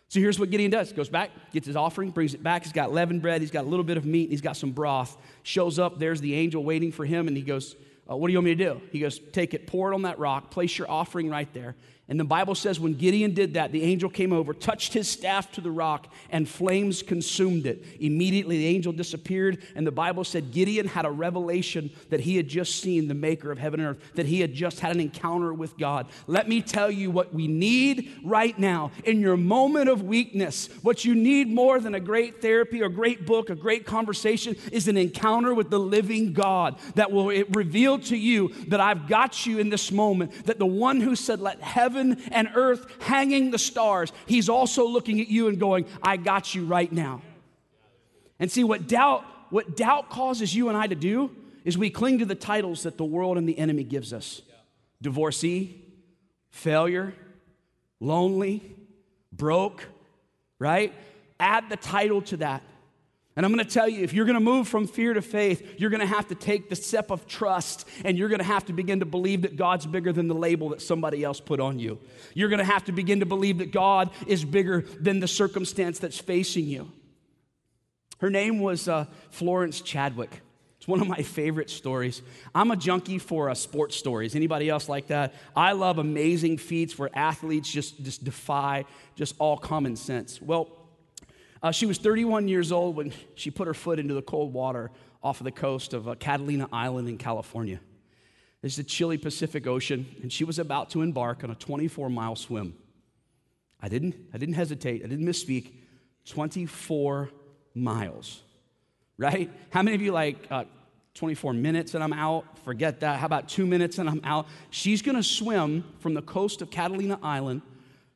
So 0.09 0.21
here's 0.21 0.39
what 0.39 0.51
Gideon 0.51 0.71
does. 0.71 0.93
Goes 0.93 1.09
back, 1.09 1.31
gets 1.53 1.67
his 1.67 1.77
offering, 1.77 2.11
brings 2.11 2.35
it 2.35 2.43
back. 2.43 2.63
He's 2.63 2.73
got 2.73 2.93
leavened 2.93 3.23
bread, 3.23 3.41
he's 3.41 3.51
got 3.51 3.65
a 3.65 3.69
little 3.69 3.85
bit 3.85 3.97
of 3.97 4.05
meat, 4.05 4.31
he's 4.31 4.41
got 4.41 4.57
some 4.57 4.71
broth. 4.71 5.17
Shows 5.43 5.79
up, 5.79 5.99
there's 5.99 6.21
the 6.21 6.35
angel 6.35 6.63
waiting 6.63 6.93
for 6.93 7.05
him, 7.05 7.27
and 7.27 7.37
he 7.37 7.43
goes, 7.43 7.75
uh, 8.11 8.17
What 8.17 8.29
do 8.29 8.33
you 8.33 8.39
want 8.39 8.47
me 8.47 8.55
to 8.55 8.65
do? 8.65 8.81
He 8.91 9.01
goes, 9.01 9.19
Take 9.33 9.55
it, 9.55 9.67
pour 9.67 9.93
it 9.93 9.95
on 9.95 10.03
that 10.03 10.19
rock, 10.19 10.51
place 10.51 10.77
your 10.79 10.91
offering 10.91 11.31
right 11.31 11.53
there. 11.53 11.77
And 12.07 12.21
the 12.21 12.25
Bible 12.25 12.55
says 12.55 12.79
when 12.79 12.95
Gideon 12.95 13.33
did 13.33 13.55
that, 13.55 13.73
the 13.73 13.83
angel 13.83 14.11
came 14.11 14.31
over, 14.31 14.53
touched 14.53 14.93
his 14.93 15.09
staff 15.09 15.51
to 15.53 15.63
the 15.63 15.71
rock, 15.71 16.13
and 16.29 16.47
flames 16.47 17.03
consumed 17.03 17.65
it. 17.65 17.83
Immediately, 17.99 18.59
the 18.59 18.67
angel 18.67 18.93
disappeared, 18.93 19.63
and 19.75 19.87
the 19.87 19.91
Bible 19.91 20.23
said 20.23 20.53
Gideon 20.53 20.87
had 20.87 21.07
a 21.07 21.11
revelation 21.11 21.91
that 22.11 22.21
he 22.21 22.37
had 22.37 22.47
just 22.47 22.75
seen 22.83 23.09
the 23.09 23.15
maker 23.15 23.51
of 23.51 23.59
heaven 23.59 23.81
and 23.81 23.97
earth, 23.97 24.03
that 24.17 24.27
he 24.27 24.41
had 24.41 24.53
just 24.53 24.81
had 24.81 24.95
an 24.95 25.01
encounter 25.01 25.55
with 25.55 25.79
God. 25.79 26.07
Let 26.27 26.47
me 26.47 26.61
tell 26.61 26.91
you 26.91 27.11
what 27.11 27.33
we 27.33 27.49
need 27.49 28.13
right 28.23 28.59
now 28.59 28.91
in 29.05 29.21
your 29.21 29.39
moment 29.39 29.89
of 29.89 30.03
weakness. 30.03 30.69
What 30.83 31.07
you 31.07 31.15
need 31.15 31.49
more 31.49 31.81
than 31.81 31.95
a 31.95 32.01
great 32.01 32.43
therapy 32.43 32.83
or 32.83 32.91
great 32.91 33.25
book, 33.25 33.49
a 33.49 33.55
great 33.55 33.87
conversation, 33.87 34.57
is 34.73 34.89
an 34.89 34.99
encounter 34.99 35.55
with 35.55 35.71
the 35.71 35.81
living 35.81 36.35
God 36.35 36.79
that 36.97 37.11
will 37.11 37.29
reveal 37.49 37.99
to 38.01 38.17
you 38.17 38.49
that 38.69 38.81
I've 38.81 39.09
got 39.09 39.47
you 39.47 39.59
in 39.59 39.71
this 39.71 39.91
moment, 39.91 40.45
that 40.45 40.59
the 40.59 40.67
one 40.67 41.01
who 41.01 41.17
said, 41.17 41.41
Let 41.41 41.63
heaven 41.63 41.94
heaven 41.95 42.23
and 42.31 42.51
earth 42.55 42.87
hanging 43.03 43.51
the 43.51 43.59
stars, 43.59 44.13
He's 44.27 44.49
also 44.49 44.87
looking 44.87 45.21
at 45.21 45.29
you 45.29 45.49
and 45.49 45.59
going, 45.59 45.87
I 46.03 46.17
got 46.17 46.55
you 46.55 46.65
right 46.65 46.91
now. 46.91 47.23
And 48.39 48.51
see 48.51 48.65
what 48.65 48.89
doubt, 48.89 49.25
what 49.51 49.77
doubt 49.77 50.11
causes 50.11 50.55
you 50.55 50.69
and 50.69 50.77
I 50.77 50.87
to 50.87 50.95
do 50.95 51.31
is 51.65 51.79
we 51.79 51.91
cling 51.91 52.19
to 52.19 52.27
the 52.27 52.35
titles 52.35 52.83
that 52.83 52.99
the 52.99 53.05
world 53.05 53.39
and 53.39 53.49
the 53.49 53.59
enemy 53.59 53.85
gives 53.85 54.13
us. 54.13 54.43
Divorcee, 55.01 55.81
failure, 56.51 57.15
lonely, 58.01 58.63
broke, 59.33 59.87
right? 60.59 60.93
Add 61.39 61.69
the 61.69 61.77
title 61.77 62.23
to 62.23 62.39
that. 62.39 62.63
And 63.37 63.45
I'm 63.45 63.53
going 63.53 63.65
to 63.65 63.71
tell 63.71 63.89
you, 63.89 64.05
if 64.05 64.13
you're 64.13 64.27
going 64.27 64.35
to 64.35 64.41
move 64.41 64.69
from 64.69 64.87
fear 64.87 65.13
to 65.13 65.23
faith, 65.23 65.75
you're 65.79 65.91
going 65.91 66.01
to 66.01 66.07
have 66.07 66.29
to 66.29 66.37
take 66.37 66.69
the 66.69 66.77
step 66.77 67.11
of 67.11 67.27
trust 67.27 67.87
and 68.05 68.17
you're 68.17 68.29
going 68.29 68.39
to 68.39 68.45
have 68.45 68.65
to 68.67 68.73
begin 68.73 69.01
to 69.01 69.07
believe 69.07 69.43
that 69.43 69.57
God's 69.57 69.87
bigger 69.87 70.13
than 70.13 70.29
the 70.29 70.35
label 70.35 70.69
that 70.69 70.81
somebody 70.81 71.25
else 71.25 71.41
put 71.41 71.59
on 71.59 71.81
you. 71.81 71.99
You're 72.35 72.49
going 72.49 72.61
to 72.61 72.65
have 72.65 72.85
to 72.85 72.93
begin 72.93 73.21
to 73.21 73.27
believe 73.27 73.59
that 73.59 73.73
God 73.73 74.11
is 74.29 74.45
bigger 74.45 74.85
than 75.01 75.19
the 75.19 75.27
circumstance 75.27 75.99
that's 75.99 76.19
facing 76.19 76.67
you. 76.67 76.93
Her 78.19 78.31
name 78.31 78.61
was 78.61 78.87
uh, 78.87 79.07
Florence 79.31 79.81
Chadwick. 79.81 80.41
It's 80.79 80.87
one 80.87 81.01
of 81.01 81.09
my 81.09 81.23
favorite 81.23 81.71
stories. 81.71 82.23
I'm 82.55 82.71
a 82.71 82.77
junkie 82.77 83.19
for 83.19 83.51
uh, 83.51 83.55
sports 83.55 83.97
stories. 83.97 84.37
Anybody 84.37 84.69
else 84.69 84.89
like 84.89 85.09
that? 85.09 85.35
I 85.57 85.73
love 85.73 85.99
amazing 85.99 86.59
feats 86.59 86.97
where 86.99 87.11
athletes 87.15 87.69
just, 87.73 88.05
just 88.05 88.23
defy 88.23 88.85
just 89.17 89.35
all 89.41 89.57
common 89.57 89.97
sense. 89.97 90.41
Well, 90.41 90.69
uh, 91.65 91.73
she 91.73 91.87
was 91.87 91.97
31 91.97 92.47
years 92.47 92.71
old 92.71 92.95
when 92.95 93.11
she 93.35 93.51
put 93.51 93.67
her 93.67 93.73
foot 93.73 93.99
into 93.99 94.13
the 94.13 94.21
cold 94.21 94.53
water 94.53 94.91
off 95.23 95.41
of 95.41 95.45
the 95.45 95.51
coast 95.51 95.95
of 95.95 96.07
uh, 96.07 96.15
Catalina 96.15 96.69
Island 96.71 97.09
in 97.09 97.17
California. 97.17 97.81
It's 98.63 98.77
the 98.77 98.85
chilly 98.85 99.17
Pacific 99.17 99.67
Ocean, 99.67 100.07
and 100.21 100.31
she 100.31 100.45
was 100.45 100.59
about 100.59 100.91
to 100.91 101.01
embark 101.01 101.43
on 101.43 101.51
a 101.51 101.55
24 101.55 102.11
mile 102.11 102.37
swim. 102.37 102.75
I 103.81 103.89
didn't, 103.89 104.15
I 104.35 104.37
didn't 104.37 104.57
hesitate, 104.57 105.05
I 105.05 105.09
didn't 105.09 105.27
misspeak. 105.27 105.73
24 106.27 107.31
miles, 107.75 108.43
right? 109.17 109.51
How 109.71 109.83
many 109.83 109.95
of 109.95 110.03
you 110.03 110.13
like 110.13 110.47
uh, 110.51 110.65
24 111.15 111.55
minutes 111.55 111.95
and 111.95 112.05
I'm 112.05 112.13
out? 112.13 112.59
Forget 112.65 113.01
that. 113.01 113.19
How 113.21 113.27
about 113.27 113.49
two 113.49 113.65
minutes 113.65 113.97
and 113.97 114.09
I'm 114.09 114.21
out? 114.23 114.49
She's 114.69 115.01
gonna 115.01 115.23
swim 115.23 115.85
from 116.01 116.13
the 116.13 116.23
coast 116.23 116.61
of 116.61 116.71
Catalina 116.71 117.19
Island 117.23 117.63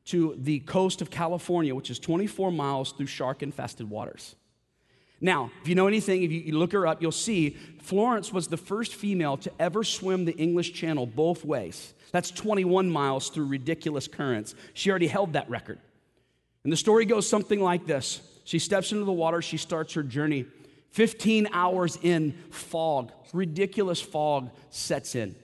to 0.08 0.34
the 0.38 0.60
coast 0.60 1.02
of 1.02 1.10
California, 1.10 1.74
which 1.74 1.90
is 1.90 1.98
24 1.98 2.50
miles 2.50 2.92
through 2.92 3.06
shark 3.06 3.42
infested 3.42 3.88
waters. 3.90 4.36
Now, 5.20 5.50
if 5.62 5.68
you 5.68 5.74
know 5.74 5.86
anything, 5.86 6.22
if 6.22 6.30
you 6.30 6.56
look 6.56 6.72
her 6.72 6.86
up, 6.86 7.02
you'll 7.02 7.12
see 7.12 7.56
Florence 7.82 8.32
was 8.32 8.48
the 8.48 8.56
first 8.56 8.94
female 8.94 9.36
to 9.38 9.50
ever 9.58 9.82
swim 9.84 10.24
the 10.24 10.36
English 10.36 10.72
Channel 10.72 11.06
both 11.06 11.44
ways. 11.44 11.92
That's 12.12 12.30
21 12.30 12.88
miles 12.88 13.28
through 13.28 13.46
ridiculous 13.46 14.08
currents. 14.08 14.54
She 14.74 14.90
already 14.90 15.08
held 15.08 15.34
that 15.34 15.50
record. 15.50 15.78
And 16.64 16.72
the 16.72 16.76
story 16.76 17.04
goes 17.04 17.28
something 17.28 17.60
like 17.60 17.86
this 17.86 18.20
She 18.44 18.58
steps 18.58 18.92
into 18.92 19.04
the 19.04 19.12
water, 19.12 19.42
she 19.42 19.56
starts 19.56 19.94
her 19.94 20.02
journey. 20.02 20.46
15 20.90 21.48
hours 21.52 21.98
in, 22.00 22.32
fog, 22.50 23.12
ridiculous 23.34 24.00
fog 24.00 24.50
sets 24.70 25.14
in. 25.14 25.36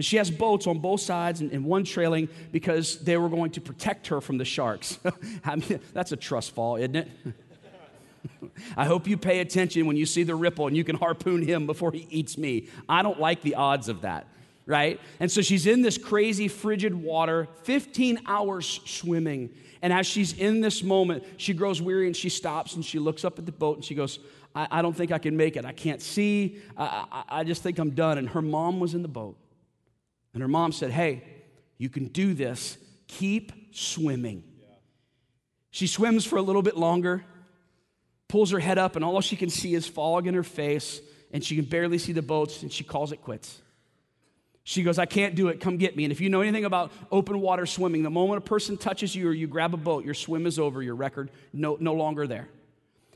And 0.00 0.04
she 0.06 0.16
has 0.16 0.30
boats 0.30 0.66
on 0.66 0.78
both 0.78 1.02
sides 1.02 1.42
and, 1.42 1.52
and 1.52 1.62
one 1.62 1.84
trailing 1.84 2.30
because 2.52 3.00
they 3.00 3.18
were 3.18 3.28
going 3.28 3.50
to 3.50 3.60
protect 3.60 4.06
her 4.06 4.22
from 4.22 4.38
the 4.38 4.46
sharks. 4.46 4.98
I 5.44 5.56
mean, 5.56 5.78
that's 5.92 6.10
a 6.10 6.16
trust 6.16 6.54
fall, 6.54 6.76
isn't 6.76 6.96
it? 6.96 7.10
I 8.78 8.86
hope 8.86 9.06
you 9.06 9.18
pay 9.18 9.40
attention 9.40 9.84
when 9.84 9.98
you 9.98 10.06
see 10.06 10.22
the 10.22 10.34
ripple 10.34 10.66
and 10.66 10.74
you 10.74 10.84
can 10.84 10.96
harpoon 10.96 11.42
him 11.42 11.66
before 11.66 11.92
he 11.92 12.06
eats 12.08 12.38
me. 12.38 12.68
I 12.88 13.02
don't 13.02 13.20
like 13.20 13.42
the 13.42 13.56
odds 13.56 13.90
of 13.90 14.00
that, 14.00 14.26
right? 14.64 14.98
And 15.20 15.30
so 15.30 15.42
she's 15.42 15.66
in 15.66 15.82
this 15.82 15.98
crazy 15.98 16.48
frigid 16.48 16.94
water, 16.94 17.46
15 17.64 18.20
hours 18.24 18.80
swimming. 18.86 19.50
And 19.82 19.92
as 19.92 20.06
she's 20.06 20.32
in 20.32 20.62
this 20.62 20.82
moment, 20.82 21.24
she 21.36 21.52
grows 21.52 21.82
weary 21.82 22.06
and 22.06 22.16
she 22.16 22.30
stops 22.30 22.74
and 22.74 22.82
she 22.82 22.98
looks 22.98 23.22
up 23.22 23.38
at 23.38 23.44
the 23.44 23.52
boat 23.52 23.76
and 23.76 23.84
she 23.84 23.94
goes, 23.94 24.18
I, 24.54 24.66
I 24.70 24.80
don't 24.80 24.96
think 24.96 25.12
I 25.12 25.18
can 25.18 25.36
make 25.36 25.58
it. 25.58 25.66
I 25.66 25.72
can't 25.72 26.00
see. 26.00 26.56
I, 26.74 27.04
I, 27.12 27.40
I 27.40 27.44
just 27.44 27.62
think 27.62 27.78
I'm 27.78 27.90
done. 27.90 28.16
And 28.16 28.30
her 28.30 28.40
mom 28.40 28.80
was 28.80 28.94
in 28.94 29.02
the 29.02 29.08
boat. 29.08 29.36
And 30.32 30.42
her 30.42 30.48
mom 30.48 30.72
said, 30.72 30.90
Hey, 30.90 31.24
you 31.78 31.88
can 31.88 32.06
do 32.06 32.34
this. 32.34 32.78
Keep 33.08 33.52
swimming. 33.72 34.44
She 35.70 35.86
swims 35.86 36.24
for 36.24 36.36
a 36.36 36.42
little 36.42 36.62
bit 36.62 36.76
longer, 36.76 37.24
pulls 38.28 38.50
her 38.50 38.58
head 38.58 38.78
up, 38.78 38.96
and 38.96 39.04
all 39.04 39.20
she 39.20 39.36
can 39.36 39.50
see 39.50 39.74
is 39.74 39.86
fog 39.86 40.26
in 40.26 40.34
her 40.34 40.42
face, 40.42 41.00
and 41.32 41.44
she 41.44 41.56
can 41.56 41.64
barely 41.64 41.98
see 41.98 42.12
the 42.12 42.22
boats, 42.22 42.62
and 42.62 42.72
she 42.72 42.84
calls 42.84 43.12
it 43.12 43.22
quits. 43.22 43.60
She 44.64 44.82
goes, 44.82 44.98
I 44.98 45.06
can't 45.06 45.34
do 45.34 45.48
it. 45.48 45.60
Come 45.60 45.78
get 45.78 45.96
me. 45.96 46.04
And 46.04 46.12
if 46.12 46.20
you 46.20 46.28
know 46.28 46.42
anything 46.42 46.64
about 46.64 46.92
open 47.10 47.40
water 47.40 47.66
swimming, 47.66 48.02
the 48.02 48.10
moment 48.10 48.38
a 48.38 48.46
person 48.46 48.76
touches 48.76 49.14
you 49.14 49.28
or 49.28 49.32
you 49.32 49.46
grab 49.46 49.74
a 49.74 49.76
boat, 49.76 50.04
your 50.04 50.14
swim 50.14 50.46
is 50.46 50.58
over, 50.58 50.82
your 50.82 50.94
record 50.94 51.30
no, 51.52 51.76
no 51.80 51.94
longer 51.94 52.26
there. 52.26 52.48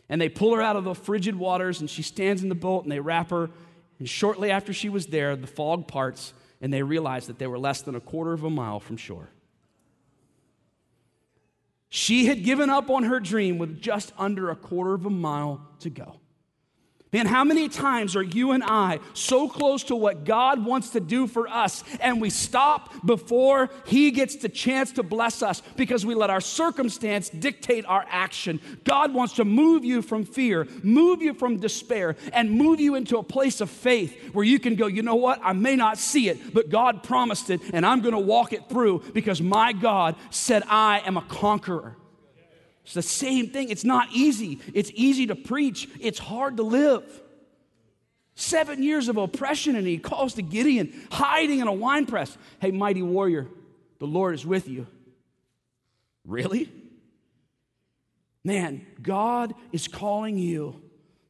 And 0.08 0.20
they 0.20 0.28
pull 0.28 0.54
her 0.54 0.62
out 0.62 0.76
of 0.76 0.84
the 0.84 0.94
frigid 0.94 1.36
waters, 1.36 1.80
and 1.80 1.88
she 1.88 2.02
stands 2.02 2.42
in 2.42 2.48
the 2.48 2.54
boat, 2.54 2.84
and 2.84 2.92
they 2.92 3.00
wrap 3.00 3.30
her. 3.30 3.50
And 3.98 4.08
shortly 4.08 4.50
after 4.50 4.72
she 4.72 4.88
was 4.88 5.06
there, 5.06 5.36
the 5.36 5.46
fog 5.46 5.86
parts, 5.86 6.32
and 6.64 6.72
they 6.72 6.82
realized 6.82 7.28
that 7.28 7.38
they 7.38 7.46
were 7.46 7.58
less 7.58 7.82
than 7.82 7.94
a 7.94 8.00
quarter 8.00 8.32
of 8.32 8.42
a 8.42 8.48
mile 8.48 8.80
from 8.80 8.96
shore. 8.96 9.28
She 11.90 12.24
had 12.24 12.42
given 12.42 12.70
up 12.70 12.88
on 12.88 13.02
her 13.02 13.20
dream 13.20 13.58
with 13.58 13.82
just 13.82 14.14
under 14.16 14.48
a 14.48 14.56
quarter 14.56 14.94
of 14.94 15.04
a 15.04 15.10
mile 15.10 15.60
to 15.80 15.90
go. 15.90 16.20
Man, 17.14 17.26
how 17.26 17.44
many 17.44 17.68
times 17.68 18.16
are 18.16 18.24
you 18.24 18.50
and 18.50 18.64
I 18.64 18.98
so 19.12 19.48
close 19.48 19.84
to 19.84 19.94
what 19.94 20.24
God 20.24 20.64
wants 20.64 20.90
to 20.90 21.00
do 21.00 21.28
for 21.28 21.46
us 21.46 21.84
and 22.00 22.20
we 22.20 22.28
stop 22.28 22.92
before 23.06 23.70
He 23.86 24.10
gets 24.10 24.34
the 24.34 24.48
chance 24.48 24.90
to 24.94 25.04
bless 25.04 25.40
us 25.40 25.62
because 25.76 26.04
we 26.04 26.16
let 26.16 26.28
our 26.28 26.40
circumstance 26.40 27.28
dictate 27.28 27.86
our 27.86 28.04
action? 28.08 28.60
God 28.82 29.14
wants 29.14 29.34
to 29.34 29.44
move 29.44 29.84
you 29.84 30.02
from 30.02 30.24
fear, 30.24 30.66
move 30.82 31.22
you 31.22 31.34
from 31.34 31.60
despair, 31.60 32.16
and 32.32 32.50
move 32.50 32.80
you 32.80 32.96
into 32.96 33.16
a 33.18 33.22
place 33.22 33.60
of 33.60 33.70
faith 33.70 34.34
where 34.34 34.44
you 34.44 34.58
can 34.58 34.74
go, 34.74 34.88
you 34.88 35.02
know 35.02 35.14
what? 35.14 35.38
I 35.40 35.52
may 35.52 35.76
not 35.76 35.98
see 35.98 36.28
it, 36.28 36.52
but 36.52 36.68
God 36.68 37.04
promised 37.04 37.48
it 37.48 37.60
and 37.72 37.86
I'm 37.86 38.00
going 38.00 38.14
to 38.14 38.18
walk 38.18 38.52
it 38.52 38.68
through 38.68 39.04
because 39.12 39.40
my 39.40 39.72
God 39.72 40.16
said, 40.30 40.64
I 40.66 41.00
am 41.06 41.16
a 41.16 41.22
conqueror. 41.22 41.94
It's 42.84 42.94
the 42.94 43.02
same 43.02 43.48
thing. 43.48 43.70
It's 43.70 43.84
not 43.84 44.08
easy. 44.12 44.60
It's 44.74 44.90
easy 44.94 45.26
to 45.26 45.34
preach, 45.34 45.88
it's 46.00 46.18
hard 46.18 46.58
to 46.58 46.62
live. 46.62 47.02
Seven 48.36 48.82
years 48.82 49.08
of 49.08 49.16
oppression, 49.16 49.76
and 49.76 49.86
he 49.86 49.96
calls 49.96 50.34
to 50.34 50.42
Gideon, 50.42 50.92
hiding 51.10 51.60
in 51.60 51.68
a 51.68 51.72
wine 51.72 52.04
press. 52.04 52.36
Hey, 52.60 52.72
mighty 52.72 53.02
warrior, 53.02 53.46
the 54.00 54.06
Lord 54.06 54.34
is 54.34 54.44
with 54.44 54.68
you. 54.68 54.86
Really? 56.26 56.70
Man, 58.42 58.84
God 59.00 59.54
is 59.72 59.88
calling 59.88 60.36
you 60.36 60.82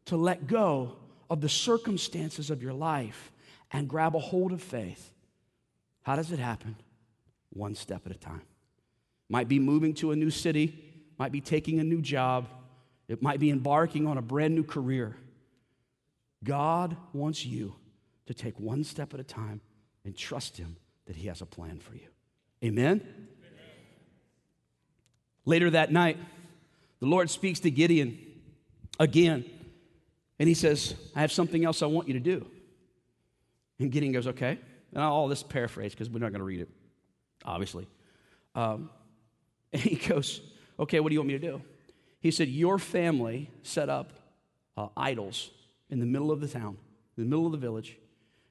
to 0.06 0.16
let 0.16 0.46
go 0.46 0.96
of 1.28 1.40
the 1.40 1.48
circumstances 1.48 2.50
of 2.50 2.62
your 2.62 2.72
life 2.72 3.32
and 3.70 3.88
grab 3.88 4.16
a 4.16 4.18
hold 4.18 4.52
of 4.52 4.62
faith. 4.62 5.10
How 6.02 6.16
does 6.16 6.32
it 6.32 6.38
happen? 6.38 6.76
One 7.50 7.74
step 7.74 8.02
at 8.06 8.12
a 8.12 8.18
time. 8.18 8.42
Might 9.28 9.48
be 9.48 9.58
moving 9.58 9.94
to 9.94 10.10
a 10.10 10.16
new 10.16 10.30
city, 10.30 10.93
might 11.24 11.32
be 11.32 11.40
taking 11.40 11.80
a 11.80 11.84
new 11.84 12.02
job, 12.02 12.46
it 13.08 13.22
might 13.22 13.40
be 13.40 13.48
embarking 13.48 14.06
on 14.06 14.18
a 14.18 14.20
brand 14.20 14.54
new 14.54 14.62
career. 14.62 15.16
God 16.44 16.98
wants 17.14 17.46
you 17.46 17.76
to 18.26 18.34
take 18.34 18.60
one 18.60 18.84
step 18.84 19.14
at 19.14 19.20
a 19.20 19.24
time 19.24 19.62
and 20.04 20.14
trust 20.14 20.58
Him 20.58 20.76
that 21.06 21.16
He 21.16 21.28
has 21.28 21.40
a 21.40 21.46
plan 21.46 21.78
for 21.78 21.94
you. 21.94 22.08
Amen? 22.62 23.00
Later 25.46 25.70
that 25.70 25.90
night, 25.90 26.18
the 27.00 27.06
Lord 27.06 27.30
speaks 27.30 27.58
to 27.60 27.70
Gideon 27.70 28.18
again, 29.00 29.46
and 30.38 30.46
He 30.46 30.54
says, 30.54 30.94
I 31.16 31.22
have 31.22 31.32
something 31.32 31.64
else 31.64 31.80
I 31.80 31.86
want 31.86 32.06
you 32.06 32.12
to 32.12 32.20
do. 32.20 32.46
And 33.78 33.90
Gideon 33.90 34.12
goes, 34.12 34.26
Okay. 34.26 34.58
And 34.92 35.02
I'll 35.02 35.10
all 35.10 35.28
this 35.28 35.42
paraphrase 35.42 35.92
because 35.92 36.10
we're 36.10 36.18
not 36.18 36.32
going 36.32 36.40
to 36.40 36.44
read 36.44 36.60
it, 36.60 36.68
obviously. 37.46 37.88
Um, 38.54 38.90
and 39.72 39.80
he 39.80 39.96
goes, 39.96 40.42
Okay, 40.78 41.00
what 41.00 41.08
do 41.08 41.14
you 41.14 41.20
want 41.20 41.28
me 41.28 41.38
to 41.38 41.46
do? 41.46 41.62
He 42.20 42.30
said, 42.30 42.48
Your 42.48 42.78
family 42.78 43.50
set 43.62 43.88
up 43.88 44.12
uh, 44.76 44.88
idols 44.96 45.50
in 45.90 46.00
the 46.00 46.06
middle 46.06 46.30
of 46.30 46.40
the 46.40 46.48
town, 46.48 46.76
in 47.16 47.24
the 47.24 47.28
middle 47.28 47.46
of 47.46 47.52
the 47.52 47.58
village, 47.58 47.96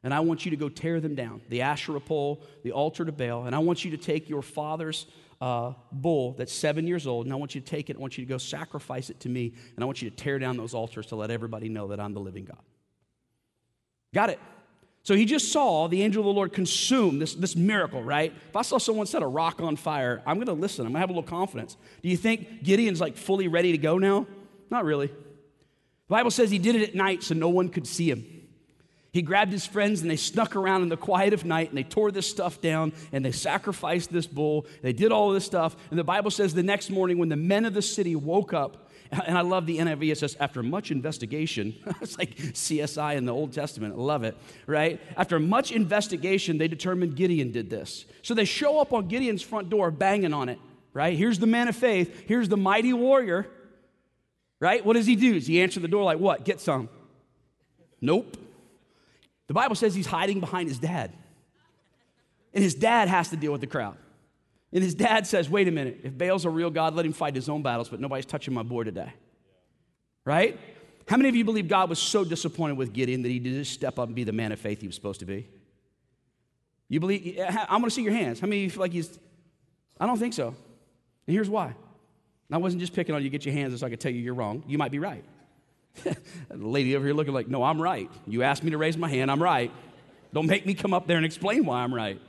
and 0.03 0.13
I 0.13 0.19
want 0.19 0.45
you 0.45 0.51
to 0.51 0.57
go 0.57 0.69
tear 0.69 0.99
them 0.99 1.15
down 1.15 1.41
the 1.49 1.61
Asherah 1.61 1.99
pole, 1.99 2.41
the 2.63 2.71
altar 2.71 3.05
to 3.05 3.11
Baal, 3.11 3.45
and 3.45 3.55
I 3.55 3.59
want 3.59 3.85
you 3.85 3.91
to 3.91 3.97
take 3.97 4.29
your 4.29 4.41
father's 4.41 5.05
uh, 5.41 5.73
bull 5.91 6.33
that's 6.33 6.53
seven 6.53 6.87
years 6.87 7.07
old, 7.07 7.25
and 7.25 7.33
I 7.33 7.37
want 7.37 7.55
you 7.55 7.61
to 7.61 7.67
take 7.67 7.89
it, 7.89 7.97
I 7.97 7.99
want 7.99 8.17
you 8.17 8.25
to 8.25 8.29
go 8.29 8.37
sacrifice 8.37 9.09
it 9.09 9.19
to 9.21 9.29
me, 9.29 9.53
and 9.75 9.83
I 9.83 9.85
want 9.85 10.01
you 10.01 10.09
to 10.09 10.15
tear 10.15 10.39
down 10.39 10.57
those 10.57 10.73
altars 10.73 11.07
to 11.07 11.15
let 11.15 11.31
everybody 11.31 11.69
know 11.69 11.87
that 11.87 11.99
I'm 11.99 12.13
the 12.13 12.19
living 12.19 12.45
God. 12.45 12.61
Got 14.13 14.29
it? 14.29 14.39
So 15.03 15.15
he 15.15 15.25
just 15.25 15.51
saw 15.51 15.89
the 15.89 16.01
angel 16.01 16.21
of 16.21 16.25
the 16.25 16.33
Lord 16.33 16.53
consume 16.53 17.19
this, 17.19 17.35
this 17.35 17.57
miracle, 17.57 18.01
right? 18.01 18.33
If 18.49 18.55
I 18.55 18.61
saw 18.61 18.77
someone 18.77 19.05
set 19.05 19.21
a 19.21 19.27
rock 19.27 19.61
on 19.61 19.75
fire, 19.75 20.23
I'm 20.25 20.37
going 20.37 20.47
to 20.47 20.53
listen. 20.53 20.85
I'm 20.85 20.93
going 20.93 20.95
to 20.95 20.99
have 21.01 21.09
a 21.09 21.13
little 21.13 21.29
confidence. 21.29 21.75
Do 22.01 22.07
you 22.07 22.15
think 22.15 22.63
Gideon's 22.63 23.01
like 23.01 23.17
fully 23.17 23.49
ready 23.49 23.73
to 23.73 23.77
go 23.77 23.97
now? 23.97 24.27
Not 24.69 24.85
really. 24.85 25.07
The 25.07 25.13
Bible 26.07 26.31
says 26.31 26.51
he 26.51 26.57
did 26.57 26.75
it 26.75 26.87
at 26.87 26.95
night 26.95 27.21
so 27.21 27.35
no 27.35 27.49
one 27.49 27.67
could 27.67 27.85
see 27.85 28.09
him. 28.09 28.25
He 29.11 29.21
grabbed 29.21 29.51
his 29.51 29.67
friends 29.67 30.01
and 30.01 30.09
they 30.09 30.15
snuck 30.15 30.55
around 30.55 30.83
in 30.83 30.89
the 30.89 30.97
quiet 30.97 31.33
of 31.33 31.43
night 31.45 31.69
and 31.69 31.77
they 31.77 31.83
tore 31.83 32.09
this 32.09 32.27
stuff 32.27 32.61
down 32.61 32.93
and 33.11 33.23
they 33.23 33.31
sacrificed 33.31 34.11
this 34.11 34.25
bull. 34.25 34.65
They 34.81 34.93
did 34.93 35.11
all 35.11 35.31
this 35.31 35.45
stuff. 35.45 35.75
And 35.91 35.99
the 35.99 36.03
Bible 36.03 36.31
says 36.31 36.53
the 36.53 36.63
next 36.63 36.89
morning 36.89 37.19
when 37.19 37.29
the 37.29 37.35
men 37.35 37.65
of 37.65 37.73
the 37.73 37.81
city 37.81 38.15
woke 38.15 38.53
up, 38.53 38.82
and 39.25 39.37
I 39.37 39.41
love 39.41 39.65
the 39.65 39.77
NIV. 39.77 40.11
It 40.11 40.17
says, 40.17 40.35
after 40.39 40.63
much 40.63 40.91
investigation, 40.91 41.75
it's 42.01 42.17
like 42.17 42.35
CSI 42.35 43.15
in 43.15 43.25
the 43.25 43.33
Old 43.33 43.53
Testament. 43.53 43.95
I 43.95 44.01
love 44.01 44.23
it, 44.23 44.37
right? 44.65 44.99
After 45.17 45.39
much 45.39 45.71
investigation, 45.71 46.57
they 46.57 46.67
determined 46.67 47.15
Gideon 47.15 47.51
did 47.51 47.69
this. 47.69 48.05
So 48.21 48.33
they 48.33 48.45
show 48.45 48.79
up 48.79 48.93
on 48.93 49.07
Gideon's 49.07 49.41
front 49.41 49.69
door 49.69 49.91
banging 49.91 50.33
on 50.33 50.49
it, 50.49 50.59
right? 50.93 51.17
Here's 51.17 51.39
the 51.39 51.47
man 51.47 51.67
of 51.67 51.75
faith. 51.75 52.23
Here's 52.27 52.49
the 52.49 52.57
mighty 52.57 52.93
warrior, 52.93 53.47
right? 54.59 54.85
What 54.85 54.93
does 54.93 55.05
he 55.05 55.15
do? 55.15 55.33
Does 55.33 55.47
he 55.47 55.61
answer 55.61 55.79
the 55.79 55.87
door 55.87 56.03
like, 56.03 56.19
what? 56.19 56.45
Get 56.45 56.59
some. 56.61 56.89
Nope. 58.01 58.37
The 59.47 59.53
Bible 59.53 59.75
says 59.75 59.93
he's 59.93 60.07
hiding 60.07 60.39
behind 60.39 60.69
his 60.69 60.79
dad. 60.79 61.13
And 62.53 62.63
his 62.63 62.75
dad 62.75 63.07
has 63.07 63.29
to 63.29 63.37
deal 63.37 63.51
with 63.51 63.61
the 63.61 63.67
crowd. 63.67 63.97
And 64.73 64.83
his 64.83 64.95
dad 64.95 65.27
says, 65.27 65.49
wait 65.49 65.67
a 65.67 65.71
minute, 65.71 66.01
if 66.03 66.17
Baal's 66.17 66.45
a 66.45 66.49
real 66.49 66.71
God, 66.71 66.95
let 66.95 67.05
him 67.05 67.13
fight 67.13 67.35
his 67.35 67.47
own 67.47 67.61
battles, 67.61 67.89
but 67.89 67.99
nobody's 67.99 68.25
touching 68.25 68.53
my 68.53 68.63
boy 68.63 68.83
today. 68.83 69.13
Right? 70.25 70.59
How 71.07 71.17
many 71.17 71.29
of 71.29 71.35
you 71.35 71.45
believe 71.45 71.67
God 71.67 71.89
was 71.89 71.99
so 71.99 72.23
disappointed 72.23 72.75
with 72.75 72.91
Gideon 72.91 73.21
that 73.21 73.29
he 73.29 73.37
did 73.37 73.53
just 73.53 73.71
step 73.71 73.99
up 73.99 74.07
and 74.07 74.15
be 74.15 74.23
the 74.23 74.31
man 74.31 74.51
of 74.51 74.59
faith 74.59 74.81
he 74.81 74.87
was 74.87 74.95
supposed 74.95 75.19
to 75.19 75.25
be? 75.25 75.47
You 76.89 76.99
believe? 76.99 77.39
I'm 77.39 77.79
going 77.79 77.83
to 77.83 77.91
see 77.91 78.03
your 78.03 78.13
hands. 78.13 78.39
How 78.39 78.47
many 78.47 78.61
of 78.61 78.63
you 78.63 78.69
feel 78.71 78.81
like 78.81 78.93
he's. 78.93 79.19
I 79.99 80.07
don't 80.07 80.17
think 80.17 80.33
so. 80.33 80.47
And 80.47 81.33
here's 81.33 81.49
why. 81.49 81.75
I 82.51 82.57
wasn't 82.57 82.81
just 82.81 82.93
picking 82.93 83.15
on 83.15 83.23
you, 83.23 83.29
get 83.29 83.45
your 83.45 83.53
hands 83.53 83.79
so 83.79 83.87
I 83.87 83.89
could 83.89 83.99
tell 83.99 84.11
you 84.11 84.21
you're 84.21 84.35
wrong. 84.35 84.63
You 84.67 84.77
might 84.77 84.91
be 84.91 84.99
right. 84.99 85.23
the 86.03 86.15
lady 86.49 86.95
over 86.95 87.05
here 87.05 87.15
looking 87.15 87.33
like, 87.33 87.47
no, 87.47 87.63
I'm 87.63 87.81
right. 87.81 88.09
You 88.27 88.43
asked 88.43 88.63
me 88.63 88.71
to 88.71 88.77
raise 88.77 88.97
my 88.97 89.09
hand, 89.09 89.31
I'm 89.31 89.41
right. 89.41 89.71
Don't 90.33 90.47
make 90.47 90.65
me 90.65 90.73
come 90.73 90.93
up 90.93 91.07
there 91.07 91.17
and 91.17 91.25
explain 91.25 91.65
why 91.65 91.83
I'm 91.83 91.93
right. 91.93 92.19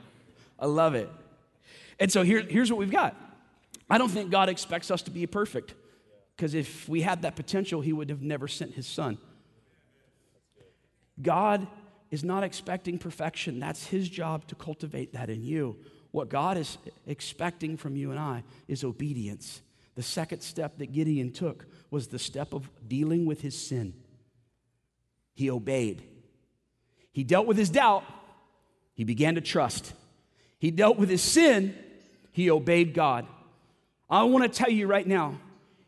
I 0.59 0.65
love 0.65 0.95
it. 0.95 1.09
And 1.99 2.11
so 2.11 2.23
here, 2.23 2.41
here's 2.41 2.71
what 2.71 2.77
we've 2.77 2.91
got. 2.91 3.15
I 3.89 3.97
don't 3.97 4.09
think 4.09 4.31
God 4.31 4.49
expects 4.49 4.91
us 4.91 5.01
to 5.03 5.11
be 5.11 5.25
perfect 5.27 5.73
because 6.35 6.53
if 6.53 6.89
we 6.89 7.01
had 7.01 7.21
that 7.21 7.35
potential, 7.35 7.81
He 7.81 7.93
would 7.93 8.09
have 8.09 8.21
never 8.21 8.47
sent 8.47 8.73
His 8.73 8.87
Son. 8.87 9.17
God 11.21 11.67
is 12.11 12.23
not 12.23 12.43
expecting 12.43 12.97
perfection. 12.97 13.59
That's 13.59 13.87
His 13.87 14.09
job 14.09 14.47
to 14.47 14.55
cultivate 14.55 15.13
that 15.13 15.29
in 15.29 15.43
you. 15.43 15.77
What 16.11 16.29
God 16.29 16.57
is 16.57 16.77
expecting 17.05 17.77
from 17.77 17.95
you 17.95 18.11
and 18.11 18.19
I 18.19 18.43
is 18.67 18.83
obedience. 18.83 19.61
The 19.95 20.03
second 20.03 20.41
step 20.41 20.77
that 20.77 20.91
Gideon 20.91 21.31
took 21.31 21.65
was 21.89 22.07
the 22.07 22.19
step 22.19 22.53
of 22.53 22.69
dealing 22.87 23.25
with 23.25 23.41
his 23.41 23.57
sin. 23.57 23.93
He 25.33 25.49
obeyed. 25.49 26.03
He 27.11 27.23
dealt 27.23 27.47
with 27.47 27.57
his 27.57 27.69
doubt. 27.69 28.03
He 28.93 29.03
began 29.05 29.35
to 29.35 29.41
trust. 29.41 29.93
He 30.59 30.71
dealt 30.71 30.97
with 30.97 31.09
his 31.09 31.21
sin 31.21 31.75
he 32.31 32.49
obeyed 32.49 32.93
God. 32.93 33.25
I 34.09 34.23
want 34.23 34.43
to 34.43 34.49
tell 34.49 34.69
you 34.69 34.87
right 34.87 35.07
now 35.07 35.39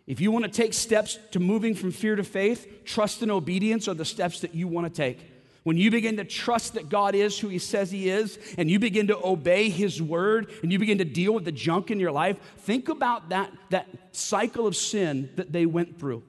if 0.07 0.21
you 0.21 0.31
want 0.31 0.45
to 0.45 0.51
take 0.51 0.73
steps 0.73 1.19
to 1.31 1.41
moving 1.41 1.75
from 1.75 1.91
fear 1.91 2.15
to 2.15 2.23
faith, 2.23 2.85
trust 2.85 3.21
and 3.21 3.29
obedience 3.29 3.89
are 3.89 3.93
the 3.93 4.05
steps 4.05 4.39
that 4.39 4.55
you 4.55 4.69
want 4.69 4.87
to 4.87 4.89
take. 4.89 5.19
When 5.63 5.75
you 5.75 5.91
begin 5.91 6.15
to 6.15 6.23
trust 6.23 6.75
that 6.75 6.87
God 6.87 7.13
is 7.13 7.37
who 7.37 7.49
He 7.49 7.59
says 7.59 7.91
He 7.91 8.09
is, 8.09 8.39
and 8.57 8.71
you 8.71 8.79
begin 8.79 9.07
to 9.07 9.17
obey 9.21 9.69
His 9.69 10.01
word, 10.01 10.49
and 10.63 10.71
you 10.71 10.79
begin 10.79 10.99
to 10.99 11.05
deal 11.05 11.33
with 11.33 11.43
the 11.43 11.51
junk 11.51 11.91
in 11.91 11.99
your 11.99 12.13
life, 12.13 12.37
think 12.59 12.87
about 12.87 13.27
that, 13.27 13.51
that 13.71 13.89
cycle 14.13 14.65
of 14.65 14.77
sin 14.77 15.29
that 15.35 15.51
they 15.51 15.65
went 15.65 15.99
through. 15.99 16.23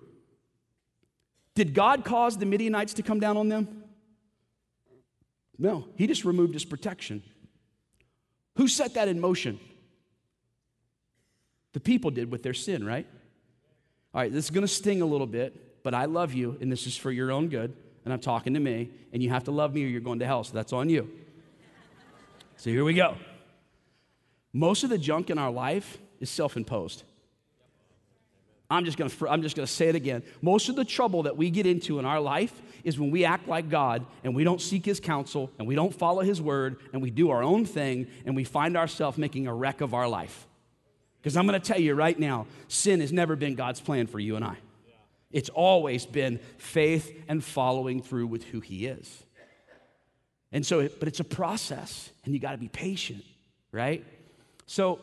Did 1.55 1.73
God 1.73 2.05
cause 2.05 2.37
the 2.37 2.47
Midianites 2.47 2.95
to 2.95 3.05
come 3.05 3.21
down 3.21 3.37
on 3.37 3.49
them? 3.49 3.85
No, 5.57 5.87
He 5.95 6.09
just 6.09 6.25
removed 6.25 6.55
His 6.55 6.65
protection. 6.65 7.23
Who 8.59 8.67
set 8.67 8.95
that 8.95 9.07
in 9.07 9.21
motion? 9.21 9.61
The 11.75 11.81
people 11.81 12.11
did 12.11 12.31
with 12.31 12.43
their 12.43 12.55
sin, 12.55 12.85
right? 12.85 13.07
All 14.13 14.21
right, 14.21 14.33
this 14.33 14.47
is 14.47 14.51
going 14.51 14.67
to 14.67 14.73
sting 14.73 15.01
a 15.01 15.07
little 15.07 15.29
bit, 15.29 15.83
but 15.85 15.95
I 15.95 16.07
love 16.07 16.35
you, 16.35 16.59
and 16.61 16.71
this 16.71 16.85
is 16.89 16.97
for 16.97 17.13
your 17.13 17.31
own 17.31 17.49
good, 17.49 17.73
and 18.05 18.13
I'm 18.13 18.19
talking 18.19 18.55
to 18.55 18.61
me, 18.61 18.91
and 19.13 19.23
you 19.23 19.31
have 19.31 19.45
to 19.45 19.53
love 19.53 19.75
me 19.75 19.85
or 19.85 19.87
you're 19.87 20.01
going 20.01 20.19
to 20.19 20.27
hell, 20.27 20.43
so 20.43 20.55
that's 20.55 20.73
on 20.73 20.91
you. 20.91 21.09
So 22.57 22.71
here 22.71 22.83
we 22.83 22.95
go. 22.95 23.17
Most 24.53 24.83
of 24.83 24.91
the 24.91 24.99
junk 24.99 25.31
in 25.31 25.39
our 25.39 25.53
life 25.53 25.99
is 26.19 26.29
self 26.29 26.57
imposed. 26.57 27.05
I'm 28.71 28.85
just 28.85 28.99
going 28.99 29.11
to 29.11 29.29
I'm 29.29 29.43
just 29.43 29.57
going 29.57 29.67
to 29.67 29.73
say 29.73 29.89
it 29.89 29.95
again. 29.95 30.23
Most 30.43 30.69
of 30.69 30.77
the 30.77 30.85
trouble 30.85 31.23
that 31.23 31.37
we 31.37 31.51
get 31.51 31.67
into 31.67 31.99
in 31.99 32.05
our 32.05 32.21
life 32.21 32.61
is 32.85 32.99
when 32.99 33.11
we 33.11 33.25
act 33.25 33.49
like 33.49 33.71
God 33.71 34.05
and 34.25 34.35
we 34.35 34.45
don't 34.45 34.61
seek 34.61 34.85
his 34.85 35.01
counsel 35.01 35.51
and 35.59 35.67
we 35.67 35.75
don't 35.75 35.95
follow 35.95 36.21
his 36.21 36.41
word 36.41 36.77
and 36.93 37.01
we 37.01 37.11
do 37.11 37.31
our 37.31 37.43
own 37.43 37.65
thing 37.65 38.09
and 38.27 38.37
we 38.37 38.45
find 38.45 38.77
ourselves 38.77 39.17
making 39.17 39.47
a 39.47 39.55
wreck 39.55 39.81
of 39.81 39.95
our 39.95 40.09
life. 40.09 40.47
Because 41.21 41.37
I'm 41.37 41.47
going 41.47 41.61
to 41.61 41.67
tell 41.67 41.81
you 41.81 41.95
right 41.95 42.19
now, 42.19 42.47
sin 42.69 43.01
has 43.01 43.13
never 43.13 43.37
been 43.37 43.55
God's 43.55 43.81
plan 43.81 44.07
for 44.07 44.21
you 44.21 44.37
and 44.37 44.45
I. 44.45 44.57
It's 45.31 45.49
always 45.51 46.07
been 46.07 46.39
faith 46.57 47.13
and 47.29 47.43
following 47.45 48.03
through 48.03 48.29
with 48.29 48.45
who 48.45 48.61
He 48.61 48.87
is. 48.87 49.25
And 50.53 50.65
so, 50.65 50.89
but 50.89 51.09
it's 51.09 51.21
a 51.21 51.25
process, 51.25 52.11
and 52.25 52.33
you 52.33 52.41
got 52.41 52.53
to 52.53 52.59
be 52.59 52.69
patient, 52.69 53.23
right? 53.71 54.05
So, 54.65 55.01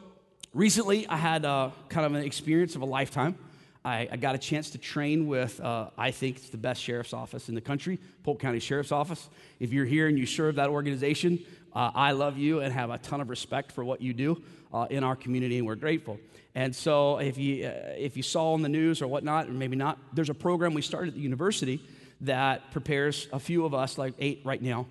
recently 0.54 1.06
I 1.08 1.17
had 1.17 1.45
a, 1.45 1.71
kind 1.89 2.06
of 2.08 2.15
an 2.15 2.23
experience 2.23 2.75
of 2.75 2.82
a 2.82 2.86
lifetime. 2.86 3.38
I, 3.86 4.08
I 4.12 4.17
got 4.17 4.34
a 4.34 4.39
chance 4.39 4.71
to 4.71 4.80
train 4.80 5.28
with, 5.28 5.62
uh, 5.62 5.89
I 5.95 6.10
think 6.10 6.38
it's 6.38 6.50
the 6.50 6.58
best 6.58 6.82
sheriff's 6.82 7.13
office 7.13 7.50
in 7.50 7.56
the 7.56 7.62
country, 7.62 8.00
Polk 8.24 8.39
County 8.39 8.60
Sheriff's 8.60 8.91
Office. 8.91 9.30
If 9.60 9.71
you're 9.71 9.86
here 9.86 10.08
and 10.08 10.17
you 10.17 10.26
serve 10.26 10.56
that 10.56 10.69
organization, 10.69 11.39
uh, 11.74 11.91
I 11.93 12.13
love 12.13 12.36
you 12.39 12.62
and 12.62 12.74
have 12.74 12.89
a 12.89 12.98
ton 12.98 13.21
of 13.21 13.30
respect 13.30 13.71
for 13.71 13.86
what 13.86 14.02
you 14.02 14.12
do 14.12 14.41
uh, 14.74 14.88
in 14.89 15.04
our 15.04 15.15
community, 15.15 15.60
and 15.60 15.67
we're 15.67 15.76
grateful. 15.76 16.19
And 16.56 16.76
so, 16.76 17.19
if 17.19 17.38
you, 17.38 17.67
uh, 17.67 17.93
if 17.95 18.17
you 18.17 18.24
saw 18.24 18.54
on 18.54 18.63
the 18.63 18.69
news 18.69 19.04
or 19.04 19.08
whatnot, 19.08 19.50
or 19.50 19.52
maybe 19.52 19.76
not, 19.76 20.00
there's 20.13 20.32
a 20.32 20.34
program 20.34 20.74
we 20.74 20.82
started 20.82 21.10
at 21.10 21.13
the 21.15 21.21
university 21.21 21.80
that 22.21 22.71
prepares 22.71 23.28
a 23.32 23.39
few 23.39 23.65
of 23.65 23.76
us, 23.76 24.00
like 24.00 24.15
eight 24.17 24.41
right 24.43 24.62
now, 24.62 24.88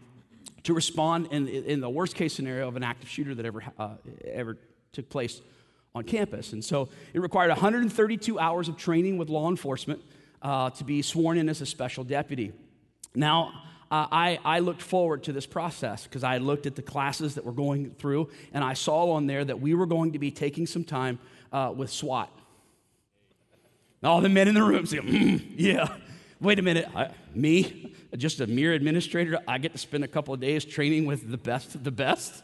to 0.64 0.72
respond 0.72 1.28
in, 1.32 1.48
in 1.48 1.80
the 1.80 1.90
worst 1.90 2.14
case 2.14 2.32
scenario 2.32 2.68
of 2.68 2.76
an 2.76 2.84
active 2.84 3.08
shooter 3.08 3.34
that 3.34 3.44
ever, 3.44 3.64
uh, 3.76 3.94
ever 4.24 4.56
took 4.92 5.08
place 5.08 5.40
on 5.94 6.02
campus. 6.02 6.52
And 6.52 6.64
so, 6.64 6.88
it 7.12 7.20
required 7.20 7.50
132 7.50 8.38
hours 8.38 8.68
of 8.68 8.76
training 8.76 9.16
with 9.16 9.28
law 9.28 9.48
enforcement 9.48 10.02
uh, 10.42 10.70
to 10.70 10.84
be 10.84 11.02
sworn 11.02 11.38
in 11.38 11.48
as 11.48 11.60
a 11.60 11.66
special 11.66 12.02
deputy. 12.02 12.52
Now, 13.14 13.52
uh, 13.92 14.08
I, 14.10 14.40
I 14.44 14.58
looked 14.58 14.82
forward 14.82 15.22
to 15.24 15.32
this 15.32 15.46
process 15.46 16.02
because 16.02 16.24
I 16.24 16.38
looked 16.38 16.66
at 16.66 16.74
the 16.74 16.82
classes 16.82 17.36
that 17.36 17.44
we're 17.44 17.52
going 17.52 17.92
through, 17.92 18.30
and 18.52 18.64
I 18.64 18.74
saw 18.74 19.12
on 19.12 19.28
there 19.28 19.44
that 19.44 19.60
we 19.60 19.74
were 19.74 19.86
going 19.86 20.12
to 20.12 20.18
be 20.18 20.32
taking 20.32 20.66
some 20.66 20.82
time 20.82 21.20
uh, 21.52 21.72
with 21.74 21.90
SWAT. 21.90 22.28
All 24.02 24.20
the 24.20 24.28
men 24.28 24.48
in 24.48 24.54
the 24.54 24.64
room 24.64 24.86
say, 24.86 24.98
mm, 24.98 25.42
yeah. 25.56 25.96
wait 26.40 26.58
a 26.58 26.62
minute, 26.62 26.88
I, 26.94 27.10
me, 27.34 27.94
just 28.16 28.40
a 28.40 28.48
mere 28.48 28.72
administrator, 28.72 29.38
I 29.46 29.58
get 29.58 29.72
to 29.72 29.78
spend 29.78 30.02
a 30.02 30.08
couple 30.08 30.34
of 30.34 30.40
days 30.40 30.64
training 30.64 31.06
with 31.06 31.30
the 31.30 31.38
best 31.38 31.76
of 31.76 31.84
the 31.84 31.92
best? 31.92 32.42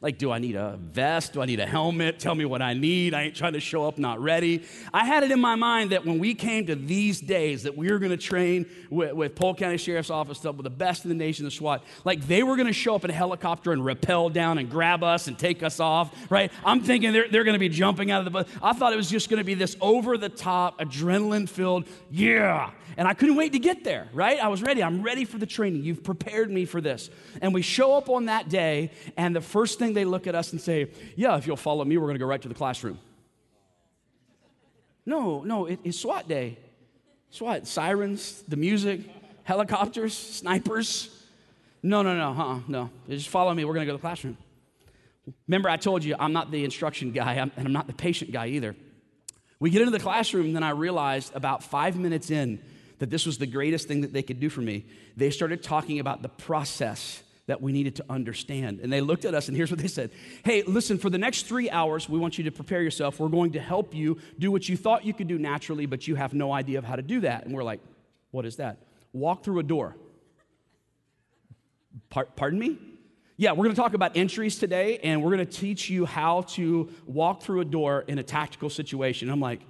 Like, 0.00 0.18
do 0.18 0.30
I 0.30 0.38
need 0.38 0.56
a 0.56 0.78
vest? 0.80 1.32
Do 1.32 1.42
I 1.42 1.46
need 1.46 1.60
a 1.60 1.66
helmet? 1.66 2.18
Tell 2.18 2.34
me 2.34 2.44
what 2.44 2.62
I 2.62 2.74
need. 2.74 3.14
I 3.14 3.22
ain't 3.22 3.34
trying 3.34 3.52
to 3.54 3.60
show 3.60 3.86
up 3.86 3.98
not 3.98 4.20
ready. 4.20 4.62
I 4.92 5.04
had 5.04 5.22
it 5.22 5.30
in 5.30 5.40
my 5.40 5.54
mind 5.54 5.90
that 5.90 6.04
when 6.04 6.18
we 6.18 6.34
came 6.34 6.66
to 6.66 6.74
these 6.74 7.20
days, 7.20 7.62
that 7.64 7.76
we 7.76 7.90
were 7.90 7.98
going 7.98 8.10
to 8.10 8.16
train 8.16 8.66
with, 8.90 9.12
with 9.12 9.34
Polk 9.34 9.58
County 9.58 9.76
Sheriff's 9.76 10.10
Office 10.10 10.44
up 10.44 10.56
with 10.56 10.64
the 10.64 10.70
best 10.70 11.04
in 11.04 11.08
the 11.08 11.14
nation, 11.14 11.44
the 11.44 11.50
SWAT. 11.50 11.84
Like, 12.04 12.26
they 12.26 12.42
were 12.42 12.56
going 12.56 12.66
to 12.66 12.72
show 12.72 12.94
up 12.94 13.04
in 13.04 13.10
a 13.10 13.14
helicopter 13.14 13.72
and 13.72 13.84
rappel 13.84 14.30
down 14.30 14.58
and 14.58 14.70
grab 14.70 15.02
us 15.02 15.28
and 15.28 15.38
take 15.38 15.62
us 15.62 15.80
off, 15.80 16.14
right? 16.30 16.50
I'm 16.64 16.80
thinking 16.80 17.12
they're, 17.12 17.28
they're 17.28 17.44
going 17.44 17.54
to 17.54 17.60
be 17.60 17.68
jumping 17.68 18.10
out 18.10 18.18
of 18.18 18.24
the 18.24 18.30
bus. 18.30 18.46
I 18.62 18.72
thought 18.72 18.92
it 18.92 18.96
was 18.96 19.10
just 19.10 19.28
going 19.28 19.38
to 19.38 19.44
be 19.44 19.54
this 19.54 19.76
over 19.80 20.18
the 20.18 20.28
top, 20.28 20.80
adrenaline 20.80 21.48
filled, 21.48 21.86
yeah. 22.10 22.70
And 22.96 23.06
I 23.06 23.14
couldn't 23.14 23.36
wait 23.36 23.52
to 23.52 23.58
get 23.58 23.84
there, 23.84 24.08
right? 24.12 24.38
I 24.38 24.48
was 24.48 24.62
ready. 24.62 24.82
I'm 24.82 25.02
ready 25.02 25.24
for 25.24 25.38
the 25.38 25.46
training. 25.46 25.84
You've 25.84 26.02
prepared 26.02 26.50
me 26.50 26.64
for 26.64 26.80
this. 26.80 27.08
And 27.40 27.54
we 27.54 27.62
show 27.62 27.94
up 27.94 28.10
on 28.10 28.26
that 28.26 28.48
day, 28.48 28.90
and 29.16 29.34
the 29.34 29.40
first 29.40 29.69
thing 29.78 29.94
they 29.94 30.04
look 30.04 30.26
at 30.26 30.34
us 30.34 30.52
and 30.52 30.60
say, 30.60 30.90
Yeah, 31.16 31.36
if 31.36 31.46
you'll 31.46 31.56
follow 31.56 31.84
me, 31.84 31.96
we're 31.96 32.06
going 32.06 32.14
to 32.14 32.20
go 32.20 32.26
right 32.26 32.42
to 32.42 32.48
the 32.48 32.54
classroom. 32.54 32.98
No, 35.06 35.42
no, 35.42 35.66
it, 35.66 35.80
it's 35.84 35.98
SWAT 35.98 36.28
day. 36.28 36.58
SWAT, 37.30 37.66
sirens, 37.66 38.42
the 38.48 38.56
music, 38.56 39.00
helicopters, 39.44 40.16
snipers. 40.16 41.16
No, 41.82 42.02
no, 42.02 42.16
no, 42.16 42.40
uh-uh, 42.40 42.60
no. 42.68 42.90
Just 43.08 43.28
follow 43.28 43.54
me, 43.54 43.64
we're 43.64 43.74
going 43.74 43.86
to 43.86 43.92
go 43.92 43.96
to 43.96 43.98
the 43.98 44.02
classroom. 44.02 44.36
Remember, 45.46 45.68
I 45.68 45.76
told 45.76 46.04
you 46.04 46.16
I'm 46.18 46.32
not 46.32 46.50
the 46.50 46.64
instruction 46.64 47.12
guy, 47.12 47.34
I'm, 47.34 47.52
and 47.56 47.66
I'm 47.66 47.72
not 47.72 47.86
the 47.86 47.92
patient 47.92 48.32
guy 48.32 48.48
either. 48.48 48.74
We 49.58 49.70
get 49.70 49.82
into 49.82 49.92
the 49.92 50.00
classroom, 50.00 50.46
and 50.46 50.56
then 50.56 50.62
I 50.62 50.70
realized 50.70 51.34
about 51.34 51.62
five 51.62 51.96
minutes 51.96 52.30
in 52.30 52.60
that 52.98 53.10
this 53.10 53.26
was 53.26 53.38
the 53.38 53.46
greatest 53.46 53.88
thing 53.88 54.02
that 54.02 54.12
they 54.12 54.22
could 54.22 54.40
do 54.40 54.48
for 54.48 54.60
me. 54.60 54.86
They 55.16 55.30
started 55.30 55.62
talking 55.62 56.00
about 56.00 56.22
the 56.22 56.28
process 56.28 57.22
that 57.50 57.60
we 57.60 57.72
needed 57.72 57.96
to 57.96 58.04
understand. 58.08 58.78
And 58.78 58.92
they 58.92 59.00
looked 59.00 59.24
at 59.24 59.34
us, 59.34 59.48
and 59.48 59.56
here's 59.56 59.72
what 59.72 59.80
they 59.80 59.88
said 59.88 60.12
Hey, 60.44 60.62
listen, 60.62 60.98
for 60.98 61.10
the 61.10 61.18
next 61.18 61.46
three 61.46 61.68
hours, 61.68 62.08
we 62.08 62.16
want 62.16 62.38
you 62.38 62.44
to 62.44 62.52
prepare 62.52 62.80
yourself. 62.80 63.18
We're 63.18 63.28
going 63.28 63.52
to 63.52 63.60
help 63.60 63.92
you 63.92 64.18
do 64.38 64.52
what 64.52 64.68
you 64.68 64.76
thought 64.76 65.04
you 65.04 65.12
could 65.12 65.26
do 65.26 65.36
naturally, 65.36 65.84
but 65.86 66.06
you 66.06 66.14
have 66.14 66.32
no 66.32 66.52
idea 66.52 66.78
of 66.78 66.84
how 66.84 66.94
to 66.94 67.02
do 67.02 67.20
that. 67.22 67.44
And 67.44 67.52
we're 67.52 67.64
like, 67.64 67.80
What 68.30 68.46
is 68.46 68.56
that? 68.56 68.78
Walk 69.12 69.42
through 69.42 69.58
a 69.58 69.64
door. 69.64 69.96
pardon 72.10 72.58
me? 72.60 72.78
Yeah, 73.36 73.50
we're 73.50 73.64
going 73.64 73.74
to 73.74 73.82
talk 73.82 73.94
about 73.94 74.16
entries 74.16 74.56
today, 74.56 74.98
and 74.98 75.20
we're 75.20 75.34
going 75.34 75.44
to 75.44 75.58
teach 75.60 75.90
you 75.90 76.06
how 76.06 76.42
to 76.42 76.88
walk 77.04 77.42
through 77.42 77.62
a 77.62 77.64
door 77.64 78.04
in 78.06 78.20
a 78.20 78.22
tactical 78.22 78.70
situation. 78.70 79.28
I'm 79.28 79.40
like, 79.40 79.60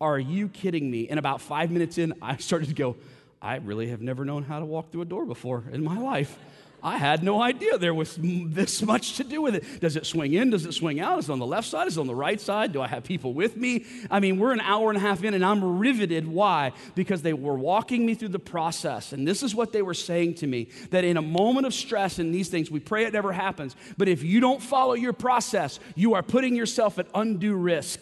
are 0.00 0.18
you 0.18 0.48
kidding 0.48 0.90
me? 0.90 1.08
And 1.08 1.20
about 1.20 1.40
five 1.40 1.70
minutes 1.70 1.98
in, 1.98 2.14
I 2.20 2.38
started 2.38 2.68
to 2.68 2.74
go, 2.74 2.96
I 3.40 3.56
really 3.56 3.90
have 3.90 4.00
never 4.00 4.24
known 4.24 4.42
how 4.42 4.58
to 4.58 4.64
walk 4.64 4.90
through 4.90 5.02
a 5.02 5.04
door 5.04 5.24
before 5.24 5.64
in 5.70 5.84
my 5.84 5.98
life. 5.98 6.36
I 6.82 6.96
had 6.96 7.24
no 7.24 7.42
idea 7.42 7.76
there 7.76 7.94
was 7.94 8.16
this 8.20 8.82
much 8.82 9.16
to 9.16 9.24
do 9.24 9.42
with 9.42 9.56
it. 9.56 9.80
Does 9.80 9.96
it 9.96 10.06
swing 10.06 10.34
in? 10.34 10.50
Does 10.50 10.64
it 10.64 10.74
swing 10.74 11.00
out? 11.00 11.18
Is 11.18 11.28
it 11.28 11.32
on 11.32 11.40
the 11.40 11.46
left 11.46 11.66
side? 11.66 11.88
Is 11.88 11.96
it 11.96 12.00
on 12.00 12.06
the 12.06 12.14
right 12.14 12.40
side? 12.40 12.72
Do 12.72 12.80
I 12.80 12.86
have 12.86 13.02
people 13.02 13.34
with 13.34 13.56
me? 13.56 13.84
I 14.10 14.20
mean, 14.20 14.38
we're 14.38 14.52
an 14.52 14.60
hour 14.60 14.88
and 14.90 14.96
a 14.96 15.00
half 15.00 15.24
in, 15.24 15.34
and 15.34 15.44
I'm 15.44 15.78
riveted. 15.78 16.28
Why? 16.28 16.72
Because 16.94 17.22
they 17.22 17.32
were 17.32 17.56
walking 17.56 18.06
me 18.06 18.14
through 18.14 18.28
the 18.28 18.38
process. 18.38 19.12
And 19.12 19.26
this 19.26 19.42
is 19.42 19.54
what 19.56 19.72
they 19.72 19.82
were 19.82 19.94
saying 19.94 20.34
to 20.36 20.46
me 20.46 20.68
that 20.90 21.04
in 21.04 21.16
a 21.16 21.22
moment 21.22 21.66
of 21.66 21.74
stress 21.74 22.20
and 22.20 22.32
these 22.32 22.48
things, 22.48 22.70
we 22.70 22.78
pray 22.78 23.06
it 23.06 23.12
never 23.12 23.32
happens. 23.32 23.74
But 23.96 24.06
if 24.06 24.22
you 24.22 24.38
don't 24.38 24.62
follow 24.62 24.94
your 24.94 25.12
process, 25.12 25.80
you 25.96 26.14
are 26.14 26.22
putting 26.22 26.54
yourself 26.54 26.98
at 27.00 27.08
undue 27.12 27.56
risk. 27.56 28.00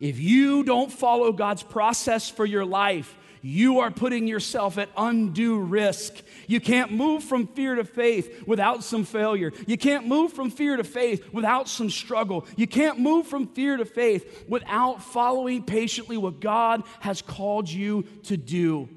If 0.00 0.18
you 0.18 0.64
don't 0.64 0.90
follow 0.90 1.30
God's 1.30 1.62
process 1.62 2.28
for 2.28 2.46
your 2.46 2.64
life, 2.64 3.14
you 3.42 3.80
are 3.80 3.90
putting 3.90 4.26
yourself 4.26 4.78
at 4.78 4.88
undue 4.96 5.58
risk. 5.58 6.14
You 6.46 6.60
can't 6.60 6.92
move 6.92 7.24
from 7.24 7.46
fear 7.46 7.74
to 7.74 7.84
faith 7.84 8.46
without 8.46 8.84
some 8.84 9.04
failure. 9.04 9.52
You 9.66 9.76
can't 9.76 10.06
move 10.06 10.32
from 10.32 10.50
fear 10.50 10.76
to 10.76 10.84
faith 10.84 11.32
without 11.32 11.68
some 11.68 11.90
struggle. 11.90 12.46
You 12.56 12.66
can't 12.66 12.98
move 12.98 13.26
from 13.26 13.46
fear 13.46 13.76
to 13.76 13.84
faith 13.84 14.44
without 14.48 15.02
following 15.02 15.62
patiently 15.62 16.16
what 16.16 16.40
God 16.40 16.82
has 17.00 17.22
called 17.22 17.68
you 17.68 18.02
to 18.24 18.36
do. 18.36 18.88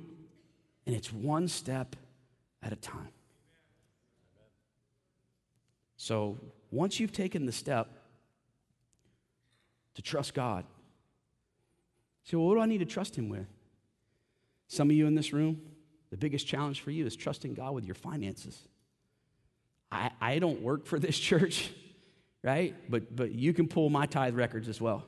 And 0.86 0.95
it's 0.95 1.12
one 1.12 1.47
step 1.47 1.95
at 2.62 2.73
a 2.73 2.77
time. 2.77 3.10
So 5.97 6.38
once 6.71 6.99
you've 6.99 7.13
taken 7.13 7.45
the 7.45 7.51
step 7.51 7.88
to 9.95 10.01
trust 10.01 10.34
God, 10.34 10.65
so, 12.23 12.39
what 12.39 12.56
do 12.56 12.62
I 12.62 12.65
need 12.65 12.79
to 12.79 12.86
trust 12.86 13.15
Him 13.17 13.29
with? 13.29 13.47
Some 14.73 14.89
of 14.89 14.95
you 14.95 15.05
in 15.05 15.13
this 15.13 15.33
room, 15.33 15.62
the 16.09 16.17
biggest 16.17 16.47
challenge 16.47 16.81
for 16.81 16.89
you 16.89 17.05
is 17.05 17.15
trusting 17.15 17.53
God 17.53 17.75
with 17.75 17.86
your 17.86 17.93
finances. 17.93 18.57
I, 19.91 20.09
I 20.19 20.39
don't 20.39 20.63
work 20.63 20.88
for 20.88 20.97
this 20.97 21.17
church, 21.29 21.69
right? 22.41 22.73
But, 22.89 23.15
but 23.15 23.33
you 23.33 23.53
can 23.53 23.67
pull 23.67 23.91
my 23.91 24.07
tithe 24.07 24.33
records 24.33 24.67
as 24.67 24.81
well. 24.81 25.05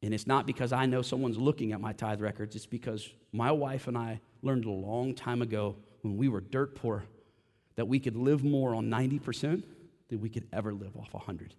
And 0.00 0.14
it's 0.14 0.28
not 0.28 0.46
because 0.46 0.72
I 0.72 0.86
know 0.86 1.02
someone's 1.02 1.38
looking 1.38 1.72
at 1.72 1.80
my 1.80 1.92
tithe 1.92 2.20
records, 2.20 2.54
it's 2.54 2.66
because 2.66 3.10
my 3.32 3.50
wife 3.50 3.88
and 3.88 3.98
I 3.98 4.20
learned 4.42 4.64
a 4.64 4.70
long 4.70 5.12
time 5.12 5.42
ago 5.42 5.74
when 6.02 6.16
we 6.16 6.28
were 6.28 6.40
dirt 6.40 6.76
poor 6.76 7.02
that 7.74 7.88
we 7.88 7.98
could 7.98 8.14
live 8.14 8.44
more 8.44 8.76
on 8.76 8.86
90% 8.86 9.64
than 10.08 10.20
we 10.20 10.28
could 10.28 10.46
ever 10.52 10.72
live 10.72 10.96
off 10.96 11.12
100. 11.12 11.52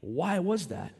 Why 0.00 0.38
was 0.38 0.68
that? 0.68 0.94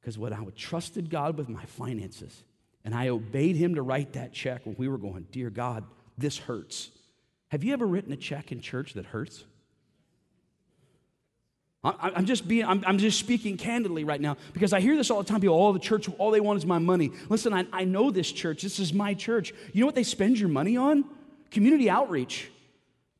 Because 0.00 0.18
when 0.18 0.32
I 0.32 0.44
trusted 0.56 1.10
God 1.10 1.38
with 1.38 1.48
my 1.48 1.64
finances 1.64 2.42
and 2.86 2.94
I 2.94 3.08
obeyed 3.08 3.56
Him 3.56 3.74
to 3.74 3.82
write 3.82 4.14
that 4.14 4.32
check 4.32 4.64
when 4.64 4.76
we 4.78 4.86
were 4.88 4.96
going, 4.96 5.26
Dear 5.32 5.50
God, 5.50 5.84
this 6.16 6.38
hurts. 6.38 6.90
Have 7.48 7.64
you 7.64 7.72
ever 7.72 7.84
written 7.84 8.12
a 8.12 8.16
check 8.16 8.52
in 8.52 8.60
church 8.60 8.94
that 8.94 9.04
hurts? 9.04 9.44
I'm 11.84 12.26
just 12.26 12.48
being, 12.48 12.64
I'm, 12.64 12.98
just 12.98 13.18
speaking 13.20 13.56
candidly 13.56 14.02
right 14.02 14.20
now 14.20 14.36
because 14.52 14.72
I 14.72 14.80
hear 14.80 14.96
this 14.96 15.08
all 15.08 15.22
the 15.22 15.28
time. 15.28 15.40
People, 15.40 15.62
oh, 15.62 15.72
the 15.72 15.78
church, 15.78 16.08
all 16.18 16.32
they 16.32 16.40
want 16.40 16.56
is 16.56 16.66
my 16.66 16.78
money. 16.78 17.12
Listen, 17.28 17.52
I, 17.52 17.64
I 17.72 17.84
know 17.84 18.10
this 18.10 18.32
church. 18.32 18.62
This 18.62 18.80
is 18.80 18.92
my 18.92 19.14
church. 19.14 19.54
You 19.72 19.80
know 19.80 19.86
what 19.86 19.94
they 19.94 20.02
spend 20.02 20.36
your 20.38 20.48
money 20.48 20.76
on? 20.76 21.04
Community 21.52 21.88
outreach. 21.88 22.50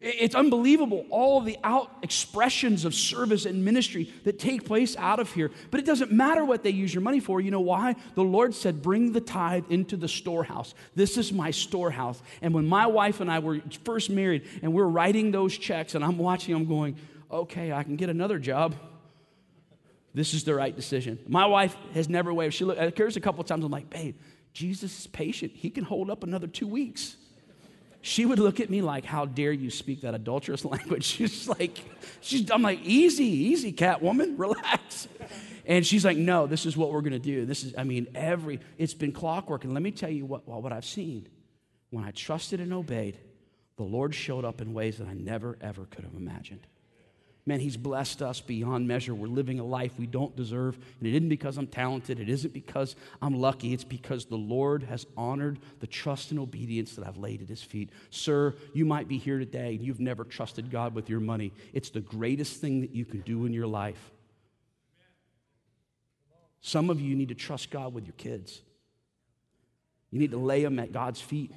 It's 0.08 0.36
unbelievable, 0.36 1.04
all 1.10 1.40
the 1.40 1.58
out 1.64 1.90
expressions 2.00 2.84
of 2.84 2.94
service 2.94 3.44
and 3.44 3.64
ministry 3.64 4.12
that 4.22 4.38
take 4.38 4.64
place 4.64 4.94
out 4.96 5.18
of 5.18 5.32
here. 5.32 5.50
But 5.72 5.80
it 5.80 5.86
doesn't 5.86 6.12
matter 6.12 6.44
what 6.44 6.62
they 6.62 6.70
use 6.70 6.94
your 6.94 7.00
money 7.00 7.18
for. 7.18 7.40
You 7.40 7.50
know 7.50 7.60
why? 7.60 7.96
The 8.14 8.22
Lord 8.22 8.54
said, 8.54 8.82
Bring 8.82 9.10
the 9.10 9.20
tithe 9.20 9.64
into 9.68 9.96
the 9.96 10.06
storehouse. 10.06 10.74
This 10.94 11.18
is 11.18 11.32
my 11.32 11.50
storehouse. 11.50 12.22
And 12.40 12.54
when 12.54 12.66
my 12.66 12.86
wife 12.86 13.20
and 13.20 13.28
I 13.28 13.40
were 13.40 13.60
first 13.84 14.08
married 14.08 14.44
and 14.62 14.72
we're 14.72 14.84
writing 14.84 15.32
those 15.32 15.58
checks, 15.58 15.96
and 15.96 16.04
I'm 16.04 16.18
watching, 16.18 16.54
I'm 16.54 16.66
going, 16.66 16.96
Okay, 17.28 17.72
I 17.72 17.82
can 17.82 17.96
get 17.96 18.08
another 18.08 18.38
job. 18.38 18.76
This 20.14 20.34
is 20.34 20.44
the 20.44 20.54
right 20.54 20.74
decision. 20.74 21.18
My 21.26 21.46
wife 21.46 21.76
has 21.94 22.08
never 22.08 22.32
wavered. 22.32 22.54
She 22.54 22.64
looked, 22.64 22.80
occurs 22.80 23.16
a 23.16 23.20
couple 23.20 23.42
times. 23.42 23.64
I'm 23.64 23.72
like, 23.72 23.90
Babe, 23.90 24.14
Jesus 24.52 25.00
is 25.00 25.06
patient. 25.08 25.50
He 25.56 25.68
can 25.68 25.82
hold 25.82 26.10
up 26.10 26.22
another 26.22 26.46
two 26.46 26.68
weeks 26.68 27.16
she 28.06 28.24
would 28.24 28.38
look 28.38 28.60
at 28.60 28.70
me 28.70 28.82
like, 28.82 29.04
How 29.04 29.26
dare 29.26 29.52
you 29.52 29.68
speak 29.68 30.02
that 30.02 30.14
adulterous 30.14 30.64
language? 30.64 31.04
She's 31.04 31.48
like, 31.48 31.78
she's, 32.20 32.48
I'm 32.50 32.62
like, 32.62 32.80
Easy, 32.84 33.24
easy, 33.24 33.72
cat 33.72 34.00
woman, 34.00 34.36
relax. 34.38 35.08
And 35.66 35.84
she's 35.84 36.04
like, 36.04 36.16
No, 36.16 36.46
this 36.46 36.66
is 36.66 36.76
what 36.76 36.92
we're 36.92 37.00
going 37.00 37.12
to 37.14 37.18
do. 37.18 37.44
This 37.44 37.64
is, 37.64 37.74
I 37.76 37.82
mean, 37.82 38.06
every, 38.14 38.60
it's 38.78 38.94
been 38.94 39.12
clockwork. 39.12 39.64
And 39.64 39.74
let 39.74 39.82
me 39.82 39.90
tell 39.90 40.10
you 40.10 40.24
what, 40.24 40.46
what 40.46 40.72
I've 40.72 40.84
seen. 40.84 41.28
When 41.90 42.04
I 42.04 42.12
trusted 42.12 42.60
and 42.60 42.72
obeyed, 42.72 43.18
the 43.76 43.82
Lord 43.82 44.14
showed 44.14 44.44
up 44.44 44.60
in 44.60 44.72
ways 44.72 44.98
that 44.98 45.08
I 45.08 45.14
never, 45.14 45.58
ever 45.60 45.86
could 45.86 46.04
have 46.04 46.14
imagined. 46.14 46.66
Man, 47.48 47.60
He's 47.60 47.76
blessed 47.76 48.22
us 48.22 48.40
beyond 48.40 48.88
measure. 48.88 49.14
We're 49.14 49.28
living 49.28 49.60
a 49.60 49.64
life 49.64 49.92
we 49.98 50.06
don't 50.06 50.34
deserve. 50.34 50.76
And 50.98 51.06
it 51.06 51.14
isn't 51.14 51.28
because 51.28 51.56
I'm 51.56 51.68
talented, 51.68 52.18
it 52.18 52.28
isn't 52.28 52.52
because 52.52 52.96
I'm 53.22 53.40
lucky. 53.40 53.72
It's 53.72 53.84
because 53.84 54.24
the 54.24 54.36
Lord 54.36 54.82
has 54.82 55.06
honored 55.16 55.60
the 55.78 55.86
trust 55.86 56.32
and 56.32 56.40
obedience 56.40 56.96
that 56.96 57.06
I've 57.06 57.18
laid 57.18 57.42
at 57.42 57.48
His 57.48 57.62
feet. 57.62 57.90
Sir, 58.10 58.54
you 58.74 58.84
might 58.84 59.06
be 59.06 59.16
here 59.16 59.38
today 59.38 59.76
and 59.76 59.84
you've 59.84 60.00
never 60.00 60.24
trusted 60.24 60.70
God 60.70 60.94
with 60.94 61.08
your 61.08 61.20
money. 61.20 61.52
It's 61.72 61.90
the 61.90 62.00
greatest 62.00 62.60
thing 62.60 62.80
that 62.80 62.90
you 62.90 63.04
can 63.04 63.20
do 63.20 63.46
in 63.46 63.52
your 63.52 63.68
life. 63.68 64.10
Some 66.60 66.90
of 66.90 67.00
you 67.00 67.14
need 67.14 67.28
to 67.28 67.34
trust 67.36 67.70
God 67.70 67.94
with 67.94 68.06
your 68.06 68.14
kids. 68.14 68.60
You 70.10 70.18
need 70.18 70.32
to 70.32 70.36
lay 70.36 70.64
them 70.64 70.80
at 70.80 70.90
God's 70.90 71.20
feet 71.20 71.52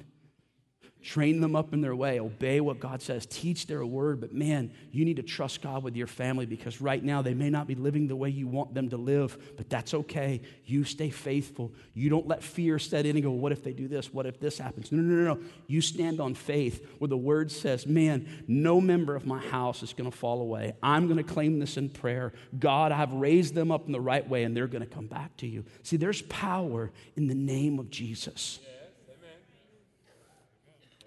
Train 1.02 1.40
them 1.40 1.56
up 1.56 1.72
in 1.72 1.80
their 1.80 1.96
way. 1.96 2.20
Obey 2.20 2.60
what 2.60 2.78
God 2.78 3.00
says. 3.00 3.24
Teach 3.24 3.66
their 3.66 3.86
word. 3.86 4.20
But 4.20 4.34
man, 4.34 4.70
you 4.92 5.04
need 5.06 5.16
to 5.16 5.22
trust 5.22 5.62
God 5.62 5.82
with 5.82 5.96
your 5.96 6.06
family 6.06 6.44
because 6.44 6.80
right 6.80 7.02
now 7.02 7.22
they 7.22 7.32
may 7.32 7.48
not 7.48 7.66
be 7.66 7.74
living 7.74 8.06
the 8.06 8.16
way 8.16 8.28
you 8.28 8.46
want 8.46 8.74
them 8.74 8.90
to 8.90 8.98
live, 8.98 9.38
but 9.56 9.70
that's 9.70 9.94
okay. 9.94 10.42
You 10.66 10.84
stay 10.84 11.08
faithful. 11.08 11.72
You 11.94 12.10
don't 12.10 12.28
let 12.28 12.42
fear 12.42 12.78
set 12.78 13.06
in 13.06 13.16
and 13.16 13.24
go, 13.24 13.30
what 13.30 13.50
if 13.50 13.64
they 13.64 13.72
do 13.72 13.88
this? 13.88 14.12
What 14.12 14.26
if 14.26 14.38
this 14.38 14.58
happens? 14.58 14.92
No, 14.92 15.00
no, 15.00 15.14
no, 15.24 15.34
no. 15.34 15.40
You 15.66 15.80
stand 15.80 16.20
on 16.20 16.34
faith 16.34 16.86
where 16.98 17.08
the 17.08 17.16
word 17.16 17.50
says, 17.50 17.86
man, 17.86 18.44
no 18.46 18.78
member 18.78 19.16
of 19.16 19.26
my 19.26 19.38
house 19.38 19.82
is 19.82 19.94
going 19.94 20.10
to 20.10 20.16
fall 20.16 20.42
away. 20.42 20.74
I'm 20.82 21.06
going 21.06 21.16
to 21.16 21.24
claim 21.24 21.58
this 21.58 21.78
in 21.78 21.88
prayer. 21.88 22.34
God, 22.58 22.92
I've 22.92 23.14
raised 23.14 23.54
them 23.54 23.72
up 23.72 23.86
in 23.86 23.92
the 23.92 24.00
right 24.00 24.28
way 24.28 24.44
and 24.44 24.54
they're 24.54 24.66
going 24.66 24.86
to 24.86 24.94
come 24.94 25.06
back 25.06 25.34
to 25.38 25.46
you. 25.46 25.64
See, 25.82 25.96
there's 25.96 26.20
power 26.22 26.90
in 27.16 27.26
the 27.26 27.34
name 27.34 27.78
of 27.78 27.90
Jesus. 27.90 28.58
Yeah. 28.62 28.79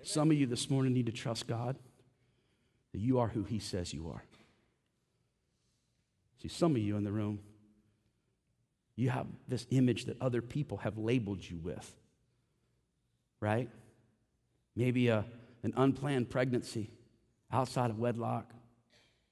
Some 0.04 0.32
of 0.32 0.38
you 0.38 0.46
this 0.46 0.70
morning 0.70 0.94
need 0.94 1.06
to 1.06 1.12
trust 1.12 1.48
God 1.48 1.76
that 2.92 3.00
you 3.00 3.20
are 3.20 3.28
who 3.28 3.44
He 3.44 3.60
says 3.60 3.94
you 3.94 4.10
are. 4.10 4.24
See, 6.42 6.50
some 6.50 6.72
of 6.72 6.78
you 6.80 6.98
in 6.98 7.04
the 7.04 7.12
room, 7.12 7.40
you 8.96 9.10
have 9.10 9.28
this 9.48 9.66
image 9.72 10.06
that 10.06 10.22
other 10.22 10.42
people 10.42 10.78
have 10.78 10.98
labeled 10.98 11.44
you 11.50 11.58
with, 11.58 11.90
right? 13.40 13.70
Maybe 14.76 15.08
a, 15.08 15.26
an 15.64 15.74
unplanned 15.78 16.30
pregnancy 16.30 16.92
outside 17.52 17.90
of 17.90 17.98
wedlock, 17.98 18.52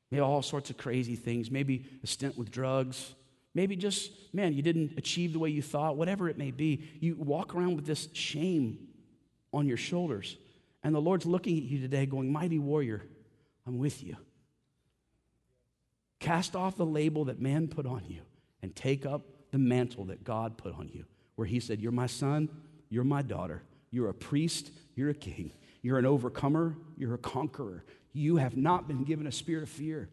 maybe 0.10 0.22
all 0.22 0.42
sorts 0.42 0.70
of 0.70 0.78
crazy 0.78 1.16
things, 1.16 1.52
maybe 1.52 1.86
a 2.04 2.08
stint 2.08 2.38
with 2.38 2.50
drugs. 2.50 3.14
Maybe 3.54 3.76
just, 3.76 4.12
man, 4.34 4.54
you 4.54 4.62
didn't 4.62 4.94
achieve 4.98 5.34
the 5.34 5.40
way 5.40 5.50
you 5.50 5.62
thought, 5.62 5.98
whatever 5.98 6.30
it 6.30 6.38
may 6.38 6.52
be. 6.52 6.88
You 7.02 7.16
walk 7.16 7.54
around 7.54 7.76
with 7.76 7.86
this 7.86 8.08
shame 8.14 8.88
on 9.52 9.68
your 9.68 9.76
shoulders. 9.76 10.38
And 10.84 10.96
the 10.96 11.02
Lord's 11.02 11.26
looking 11.26 11.58
at 11.58 11.64
you 11.64 11.80
today, 11.80 12.06
going, 12.06 12.32
Mighty 12.32 12.60
warrior, 12.60 13.04
I'm 13.68 13.78
with 13.78 14.04
you. 14.04 14.18
Cast 16.20 16.56
off 16.56 16.78
the 16.78 16.86
label 16.86 17.26
that 17.26 17.40
man 17.40 17.68
put 17.68 17.86
on 17.86 18.04
you 18.08 18.22
and 18.62 18.76
take 18.76 19.06
up 19.06 19.22
the 19.52 19.58
mantle 19.58 20.06
that 20.06 20.24
God 20.24 20.58
put 20.58 20.74
on 20.74 20.90
you, 20.94 21.06
where 21.36 21.48
He 21.48 21.60
said, 21.60 21.82
You're 21.82 21.92
my 21.92 22.08
son, 22.08 22.50
you're 22.90 23.04
my 23.04 23.22
daughter, 23.22 23.64
you're 23.90 24.10
a 24.10 24.14
priest, 24.14 24.72
you're 24.96 25.10
a 25.10 25.16
king, 25.16 25.52
you're 25.82 26.00
an 26.00 26.06
overcomer, 26.06 26.76
you're 26.98 27.14
a 27.14 27.20
conqueror. 27.20 27.84
You 28.14 28.38
have 28.38 28.58
not 28.58 28.88
been 28.88 29.04
given 29.04 29.26
a 29.26 29.32
spirit 29.32 29.64
of 29.64 29.70
fear, 29.70 30.10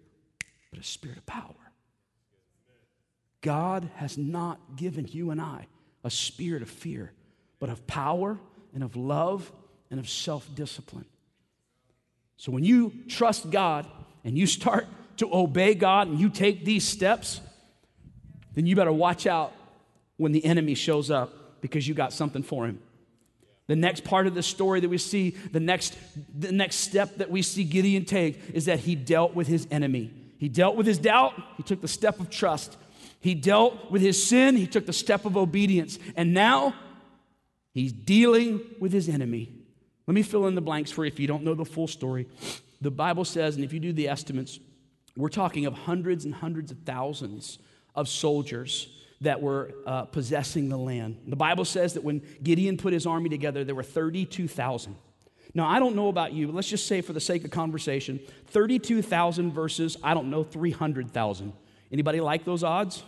but 0.70 0.80
a 0.80 0.84
spirit 0.84 1.18
of 1.18 1.26
power. 1.26 1.54
God 3.40 3.88
has 3.96 4.18
not 4.18 4.76
given 4.76 5.06
you 5.08 5.30
and 5.30 5.40
I 5.40 5.66
a 6.04 6.10
spirit 6.10 6.62
of 6.62 6.70
fear, 6.70 7.12
but 7.58 7.68
of 7.68 7.86
power 7.86 8.38
and 8.74 8.82
of 8.82 8.96
love 8.96 9.50
and 9.90 9.98
of 9.98 10.08
self 10.08 10.48
discipline. 10.54 11.06
So 12.36 12.52
when 12.52 12.64
you 12.64 12.92
trust 13.08 13.50
God 13.50 13.86
and 14.24 14.38
you 14.38 14.46
start 14.46 14.86
to 15.18 15.28
obey 15.34 15.74
God 15.74 16.08
and 16.08 16.20
you 16.20 16.28
take 16.28 16.64
these 16.64 16.86
steps, 16.86 17.40
then 18.54 18.66
you 18.66 18.76
better 18.76 18.92
watch 18.92 19.26
out 19.26 19.52
when 20.16 20.32
the 20.32 20.44
enemy 20.44 20.74
shows 20.74 21.10
up 21.10 21.60
because 21.60 21.86
you 21.86 21.94
got 21.94 22.12
something 22.12 22.42
for 22.42 22.66
him. 22.66 22.80
The 23.66 23.76
next 23.76 24.04
part 24.04 24.26
of 24.26 24.34
the 24.34 24.42
story 24.42 24.80
that 24.80 24.88
we 24.88 24.98
see, 24.98 25.30
the 25.30 25.60
next, 25.60 25.96
the 26.36 26.52
next 26.52 26.76
step 26.76 27.16
that 27.16 27.30
we 27.30 27.42
see 27.42 27.64
Gideon 27.64 28.04
take 28.04 28.40
is 28.54 28.64
that 28.64 28.80
he 28.80 28.94
dealt 28.94 29.34
with 29.34 29.46
his 29.46 29.66
enemy. 29.70 30.10
He 30.38 30.48
dealt 30.48 30.76
with 30.76 30.86
his 30.86 30.98
doubt, 30.98 31.34
he 31.56 31.62
took 31.62 31.80
the 31.80 31.88
step 31.88 32.20
of 32.20 32.30
trust. 32.30 32.76
He 33.20 33.34
dealt 33.34 33.90
with 33.90 34.00
his 34.00 34.22
sin, 34.22 34.56
he 34.56 34.66
took 34.66 34.86
the 34.86 34.92
step 34.92 35.24
of 35.24 35.36
obedience. 35.36 35.98
And 36.16 36.32
now 36.32 36.74
he's 37.74 37.92
dealing 37.92 38.60
with 38.78 38.92
his 38.92 39.08
enemy. 39.08 39.57
Let 40.08 40.14
me 40.14 40.22
fill 40.22 40.46
in 40.46 40.54
the 40.54 40.62
blanks 40.62 40.90
for 40.90 41.04
you 41.04 41.08
if 41.08 41.20
you 41.20 41.26
don't 41.26 41.44
know 41.44 41.54
the 41.54 41.66
full 41.66 41.86
story. 41.86 42.26
The 42.80 42.90
Bible 42.90 43.26
says, 43.26 43.56
and 43.56 43.64
if 43.64 43.74
you 43.74 43.78
do 43.78 43.92
the 43.92 44.08
estimates, 44.08 44.58
we're 45.18 45.28
talking 45.28 45.66
of 45.66 45.74
hundreds 45.74 46.24
and 46.24 46.34
hundreds 46.34 46.70
of 46.70 46.78
thousands 46.86 47.58
of 47.94 48.08
soldiers 48.08 48.88
that 49.20 49.42
were 49.42 49.74
uh, 49.86 50.06
possessing 50.06 50.70
the 50.70 50.78
land. 50.78 51.18
The 51.26 51.36
Bible 51.36 51.66
says 51.66 51.92
that 51.92 52.04
when 52.04 52.22
Gideon 52.42 52.78
put 52.78 52.94
his 52.94 53.04
army 53.04 53.28
together, 53.28 53.64
there 53.64 53.74
were 53.74 53.82
32,000. 53.82 54.96
Now, 55.52 55.68
I 55.68 55.78
don't 55.78 55.94
know 55.94 56.08
about 56.08 56.32
you, 56.32 56.46
but 56.46 56.54
let's 56.54 56.68
just 56.68 56.86
say 56.86 57.02
for 57.02 57.12
the 57.12 57.20
sake 57.20 57.44
of 57.44 57.50
conversation, 57.50 58.18
32,000 58.46 59.52
versus, 59.52 59.98
I 60.02 60.14
don't 60.14 60.30
know, 60.30 60.42
300,000. 60.42 61.52
Anybody 61.92 62.20
like 62.22 62.46
those 62.46 62.64
odds? 62.64 63.02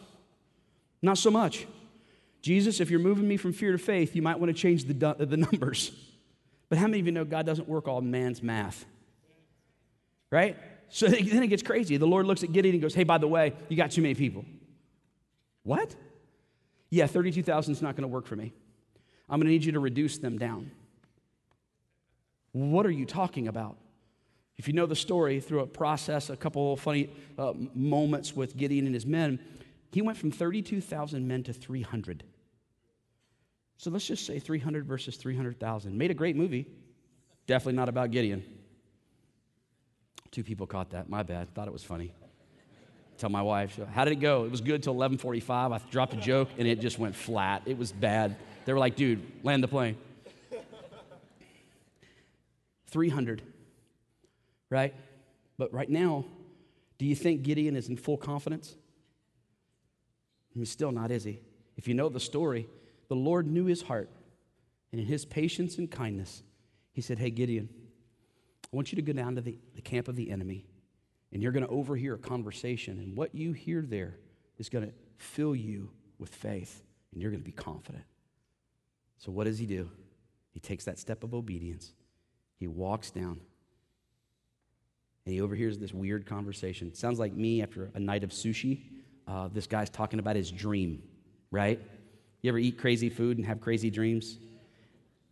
Not 1.01 1.17
so 1.17 1.31
much. 1.31 1.67
Jesus, 2.43 2.79
if 2.79 2.91
you're 2.91 3.01
moving 3.01 3.27
me 3.27 3.39
from 3.39 3.55
fear 3.55 3.73
to 3.73 3.79
faith, 3.79 4.15
you 4.15 4.21
might 4.21 4.39
want 4.39 4.55
to 4.55 4.61
change 4.61 4.85
the, 4.85 5.15
the 5.19 5.37
numbers. 5.39 5.93
But 6.71 6.79
how 6.79 6.87
many 6.87 7.01
of 7.01 7.07
you 7.07 7.13
know 7.13 7.25
God 7.25 7.45
doesn't 7.45 7.69
work 7.69 7.87
all 7.87 8.01
man's 8.01 8.43
math? 8.43 8.87
Right? 10.31 10.57
So 10.89 11.07
then 11.09 11.43
it 11.43 11.49
gets 11.49 11.63
crazy. 11.63 11.99
The 11.99 12.07
Lord 12.07 12.25
looks 12.25 12.43
at 12.43 12.53
Gideon 12.53 12.77
and 12.77 12.83
goes, 12.83 12.95
Hey, 12.95 13.05
by 13.05 13.19
the 13.19 13.29
way, 13.29 13.53
you 13.69 13.77
got 13.77 13.91
too 13.91 14.01
many 14.01 14.15
people. 14.15 14.47
What? 15.65 15.95
Yeah, 16.89 17.07
32,000 17.07 17.73
is 17.73 17.83
not 17.83 17.97
going 17.97 18.03
to 18.03 18.09
work 18.09 18.27
for 18.27 18.37
me. 18.37 18.55
I'm 19.29 19.39
going 19.39 19.47
to 19.47 19.53
need 19.53 19.65
you 19.65 19.73
to 19.73 19.81
reduce 19.81 20.19
them 20.19 20.39
down. 20.39 20.71
What 22.53 22.87
are 22.87 22.91
you 22.91 23.05
talking 23.05 23.47
about? 23.47 23.77
If 24.57 24.67
you 24.67 24.75
know 24.75 24.87
the 24.87 24.97
story 24.97 25.41
through 25.41 25.61
a 25.61 25.67
process, 25.67 26.31
a 26.31 26.37
couple 26.37 26.73
of 26.73 26.81
funny 26.81 27.11
uh, 27.39 27.53
moments 27.75 28.35
with 28.35 28.57
Gideon 28.57 28.87
and 28.87 28.95
his 28.95 29.07
men, 29.07 29.39
he 29.93 30.03
went 30.03 30.19
from 30.19 30.31
32,000 30.31 31.27
men 31.27 31.43
to 31.45 31.53
300. 31.53 32.25
So 33.81 33.89
let's 33.89 34.07
just 34.07 34.27
say 34.27 34.39
300 34.39 34.85
versus 34.85 35.17
300,000. 35.17 35.97
Made 35.97 36.11
a 36.11 36.15
great 36.15 36.37
movie. 36.37 36.67
Definitely 37.47 37.77
not 37.77 37.89
about 37.89 38.11
Gideon. 38.11 38.45
Two 40.31 40.45
people 40.45 40.67
caught 40.67 40.91
that. 40.91 41.09
My 41.09 41.23
bad. 41.23 41.55
Thought 41.55 41.67
it 41.67 41.73
was 41.73 41.83
funny. 41.83 42.13
Tell 43.17 43.31
my 43.31 43.41
wife, 43.41 43.81
how 43.91 44.05
did 44.05 44.13
it 44.13 44.21
go? 44.21 44.45
It 44.45 44.51
was 44.51 44.61
good 44.61 44.83
till 44.83 44.95
11:45. 44.95 45.73
I 45.73 45.81
dropped 45.91 46.13
a 46.13 46.19
joke 46.19 46.51
and 46.59 46.69
it 46.69 46.81
just 46.81 46.99
went 46.99 47.15
flat. 47.15 47.63
It 47.65 47.79
was 47.79 47.91
bad. 47.91 48.37
They 48.67 48.75
were 48.75 48.79
like, 48.79 48.97
"Dude, 48.97 49.23
land 49.43 49.63
the 49.63 49.69
plane." 49.69 49.97
300. 52.89 53.41
Right? 54.69 54.95
But 55.57 55.73
right 55.73 55.89
now, 55.89 56.27
do 56.99 57.07
you 57.07 57.15
think 57.15 57.45
Gideon 57.45 57.77
is 57.77 57.89
in 57.89 57.97
full 57.97 58.19
confidence? 58.19 58.77
He's 60.51 60.71
still 60.71 60.93
not, 60.93 61.11
is 61.11 61.25
he? 61.25 61.41
If 61.79 61.89
you 61.89 61.95
know 61.95 62.11
the 62.11 62.21
story, 62.21 62.69
the 63.11 63.17
Lord 63.17 63.49
knew 63.49 63.67
his 63.67 63.83
heart. 63.83 64.09
And 64.93 65.01
in 65.01 65.07
his 65.07 65.25
patience 65.25 65.79
and 65.79 65.91
kindness, 65.91 66.43
he 66.93 67.01
said, 67.03 67.19
Hey, 67.19 67.31
Gideon, 67.31 67.69
I 68.65 68.77
want 68.77 68.93
you 68.93 68.97
to 68.97 69.03
go 69.03 69.13
down 69.13 69.35
to 69.35 69.41
the, 69.41 69.59
the 69.75 69.83
camp 69.83 70.07
of 70.07 70.15
the 70.15 70.31
enemy, 70.31 70.65
and 71.33 71.43
you're 71.43 71.53
going 71.53 71.67
to 71.67 71.71
overhear 71.71 72.15
a 72.15 72.19
conversation. 72.19 72.99
And 73.01 73.17
what 73.17 73.35
you 73.35 73.53
hear 73.53 73.83
there 73.83 74.17
is 74.59 74.69
going 74.69 74.87
to 74.87 74.93
fill 75.19 75.57
you 75.57 75.91
with 76.19 76.33
faith, 76.33 76.85
and 77.13 77.21
you're 77.21 77.33
going 77.33 77.43
to 77.43 77.45
be 77.45 77.53
confident. 77.53 78.05
So, 79.19 79.33
what 79.33 79.45
does 79.45 79.59
he 79.59 79.67
do? 79.67 79.91
He 80.53 80.61
takes 80.61 80.85
that 80.85 80.99
step 80.99 81.25
of 81.25 81.35
obedience, 81.35 81.93
he 82.59 82.69
walks 82.69 83.11
down, 83.11 83.41
and 85.27 85.35
he 85.35 85.41
overhears 85.41 85.79
this 85.79 85.93
weird 85.93 86.27
conversation. 86.27 86.95
sounds 86.95 87.19
like 87.19 87.33
me 87.33 87.61
after 87.61 87.91
a 87.95 88.01
night 88.01 88.23
of 88.23 88.31
sushi. 88.31 88.83
Uh, 89.27 89.49
this 89.53 89.67
guy's 89.67 89.91
talking 89.91 90.21
about 90.21 90.37
his 90.37 90.51
dream, 90.51 91.03
right? 91.51 91.81
You 92.43 92.51
ever 92.51 92.59
eat 92.59 92.79
crazy 92.79 93.11
food 93.11 93.37
and 93.37 93.47
have 93.47 93.61
crazy 93.61 93.91
dreams? 93.91 94.39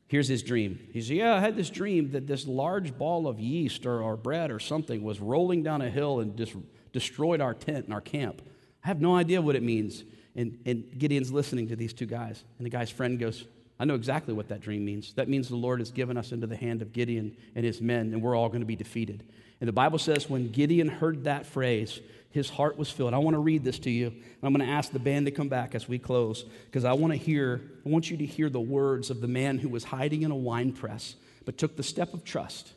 Here's 0.08 0.28
his 0.28 0.42
dream. 0.42 0.78
He 0.92 1.00
said, 1.02 1.16
Yeah, 1.16 1.34
I 1.34 1.40
had 1.40 1.56
this 1.56 1.70
dream 1.70 2.12
that 2.12 2.26
this 2.26 2.46
large 2.46 2.96
ball 2.96 3.26
of 3.26 3.38
yeast 3.38 3.86
or, 3.86 4.02
or 4.02 4.16
bread 4.16 4.50
or 4.50 4.58
something 4.58 5.02
was 5.02 5.20
rolling 5.20 5.62
down 5.62 5.82
a 5.82 5.90
hill 5.90 6.20
and 6.20 6.36
just 6.36 6.54
destroyed 6.92 7.40
our 7.40 7.54
tent 7.54 7.84
and 7.84 7.94
our 7.94 8.00
camp. 8.00 8.42
I 8.82 8.88
have 8.88 9.00
no 9.00 9.14
idea 9.14 9.42
what 9.42 9.54
it 9.54 9.62
means. 9.62 10.04
And, 10.34 10.58
and 10.64 10.98
Gideon's 10.98 11.30
listening 11.30 11.68
to 11.68 11.76
these 11.76 11.92
two 11.92 12.06
guys. 12.06 12.42
And 12.58 12.64
the 12.64 12.70
guy's 12.70 12.90
friend 12.90 13.18
goes, 13.18 13.44
I 13.78 13.84
know 13.84 13.94
exactly 13.94 14.34
what 14.34 14.48
that 14.48 14.60
dream 14.60 14.84
means. 14.84 15.12
That 15.14 15.28
means 15.28 15.48
the 15.48 15.56
Lord 15.56 15.78
has 15.80 15.90
given 15.90 16.16
us 16.16 16.32
into 16.32 16.46
the 16.46 16.56
hand 16.56 16.82
of 16.82 16.92
Gideon 16.92 17.36
and 17.54 17.64
his 17.64 17.80
men, 17.80 18.12
and 18.12 18.22
we're 18.22 18.36
all 18.36 18.48
going 18.48 18.60
to 18.60 18.66
be 18.66 18.76
defeated. 18.76 19.22
And 19.60 19.68
the 19.68 19.72
Bible 19.72 19.98
says 19.98 20.28
when 20.28 20.50
Gideon 20.50 20.88
heard 20.88 21.24
that 21.24 21.46
phrase, 21.46 22.00
his 22.30 22.50
heart 22.50 22.76
was 22.76 22.90
filled. 22.90 23.14
I 23.14 23.18
want 23.18 23.34
to 23.34 23.40
read 23.40 23.64
this 23.64 23.78
to 23.80 23.90
you. 23.90 24.12
I'm 24.42 24.52
going 24.52 24.66
to 24.66 24.72
ask 24.72 24.92
the 24.92 24.98
band 24.98 25.26
to 25.26 25.32
come 25.32 25.48
back 25.48 25.74
as 25.74 25.88
we 25.88 25.98
close 25.98 26.44
because 26.66 26.84
I 26.84 26.92
want 26.92 27.12
to 27.12 27.18
hear, 27.18 27.62
I 27.84 27.88
want 27.88 28.10
you 28.10 28.16
to 28.18 28.26
hear 28.26 28.50
the 28.50 28.60
words 28.60 29.10
of 29.10 29.20
the 29.20 29.28
man 29.28 29.58
who 29.58 29.68
was 29.68 29.84
hiding 29.84 30.22
in 30.22 30.30
a 30.30 30.36
wine 30.36 30.72
press 30.72 31.14
but 31.44 31.56
took 31.56 31.76
the 31.76 31.82
step 31.82 32.12
of 32.12 32.24
trust. 32.24 32.74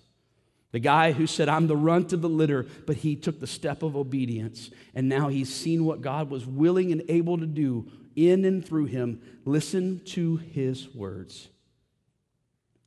The 0.71 0.79
guy 0.79 1.11
who 1.11 1.27
said, 1.27 1.49
I'm 1.49 1.67
the 1.67 1.75
runt 1.75 2.13
of 2.13 2.21
the 2.21 2.29
litter, 2.29 2.65
but 2.87 2.95
he 2.95 3.17
took 3.17 3.41
the 3.41 3.47
step 3.47 3.83
of 3.83 3.97
obedience. 3.97 4.69
And 4.95 5.09
now 5.09 5.27
he's 5.27 5.53
seen 5.53 5.83
what 5.83 5.99
God 5.99 6.29
was 6.29 6.45
willing 6.45 6.93
and 6.93 7.03
able 7.09 7.37
to 7.37 7.45
do 7.45 7.91
in 8.15 8.45
and 8.45 8.65
through 8.65 8.85
him. 8.85 9.21
Listen 9.45 10.01
to 10.05 10.37
his 10.37 10.93
words. 10.93 11.49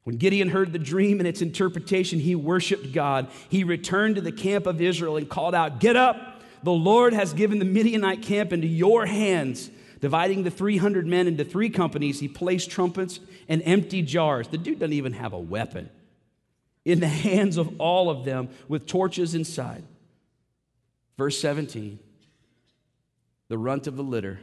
When 0.04 0.16
Gideon 0.16 0.50
heard 0.50 0.72
the 0.72 0.78
dream 0.78 1.18
and 1.18 1.26
its 1.26 1.40
interpretation, 1.40 2.20
he 2.20 2.34
worshiped 2.34 2.92
God. 2.92 3.28
He 3.48 3.64
returned 3.64 4.16
to 4.16 4.20
the 4.20 4.32
camp 4.32 4.66
of 4.66 4.80
Israel 4.80 5.16
and 5.16 5.28
called 5.28 5.54
out, 5.54 5.80
Get 5.80 5.96
up! 5.96 6.42
The 6.62 6.72
Lord 6.72 7.12
has 7.12 7.32
given 7.32 7.58
the 7.58 7.64
Midianite 7.64 8.22
camp 8.22 8.52
into 8.52 8.66
your 8.66 9.06
hands. 9.06 9.70
Dividing 10.00 10.42
the 10.42 10.50
300 10.50 11.06
men 11.06 11.26
into 11.26 11.44
three 11.44 11.70
companies, 11.70 12.20
he 12.20 12.28
placed 12.28 12.70
trumpets 12.70 13.20
and 13.48 13.62
empty 13.64 14.02
jars. 14.02 14.48
The 14.48 14.58
dude 14.58 14.78
doesn't 14.78 14.92
even 14.92 15.14
have 15.14 15.32
a 15.32 15.38
weapon. 15.38 15.88
in 16.84 17.00
the 17.00 17.08
hands 17.08 17.56
of 17.56 17.80
all 17.80 18.10
of 18.10 18.24
them 18.24 18.50
with 18.68 18.86
torches 18.86 19.34
inside. 19.34 19.84
Verse 21.16 21.40
17 21.40 21.98
the 23.48 23.58
runt 23.58 23.86
of 23.86 23.96
the 23.96 24.02
litter 24.02 24.40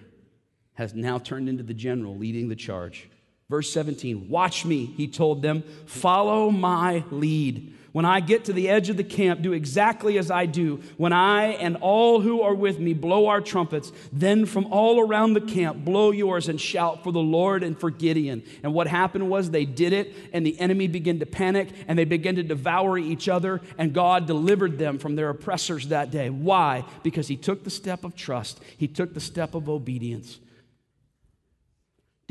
has 0.75 0.93
now 0.93 1.17
turned 1.17 1.49
into 1.49 1.63
the 1.63 1.73
general 1.73 2.17
leading 2.17 2.49
the 2.49 2.55
charge. 2.55 3.09
Verse 3.49 3.71
17, 3.73 4.29
watch 4.29 4.63
me, 4.63 4.85
he 4.85 5.07
told 5.07 5.41
them, 5.41 5.63
follow 5.85 6.49
my 6.51 7.03
lead. 7.11 7.75
When 7.91 8.05
I 8.05 8.21
get 8.21 8.45
to 8.45 8.53
the 8.53 8.69
edge 8.69 8.89
of 8.89 8.95
the 8.95 9.03
camp, 9.03 9.41
do 9.41 9.51
exactly 9.51 10.17
as 10.17 10.31
I 10.31 10.45
do. 10.45 10.81
When 10.95 11.11
I 11.11 11.47
and 11.47 11.75
all 11.81 12.21
who 12.21 12.41
are 12.41 12.55
with 12.55 12.79
me 12.79 12.93
blow 12.93 13.27
our 13.27 13.41
trumpets, 13.41 13.91
then 14.13 14.45
from 14.45 14.67
all 14.67 15.01
around 15.01 15.33
the 15.33 15.41
camp, 15.41 15.83
blow 15.83 16.11
yours 16.11 16.47
and 16.47 16.61
shout 16.61 17.03
for 17.03 17.11
the 17.11 17.19
Lord 17.19 17.63
and 17.63 17.77
for 17.77 17.89
Gideon. 17.89 18.43
And 18.63 18.73
what 18.73 18.87
happened 18.87 19.29
was 19.29 19.51
they 19.51 19.65
did 19.65 19.91
it, 19.91 20.15
and 20.31 20.45
the 20.45 20.57
enemy 20.57 20.87
began 20.87 21.19
to 21.19 21.25
panic, 21.25 21.67
and 21.89 21.99
they 21.99 22.05
began 22.05 22.35
to 22.35 22.43
devour 22.43 22.97
each 22.97 23.27
other, 23.27 23.59
and 23.77 23.93
God 23.93 24.25
delivered 24.25 24.77
them 24.77 24.97
from 24.97 25.17
their 25.17 25.29
oppressors 25.29 25.89
that 25.89 26.11
day. 26.11 26.29
Why? 26.29 26.85
Because 27.03 27.27
he 27.27 27.35
took 27.35 27.65
the 27.65 27.69
step 27.69 28.05
of 28.05 28.15
trust, 28.15 28.61
he 28.77 28.87
took 28.87 29.13
the 29.13 29.19
step 29.19 29.53
of 29.53 29.67
obedience. 29.67 30.39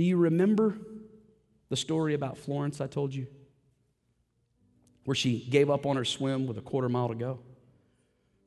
Do 0.01 0.07
you 0.07 0.17
remember 0.17 0.79
the 1.69 1.77
story 1.77 2.15
about 2.15 2.39
Florence 2.39 2.81
I 2.81 2.87
told 2.87 3.15
you? 3.15 3.27
Where 5.05 5.15
she 5.15 5.41
gave 5.41 5.69
up 5.69 5.85
on 5.85 5.97
her 5.97 6.07
swim 6.07 6.47
with 6.47 6.57
a 6.57 6.63
quarter 6.63 6.89
mile 6.89 7.09
to 7.09 7.15
go. 7.15 7.39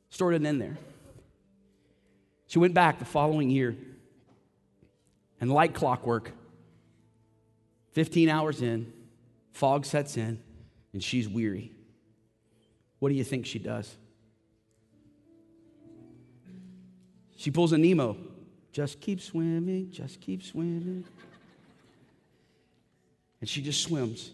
Story 0.10 0.34
didn't 0.34 0.48
end 0.48 0.62
there. 0.62 0.80
She 2.48 2.58
went 2.58 2.74
back 2.74 2.98
the 2.98 3.06
following 3.06 3.52
year, 3.52 3.76
and 5.40 5.52
like 5.52 5.76
clockwork, 5.76 6.32
15 7.92 8.30
hours 8.30 8.64
in, 8.64 8.92
fog 9.52 9.86
sets 9.86 10.18
in, 10.18 10.42
and 10.92 11.04
she's 11.04 11.30
weary. 11.30 11.72
What 12.98 13.10
do 13.10 13.14
you 13.14 13.24
think 13.24 13.46
she 13.46 13.60
does? 13.60 13.96
She 17.36 17.52
pulls 17.52 17.74
a 17.74 17.78
Nemo. 17.78 18.18
Just 18.72 19.00
keep 19.00 19.22
swimming, 19.22 19.92
just 19.92 20.20
keep 20.20 20.42
swimming. 20.42 21.06
And 23.44 23.50
she 23.50 23.62
just 23.62 23.82
swims 23.82 24.32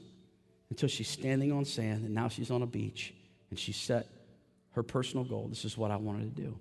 until 0.70 0.88
she's 0.88 1.08
standing 1.08 1.52
on 1.52 1.66
sand, 1.66 2.06
and 2.06 2.14
now 2.14 2.28
she's 2.28 2.52
on 2.52 2.62
a 2.62 2.68
beach, 2.68 3.12
and 3.50 3.58
she 3.58 3.72
set 3.72 4.06
her 4.74 4.84
personal 4.84 5.26
goal. 5.26 5.48
This 5.48 5.66
is 5.66 5.76
what 5.76 5.90
I 5.90 5.96
wanted 5.96 6.36
to 6.36 6.42
do. 6.44 6.60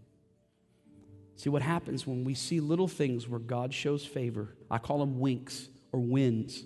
See 1.37 1.51
what 1.51 1.61
happens 1.61 2.07
when 2.07 2.25
we 2.25 2.33
see 2.33 2.61
little 2.61 2.89
things 2.89 3.29
where 3.29 3.39
God 3.39 3.75
shows 3.75 4.03
favor. 4.03 4.49
I 4.71 4.79
call 4.79 5.01
them 5.01 5.21
winks 5.21 5.69
or 5.93 6.01
wins, 6.01 6.65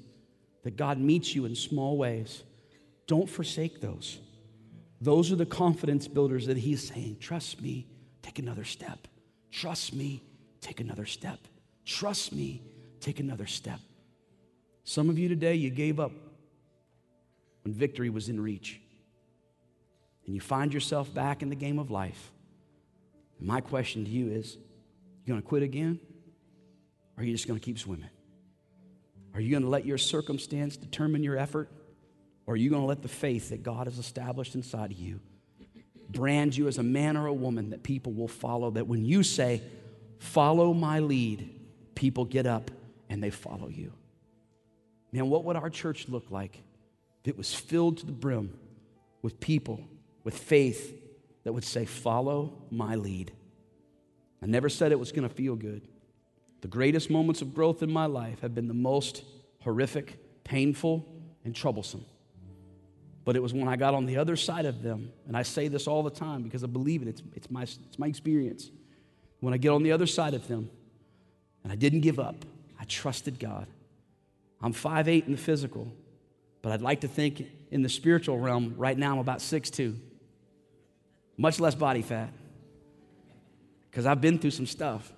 that 0.62 0.76
God 0.76 1.00
meets 1.00 1.34
you 1.34 1.46
in 1.46 1.56
small 1.56 1.98
ways. 1.98 2.44
Don't 3.08 3.28
forsake 3.28 3.80
those. 3.80 4.20
Those 5.00 5.32
are 5.32 5.36
the 5.36 5.44
confidence 5.44 6.06
builders 6.06 6.46
that 6.46 6.58
He's 6.58 6.86
saying, 6.86 7.16
Trust 7.18 7.60
me, 7.60 7.88
take 8.22 8.38
another 8.38 8.62
step. 8.62 9.08
Trust 9.50 9.94
me, 9.94 10.22
take 10.60 10.78
another 10.78 11.06
step. 11.06 11.40
Trust 11.84 12.32
me, 12.32 12.62
take 13.00 13.18
another 13.18 13.46
step. 13.46 13.80
Some 14.84 15.08
of 15.08 15.18
you 15.18 15.28
today, 15.28 15.54
you 15.54 15.70
gave 15.70 16.00
up 16.00 16.12
when 17.62 17.74
victory 17.74 18.10
was 18.10 18.28
in 18.28 18.40
reach. 18.40 18.80
And 20.26 20.34
you 20.34 20.40
find 20.40 20.72
yourself 20.72 21.12
back 21.12 21.42
in 21.42 21.48
the 21.48 21.56
game 21.56 21.78
of 21.78 21.90
life. 21.90 22.30
And 23.38 23.46
my 23.46 23.60
question 23.60 24.04
to 24.04 24.10
you 24.10 24.30
is 24.30 24.54
you 24.54 25.32
going 25.32 25.40
to 25.40 25.46
quit 25.46 25.62
again? 25.62 26.00
Or 27.16 27.22
are 27.22 27.26
you 27.26 27.32
just 27.32 27.46
going 27.46 27.58
to 27.58 27.64
keep 27.64 27.78
swimming? 27.78 28.10
Are 29.34 29.40
you 29.40 29.50
going 29.50 29.62
to 29.62 29.68
let 29.68 29.86
your 29.86 29.98
circumstance 29.98 30.76
determine 30.76 31.22
your 31.22 31.36
effort? 31.36 31.68
Or 32.46 32.54
are 32.54 32.56
you 32.56 32.70
going 32.70 32.82
to 32.82 32.86
let 32.86 33.02
the 33.02 33.08
faith 33.08 33.50
that 33.50 33.62
God 33.62 33.86
has 33.86 33.98
established 33.98 34.54
inside 34.54 34.90
of 34.92 34.98
you 34.98 35.20
brand 36.10 36.54
you 36.54 36.68
as 36.68 36.76
a 36.76 36.82
man 36.82 37.16
or 37.16 37.26
a 37.26 37.32
woman 37.32 37.70
that 37.70 37.82
people 37.82 38.12
will 38.12 38.28
follow? 38.28 38.70
That 38.70 38.86
when 38.86 39.04
you 39.04 39.22
say, 39.22 39.62
Follow 40.22 40.72
my 40.72 41.00
lead, 41.00 41.50
people 41.96 42.24
get 42.24 42.46
up 42.46 42.70
and 43.10 43.20
they 43.20 43.30
follow 43.30 43.66
you. 43.66 43.92
Man, 45.12 45.28
what 45.28 45.44
would 45.44 45.56
our 45.56 45.70
church 45.70 46.08
look 46.08 46.30
like 46.30 46.56
if 47.22 47.28
it 47.28 47.36
was 47.36 47.54
filled 47.54 47.98
to 47.98 48.06
the 48.06 48.12
brim 48.12 48.58
with 49.20 49.38
people 49.38 49.84
with 50.24 50.36
faith 50.36 50.98
that 51.44 51.52
would 51.52 51.64
say, 51.64 51.84
Follow 51.84 52.62
my 52.70 52.94
lead? 52.94 53.32
I 54.42 54.46
never 54.46 54.68
said 54.68 54.90
it 54.90 54.98
was 54.98 55.12
going 55.12 55.28
to 55.28 55.34
feel 55.34 55.54
good. 55.54 55.86
The 56.62 56.68
greatest 56.68 57.10
moments 57.10 57.42
of 57.42 57.54
growth 57.54 57.82
in 57.82 57.92
my 57.92 58.06
life 58.06 58.40
have 58.40 58.54
been 58.54 58.68
the 58.68 58.74
most 58.74 59.24
horrific, 59.60 60.18
painful, 60.44 61.06
and 61.44 61.54
troublesome. 61.54 62.04
But 63.24 63.36
it 63.36 63.42
was 63.42 63.52
when 63.52 63.68
I 63.68 63.76
got 63.76 63.94
on 63.94 64.06
the 64.06 64.16
other 64.16 64.34
side 64.34 64.64
of 64.64 64.82
them, 64.82 65.12
and 65.28 65.36
I 65.36 65.42
say 65.42 65.68
this 65.68 65.86
all 65.86 66.02
the 66.02 66.10
time 66.10 66.42
because 66.42 66.64
I 66.64 66.66
believe 66.66 67.02
it, 67.02 67.08
it's, 67.08 67.22
it's, 67.34 67.50
my, 67.50 67.62
it's 67.62 67.98
my 67.98 68.08
experience. 68.08 68.70
When 69.40 69.54
I 69.54 69.58
get 69.58 69.70
on 69.70 69.82
the 69.82 69.92
other 69.92 70.06
side 70.06 70.34
of 70.34 70.48
them, 70.48 70.70
and 71.62 71.72
I 71.72 71.76
didn't 71.76 72.00
give 72.00 72.18
up, 72.18 72.44
I 72.80 72.84
trusted 72.84 73.38
God. 73.38 73.68
I'm 74.62 74.72
5'8 74.72 75.26
in 75.26 75.32
the 75.32 75.38
physical, 75.38 75.92
but 76.62 76.72
I'd 76.72 76.82
like 76.82 77.00
to 77.00 77.08
think 77.08 77.44
in 77.70 77.82
the 77.82 77.88
spiritual 77.88 78.38
realm, 78.38 78.74
right 78.76 78.96
now 78.96 79.12
I'm 79.12 79.18
about 79.18 79.38
6'2. 79.38 79.96
Much 81.36 81.58
less 81.58 81.74
body 81.74 82.02
fat. 82.02 82.32
Because 83.90 84.06
I've 84.06 84.20
been 84.20 84.38
through 84.38 84.52
some 84.52 84.66
stuff. 84.66 85.12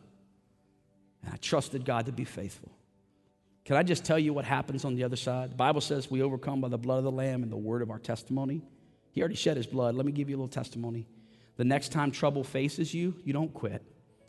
And 1.22 1.32
I 1.32 1.36
trusted 1.36 1.84
God 1.84 2.06
to 2.06 2.12
be 2.12 2.24
faithful. 2.24 2.70
Can 3.64 3.76
I 3.76 3.82
just 3.82 4.04
tell 4.04 4.18
you 4.18 4.32
what 4.32 4.44
happens 4.44 4.84
on 4.84 4.94
the 4.94 5.04
other 5.04 5.16
side? 5.16 5.50
The 5.50 5.56
Bible 5.56 5.80
says 5.80 6.10
we 6.10 6.22
overcome 6.22 6.60
by 6.60 6.68
the 6.68 6.78
blood 6.78 6.98
of 6.98 7.04
the 7.04 7.10
Lamb 7.10 7.42
and 7.42 7.50
the 7.50 7.56
word 7.56 7.82
of 7.82 7.90
our 7.90 7.98
testimony. 7.98 8.62
He 9.12 9.20
already 9.20 9.36
shed 9.36 9.56
his 9.56 9.66
blood. 9.66 9.94
Let 9.94 10.06
me 10.06 10.12
give 10.12 10.28
you 10.28 10.36
a 10.36 10.38
little 10.38 10.48
testimony. 10.48 11.06
The 11.56 11.64
next 11.64 11.92
time 11.92 12.10
trouble 12.10 12.44
faces 12.44 12.92
you, 12.92 13.14
you 13.24 13.32
don't 13.32 13.54
quit. 13.54 13.82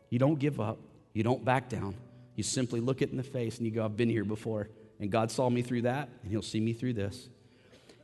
You 0.09 0.19
don't 0.19 0.39
give 0.39 0.59
up. 0.59 0.79
You 1.13 1.23
don't 1.23 1.43
back 1.43 1.69
down. 1.69 1.95
You 2.35 2.43
simply 2.43 2.79
look 2.79 3.01
it 3.01 3.09
in 3.11 3.17
the 3.17 3.23
face 3.23 3.57
and 3.57 3.65
you 3.65 3.71
go, 3.71 3.83
I've 3.83 3.97
been 3.97 4.09
here 4.09 4.23
before. 4.23 4.69
And 4.99 5.11
God 5.11 5.31
saw 5.31 5.49
me 5.49 5.61
through 5.61 5.83
that, 5.83 6.09
and 6.23 6.31
He'll 6.31 6.41
see 6.41 6.59
me 6.59 6.73
through 6.73 6.93
this. 6.93 7.29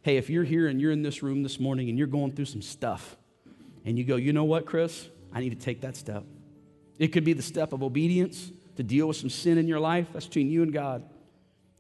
Hey, 0.01 0.17
if 0.17 0.29
you're 0.29 0.43
here 0.43 0.67
and 0.67 0.81
you're 0.81 0.91
in 0.91 1.03
this 1.03 1.23
room 1.23 1.43
this 1.43 1.59
morning 1.59 1.89
and 1.89 1.97
you're 1.97 2.07
going 2.07 2.33
through 2.33 2.45
some 2.45 2.61
stuff, 2.61 3.17
and 3.85 3.97
you 3.97 4.03
go, 4.03 4.15
you 4.15 4.33
know 4.33 4.43
what, 4.43 4.65
Chris? 4.65 5.07
I 5.33 5.39
need 5.39 5.51
to 5.51 5.55
take 5.65 5.81
that 5.81 5.95
step. 5.95 6.23
It 6.99 7.09
could 7.09 7.23
be 7.23 7.33
the 7.33 7.41
step 7.41 7.73
of 7.73 7.81
obedience 7.81 8.51
to 8.75 8.83
deal 8.83 9.07
with 9.07 9.17
some 9.17 9.29
sin 9.29 9.57
in 9.57 9.67
your 9.67 9.79
life. 9.79 10.07
That's 10.13 10.27
between 10.27 10.51
you 10.51 10.63
and 10.63 10.71
God. 10.71 11.03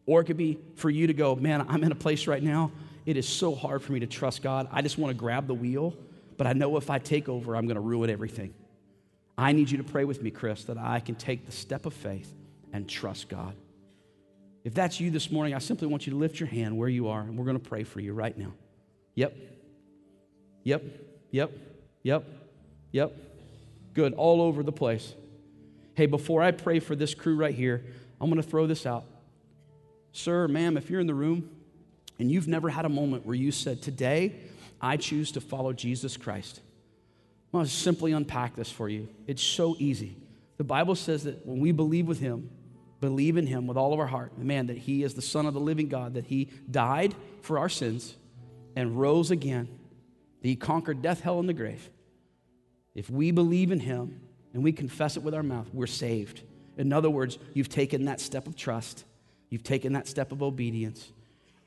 Or 0.05 0.21
it 0.21 0.25
could 0.25 0.37
be 0.37 0.57
for 0.75 0.89
you 0.89 1.07
to 1.07 1.13
go, 1.13 1.35
man, 1.35 1.65
I'm 1.67 1.83
in 1.83 1.91
a 1.91 1.95
place 1.95 2.27
right 2.27 2.41
now. 2.41 2.71
It 3.05 3.17
is 3.17 3.27
so 3.27 3.53
hard 3.53 3.81
for 3.83 3.91
me 3.91 3.99
to 3.99 4.07
trust 4.07 4.41
God. 4.41 4.67
I 4.71 4.81
just 4.81 4.97
want 4.97 5.11
to 5.11 5.17
grab 5.17 5.47
the 5.47 5.53
wheel, 5.53 5.95
but 6.37 6.47
I 6.47 6.53
know 6.53 6.77
if 6.77 6.89
I 6.89 6.97
take 6.97 7.29
over, 7.29 7.55
I'm 7.55 7.65
going 7.65 7.75
to 7.75 7.81
ruin 7.81 8.09
everything. 8.09 8.53
I 9.37 9.51
need 9.51 9.69
you 9.69 9.77
to 9.77 9.83
pray 9.83 10.05
with 10.05 10.21
me, 10.21 10.31
Chris, 10.31 10.63
that 10.65 10.77
I 10.77 10.99
can 10.99 11.15
take 11.15 11.45
the 11.45 11.51
step 11.51 11.85
of 11.85 11.93
faith 11.93 12.33
and 12.73 12.87
trust 12.87 13.29
God. 13.29 13.55
If 14.63 14.73
that's 14.73 14.99
you 14.99 15.09
this 15.09 15.31
morning, 15.31 15.53
I 15.53 15.59
simply 15.59 15.87
want 15.87 16.05
you 16.05 16.13
to 16.13 16.19
lift 16.19 16.39
your 16.39 16.47
hand 16.47 16.77
where 16.77 16.89
you 16.89 17.07
are, 17.07 17.21
and 17.21 17.37
we're 17.37 17.45
going 17.45 17.59
to 17.59 17.69
pray 17.69 17.83
for 17.83 17.99
you 17.99 18.13
right 18.13 18.37
now. 18.37 18.53
Yep. 19.15 19.35
Yep. 20.63 20.83
Yep. 21.31 21.51
Yep. 22.03 22.25
Yep. 22.91 23.15
Good. 23.93 24.13
All 24.13 24.41
over 24.41 24.61
the 24.61 24.71
place. 24.71 25.13
Hey, 25.95 26.05
before 26.05 26.41
I 26.41 26.51
pray 26.51 26.79
for 26.79 26.95
this 26.95 27.13
crew 27.13 27.35
right 27.35 27.53
here, 27.53 27.83
I'm 28.19 28.29
going 28.29 28.41
to 28.41 28.47
throw 28.47 28.67
this 28.67 28.85
out. 28.85 29.05
Sir, 30.11 30.47
ma'am, 30.47 30.77
if 30.77 30.89
you're 30.89 30.99
in 30.99 31.07
the 31.07 31.13
room 31.13 31.49
and 32.19 32.31
you've 32.31 32.47
never 32.47 32.69
had 32.69 32.85
a 32.85 32.89
moment 32.89 33.25
where 33.25 33.35
you 33.35 33.51
said, 33.51 33.81
Today, 33.81 34.35
I 34.79 34.97
choose 34.97 35.31
to 35.33 35.41
follow 35.41 35.73
Jesus 35.73 36.17
Christ, 36.17 36.61
I'm 37.53 37.59
going 37.59 37.65
to 37.65 37.71
simply 37.71 38.11
unpack 38.11 38.55
this 38.55 38.71
for 38.71 38.87
you. 38.87 39.09
It's 39.27 39.43
so 39.43 39.75
easy. 39.79 40.17
The 40.57 40.63
Bible 40.63 40.95
says 40.95 41.23
that 41.23 41.45
when 41.45 41.59
we 41.59 41.71
believe 41.71 42.07
with 42.07 42.19
Him, 42.19 42.49
believe 43.01 43.35
in 43.35 43.47
him 43.47 43.67
with 43.67 43.75
all 43.75 43.93
of 43.93 43.99
our 43.99 44.07
heart, 44.07 44.37
man, 44.37 44.67
that 44.67 44.77
he 44.77 45.03
is 45.03 45.15
the 45.15 45.21
Son 45.21 45.45
of 45.45 45.53
the 45.53 45.59
living 45.59 45.89
God, 45.89 46.13
that 46.13 46.25
he 46.25 46.49
died 46.69 47.13
for 47.41 47.57
our 47.57 47.67
sins 47.67 48.15
and 48.75 48.97
rose 48.97 49.31
again, 49.31 49.67
that 50.41 50.47
he 50.47 50.55
conquered 50.55 51.01
death, 51.01 51.19
hell, 51.19 51.39
and 51.39 51.49
the 51.49 51.53
grave. 51.53 51.89
If 52.93 53.09
we 53.09 53.31
believe 53.31 53.71
in 53.71 53.79
him 53.79 54.21
and 54.53 54.63
we 54.63 54.71
confess 54.71 55.17
it 55.17 55.23
with 55.23 55.33
our 55.33 55.43
mouth, 55.43 55.67
we're 55.73 55.87
saved. 55.87 56.43
In 56.77 56.93
other 56.93 57.09
words, 57.09 57.37
you've 57.53 57.69
taken 57.69 58.05
that 58.05 58.21
step 58.21 58.47
of 58.47 58.55
trust, 58.55 59.03
you've 59.49 59.63
taken 59.63 59.93
that 59.93 60.07
step 60.07 60.31
of 60.31 60.43
obedience. 60.43 61.11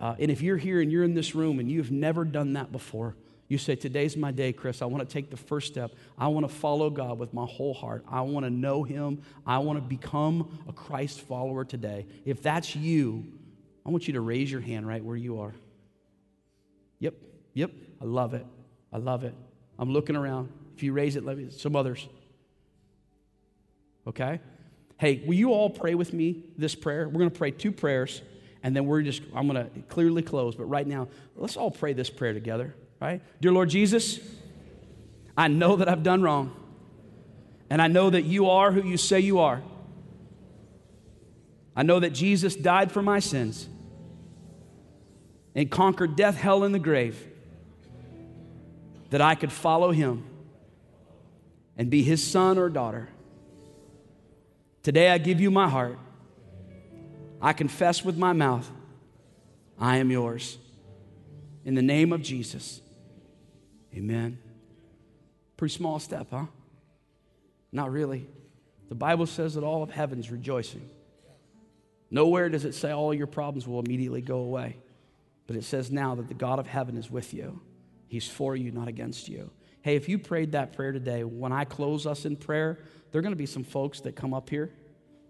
Uh, 0.01 0.15
and 0.19 0.31
if 0.31 0.41
you're 0.41 0.57
here 0.57 0.81
and 0.81 0.91
you're 0.91 1.05
in 1.05 1.15
this 1.15 1.35
room 1.35 1.59
and 1.59 1.71
you've 1.71 1.91
never 1.91 2.25
done 2.25 2.55
that 2.55 2.73
before, 2.73 3.17
you 3.49 3.59
say, 3.59 3.77
Today's 3.77 4.17
my 4.17 4.31
day, 4.31 4.53
Chris. 4.53 4.83
I 4.83 4.87
want 4.87 5.07
to 5.09 5.13
take 5.13 5.31
the 5.31 5.37
first 5.37 5.67
step. 5.67 5.93
I 6.17 6.29
want 6.29 6.49
to 6.49 6.55
follow 6.55 6.91
God 6.91 7.19
with 7.19 7.35
my 7.35 7.45
whole 7.45 7.75
heart. 7.75 8.05
I 8.09 8.23
want 8.23 8.45
to 8.47 8.51
know 8.51 8.83
Him. 8.83 9.23
I 9.47 9.59
want 9.59 9.79
to 9.79 9.83
become 9.83 10.59
a 10.69 10.73
Christ 10.73 11.21
follower 11.21 11.65
today. 11.65 12.07
If 12.25 12.43
that's 12.43 12.75
you, 12.75 13.25
I 13.87 13.91
want 13.91 14.07
you 14.07 14.15
to 14.15 14.21
raise 14.21 14.51
your 14.51 14.61
hand 14.61 14.87
right 14.89 15.05
where 15.05 15.17
you 15.17 15.41
are. 15.41 15.55
Yep, 17.01 17.15
yep. 17.53 17.71
I 18.01 18.05
love 18.05 18.35
it. 18.35 18.47
I 18.93 18.99
love 18.99 19.25
it. 19.25 19.35
I'm 19.79 19.91
looking 19.91 20.17
around. 20.17 20.51
If 20.77 20.83
you 20.83 20.93
raise 20.93 21.17
it, 21.17 21.25
let 21.25 21.37
me, 21.37 21.51
some 21.51 21.77
others. 21.77 22.09
Okay? 24.07 24.41
Hey, 24.99 25.23
will 25.27 25.35
you 25.35 25.53
all 25.53 25.71
pray 25.71 25.95
with 25.95 26.13
me 26.13 26.45
this 26.57 26.75
prayer? 26.75 27.09
We're 27.09 27.19
going 27.19 27.31
to 27.31 27.37
pray 27.37 27.51
two 27.51 27.73
prayers, 27.73 28.23
and 28.63 28.75
then 28.75 28.87
we're 28.87 29.03
just, 29.03 29.23
I'm 29.35 29.49
going 29.49 29.69
to 29.69 29.81
clearly 29.89 30.23
close. 30.23 30.55
But 30.55 30.65
right 30.65 30.87
now, 30.87 31.09
let's 31.37 31.57
all 31.57 31.71
pray 31.71 31.93
this 31.93 32.11
prayer 32.11 32.33
together. 32.33 32.75
Right? 33.01 33.23
Dear 33.41 33.53
Lord 33.53 33.71
Jesus, 33.71 34.21
I 35.37 35.49
know 35.49 35.77
that 35.77 35.89
I've 35.89 36.03
done 36.03 36.23
wrong. 36.23 36.55
And 37.71 37.81
I 37.83 37.89
know 37.89 38.11
that 38.11 38.23
you 38.23 38.51
are 38.51 38.71
who 38.71 38.87
you 38.87 38.97
say 38.97 39.21
you 39.21 39.41
are. 39.41 39.63
I 41.75 41.83
know 41.83 41.99
that 42.01 42.11
Jesus 42.11 42.55
died 42.55 42.93
for 42.93 43.03
my 43.03 43.19
sins 43.19 43.69
and 45.55 45.71
conquered 45.71 46.15
death, 46.15 46.37
hell, 46.37 46.63
and 46.63 46.75
the 46.75 46.79
grave, 46.79 47.27
that 49.11 49.21
I 49.21 49.35
could 49.35 49.51
follow 49.51 49.91
him 49.91 50.25
and 51.77 51.91
be 51.91 52.03
his 52.03 52.25
son 52.25 52.59
or 52.59 52.69
daughter. 52.69 53.09
Today 54.83 55.11
I 55.11 55.19
give 55.19 55.41
you 55.41 55.51
my 55.51 55.69
heart. 55.69 55.99
I 57.41 57.53
confess 57.53 58.05
with 58.05 58.17
my 58.17 58.33
mouth, 58.33 58.71
I 59.79 59.97
am 59.97 60.11
yours. 60.11 60.59
In 61.65 61.75
the 61.75 61.83
name 61.83 62.13
of 62.13 62.23
Jesus. 62.23 62.81
Amen. 63.95 64.39
Pretty 65.57 65.75
small 65.75 65.99
step, 65.99 66.29
huh? 66.31 66.47
Not 67.73 67.93
really. 67.93 68.27
The 68.89 68.95
Bible 68.95 69.27
says 69.27 69.55
that 69.55 69.65
all 69.65 69.83
of 69.83 69.91
heaven's 69.91 70.31
rejoicing. 70.31 70.89
Nowhere 72.11 72.49
does 72.49 72.65
it 72.65 72.75
say 72.75 72.91
all 72.91 73.15
your 73.15 73.27
problems 73.27 73.67
will 73.67 73.81
immediately 73.81 74.21
go 74.21 74.39
away. 74.39 74.77
But 75.47 75.57
it 75.57 75.65
says 75.65 75.91
now 75.91 76.15
that 76.15 76.29
the 76.29 76.35
God 76.35 76.59
of 76.59 76.67
heaven 76.67 76.97
is 76.97 77.11
with 77.11 77.35
you. 77.35 77.61
He's 78.09 78.29
for 78.29 78.57
you, 78.57 78.71
not 78.71 78.89
against 78.89 79.29
you. 79.29 79.51
Hey, 79.83 79.97
if 79.97 80.09
you 80.09 80.19
prayed 80.19 80.53
that 80.53 80.73
prayer 80.73 80.93
today, 80.93 81.25
when 81.25 81.53
I 81.53 81.65
close 81.65 82.07
us 82.07 82.25
in 82.25 82.37
prayer, 82.37 82.79
there 83.11 83.19
are 83.19 83.23
going 83.23 83.33
to 83.33 83.37
be 83.37 83.47
some 83.47 83.65
folks 83.65 84.01
that 84.01 84.17
come 84.17 84.33
up 84.33 84.49
here. 84.49 84.71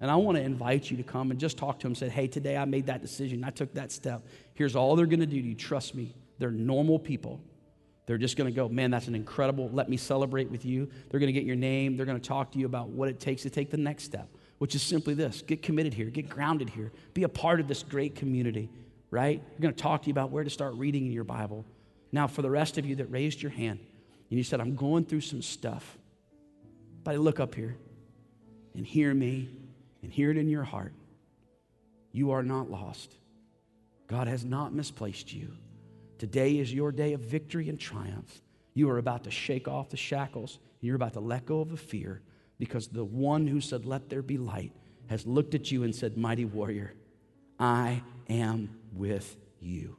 And 0.01 0.11
I 0.11 0.17
want 0.17 0.37
to 0.37 0.43
invite 0.43 0.91
you 0.91 0.97
to 0.99 1.03
come 1.03 1.31
and 1.31 1.41
just 1.41 1.57
talk 1.57 1.79
to 1.79 1.85
them 1.85 1.93
and 1.93 1.99
say, 1.99 2.09
hey, 2.09 2.27
today 2.27 2.57
I 2.57 2.65
made 2.65 2.87
that 2.87 3.01
decision. 3.01 3.43
I 3.45 3.51
took 3.51 3.75
that 3.75 3.91
step. 3.91 4.27
Here's 4.55 4.77
all 4.77 4.97
they're 4.97 5.07
going 5.07 5.21
to 5.21 5.27
do. 5.27 5.41
Do 5.41 5.49
you 5.49 5.55
trust 5.55 5.95
me? 5.95 6.15
They're 6.39 6.51
normal 6.51 6.99
people. 6.99 7.41
They're 8.07 8.19
just 8.19 8.37
going 8.37 8.53
to 8.53 8.55
go, 8.55 8.69
man, 8.69 8.91
that's 8.91 9.09
an 9.09 9.15
incredible, 9.15 9.71
let 9.73 9.89
me 9.89 9.97
celebrate 9.97 10.51
with 10.51 10.65
you. 10.65 10.89
They're 11.09 11.21
going 11.21 11.33
to 11.33 11.33
get 11.33 11.45
your 11.45 11.57
name. 11.57 11.97
They're 11.97 12.07
going 12.07 12.21
to 12.21 12.29
talk 12.29 12.53
to 12.53 12.59
you 12.59 12.67
about 12.67 12.91
what 12.91 13.09
it 13.09 13.19
takes 13.19 13.43
to 13.43 13.51
take 13.51 13.71
the 13.71 13.79
next 13.79 14.05
step, 14.05 14.29
which 14.59 14.75
is 14.75 14.83
simply 14.83 15.15
this 15.15 15.43
get 15.43 15.63
committed 15.63 15.95
here, 15.95 16.07
get 16.11 16.29
grounded 16.29 16.69
here, 16.69 16.93
be 17.15 17.23
a 17.23 17.29
part 17.29 17.61
of 17.61 17.69
this 17.69 17.83
great 17.83 18.15
community, 18.15 18.69
right? 19.11 19.43
They're 19.51 19.61
going 19.61 19.75
to 19.75 19.83
talk 19.83 20.03
to 20.03 20.09
you 20.09 20.13
about 20.13 20.31
where 20.31 20.45
to 20.45 20.51
start 20.51 20.75
reading 20.75 21.07
in 21.07 21.13
your 21.13 21.25
Bible. 21.25 21.65
Now, 22.13 22.27
for 22.27 22.43
the 22.43 22.51
rest 22.51 22.79
of 22.79 22.85
you 22.85 22.97
that 22.97 23.07
raised 23.07 23.43
your 23.43 23.53
hand 23.53 23.81
and 24.31 24.39
you 24.39 24.45
said, 24.45 24.61
I'm 24.61 24.77
going 24.77 25.05
through 25.05 25.23
some 25.23 25.43
stuff, 25.43 25.97
but 27.05 27.19
look 27.19 27.41
up 27.41 27.55
here 27.55 27.77
and 28.75 28.87
hear 28.87 29.15
me 29.15 29.49
and 30.03 30.13
hear 30.13 30.31
it 30.31 30.37
in 30.37 30.49
your 30.49 30.65
heart. 30.65 30.93
You 32.13 32.33
are 32.33 32.43
not 32.43 32.71
lost. 32.71 33.15
God 34.07 34.29
has 34.29 34.45
not 34.45 34.75
misplaced 34.75 35.33
you. 35.33 35.57
Today 36.25 36.57
is 36.57 36.72
your 36.72 36.91
day 36.91 37.12
of 37.12 37.20
victory 37.20 37.68
and 37.68 37.79
triumph. 37.79 38.41
You 38.72 38.89
are 38.89 38.97
about 38.97 39.25
to 39.25 39.31
shake 39.31 39.68
off 39.68 39.91
the 39.91 39.99
shackles. 39.99 40.59
You're 40.81 40.97
about 40.97 41.12
to 41.12 41.20
let 41.20 41.45
go 41.45 41.61
of 41.61 41.68
the 41.68 41.77
fear 41.77 42.22
because 42.59 42.87
the 42.87 43.05
one 43.05 43.47
who 43.47 43.61
said, 43.61 43.85
Let 43.85 44.09
there 44.09 44.22
be 44.22 44.39
light, 44.39 44.72
has 45.09 45.27
looked 45.27 45.55
at 45.55 45.70
you 45.70 45.83
and 45.83 45.95
said, 45.95 46.16
Mighty 46.16 46.47
warrior, 46.47 46.95
I 47.59 48.03
am 48.31 48.70
with 48.95 49.37
you. 49.61 49.99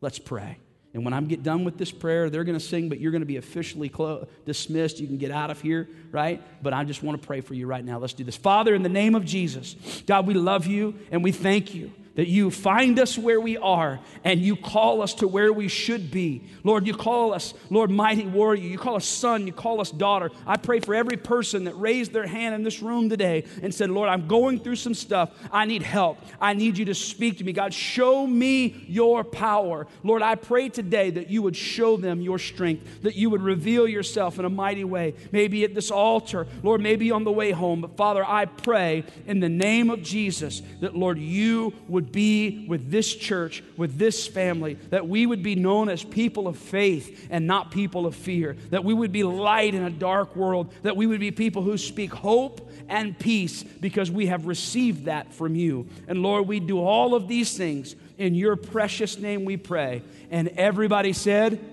Let's 0.00 0.18
pray. 0.18 0.58
And 0.94 1.04
when 1.04 1.14
I 1.14 1.20
get 1.20 1.44
done 1.44 1.62
with 1.62 1.78
this 1.78 1.92
prayer, 1.92 2.28
they're 2.28 2.42
going 2.42 2.58
to 2.58 2.64
sing, 2.64 2.88
but 2.88 2.98
you're 2.98 3.12
going 3.12 3.22
to 3.22 3.26
be 3.26 3.36
officially 3.36 3.88
clo- 3.88 4.26
dismissed. 4.44 4.98
You 4.98 5.06
can 5.06 5.16
get 5.16 5.30
out 5.30 5.52
of 5.52 5.60
here, 5.60 5.88
right? 6.10 6.42
But 6.60 6.72
I 6.72 6.82
just 6.82 7.04
want 7.04 7.22
to 7.22 7.24
pray 7.24 7.40
for 7.40 7.54
you 7.54 7.68
right 7.68 7.84
now. 7.84 8.00
Let's 8.00 8.14
do 8.14 8.24
this. 8.24 8.36
Father, 8.36 8.74
in 8.74 8.82
the 8.82 8.88
name 8.88 9.14
of 9.14 9.24
Jesus, 9.24 10.02
God, 10.08 10.26
we 10.26 10.34
love 10.34 10.66
you 10.66 10.96
and 11.12 11.22
we 11.22 11.30
thank 11.30 11.72
you 11.72 11.92
that 12.14 12.28
you 12.28 12.50
find 12.50 12.98
us 12.98 13.16
where 13.16 13.40
we 13.40 13.56
are 13.56 13.98
and 14.24 14.40
you 14.40 14.54
call 14.56 15.02
us 15.02 15.14
to 15.14 15.28
where 15.28 15.52
we 15.52 15.68
should 15.68 16.10
be. 16.10 16.42
Lord, 16.62 16.86
you 16.86 16.94
call 16.94 17.32
us, 17.32 17.54
Lord, 17.70 17.90
mighty 17.90 18.26
warrior. 18.26 18.62
You 18.62 18.78
call 18.78 18.96
us 18.96 19.06
son, 19.06 19.46
you 19.46 19.52
call 19.52 19.80
us 19.80 19.90
daughter. 19.90 20.30
I 20.46 20.56
pray 20.56 20.80
for 20.80 20.94
every 20.94 21.16
person 21.16 21.64
that 21.64 21.74
raised 21.74 22.12
their 22.12 22.26
hand 22.26 22.54
in 22.54 22.62
this 22.62 22.82
room 22.82 23.08
today 23.08 23.44
and 23.62 23.74
said, 23.74 23.90
Lord, 23.90 24.08
I'm 24.08 24.28
going 24.28 24.60
through 24.60 24.76
some 24.76 24.94
stuff. 24.94 25.30
I 25.50 25.64
need 25.64 25.82
help. 25.82 26.18
I 26.40 26.52
need 26.52 26.76
you 26.76 26.84
to 26.86 26.94
speak 26.94 27.38
to 27.38 27.44
me. 27.44 27.52
God, 27.52 27.72
show 27.72 28.26
me 28.26 28.84
your 28.88 29.24
power. 29.24 29.86
Lord, 30.02 30.22
I 30.22 30.34
pray 30.34 30.68
today 30.68 31.10
that 31.10 31.30
you 31.30 31.42
would 31.42 31.56
show 31.56 31.96
them 31.96 32.20
your 32.20 32.38
strength, 32.38 33.02
that 33.02 33.16
you 33.16 33.30
would 33.30 33.42
reveal 33.42 33.88
yourself 33.88 34.38
in 34.38 34.44
a 34.44 34.50
mighty 34.50 34.84
way, 34.84 35.14
maybe 35.32 35.64
at 35.64 35.74
this 35.74 35.90
altar, 35.90 36.46
Lord, 36.62 36.80
maybe 36.80 37.10
on 37.10 37.24
the 37.24 37.32
way 37.32 37.52
home. 37.52 37.80
But 37.80 37.96
Father, 37.96 38.24
I 38.24 38.44
pray 38.44 39.04
in 39.26 39.40
the 39.40 39.48
name 39.48 39.90
of 39.90 40.02
Jesus 40.02 40.62
that, 40.80 40.94
Lord, 40.94 41.18
you 41.18 41.72
would 41.88 42.01
would 42.02 42.10
be 42.10 42.66
with 42.66 42.90
this 42.90 43.14
church, 43.14 43.62
with 43.76 43.96
this 43.96 44.26
family, 44.26 44.74
that 44.90 45.06
we 45.06 45.24
would 45.24 45.42
be 45.42 45.54
known 45.54 45.88
as 45.88 46.02
people 46.02 46.48
of 46.48 46.58
faith 46.58 47.28
and 47.30 47.46
not 47.46 47.70
people 47.70 48.06
of 48.06 48.16
fear, 48.16 48.56
that 48.70 48.82
we 48.82 48.92
would 48.92 49.12
be 49.12 49.22
light 49.22 49.74
in 49.74 49.84
a 49.84 49.90
dark 49.90 50.34
world, 50.34 50.72
that 50.82 50.96
we 50.96 51.06
would 51.06 51.20
be 51.20 51.30
people 51.30 51.62
who 51.62 51.78
speak 51.78 52.12
hope 52.12 52.68
and 52.88 53.16
peace 53.16 53.62
because 53.62 54.10
we 54.10 54.26
have 54.26 54.46
received 54.46 55.04
that 55.04 55.32
from 55.32 55.54
you. 55.54 55.86
And 56.08 56.22
Lord, 56.22 56.48
we 56.48 56.58
do 56.58 56.80
all 56.80 57.14
of 57.14 57.28
these 57.28 57.56
things 57.56 57.94
in 58.18 58.34
your 58.34 58.56
precious 58.56 59.16
name 59.16 59.44
we 59.44 59.56
pray. 59.56 60.02
And 60.30 60.48
everybody 60.48 61.12
said, 61.12 61.64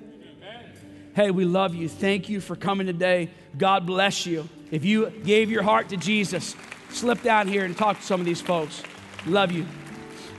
Hey, 1.16 1.32
we 1.32 1.44
love 1.44 1.74
you. 1.74 1.90
Thank 1.90 2.30
you 2.30 2.40
for 2.40 2.56
coming 2.56 2.86
today. 2.86 3.32
God 3.58 3.86
bless 3.88 4.28
you. 4.28 4.48
If 4.70 4.86
you 4.86 5.10
gave 5.10 5.50
your 5.50 5.64
heart 5.64 5.90
to 5.90 5.98
Jesus, 5.98 6.56
slip 6.92 7.24
down 7.24 7.48
here 7.48 7.66
and 7.66 7.76
talk 7.76 7.98
to 7.98 8.06
some 8.06 8.20
of 8.20 8.26
these 8.28 8.40
folks. 8.40 8.84
Love 9.26 9.52
you. 9.52 9.66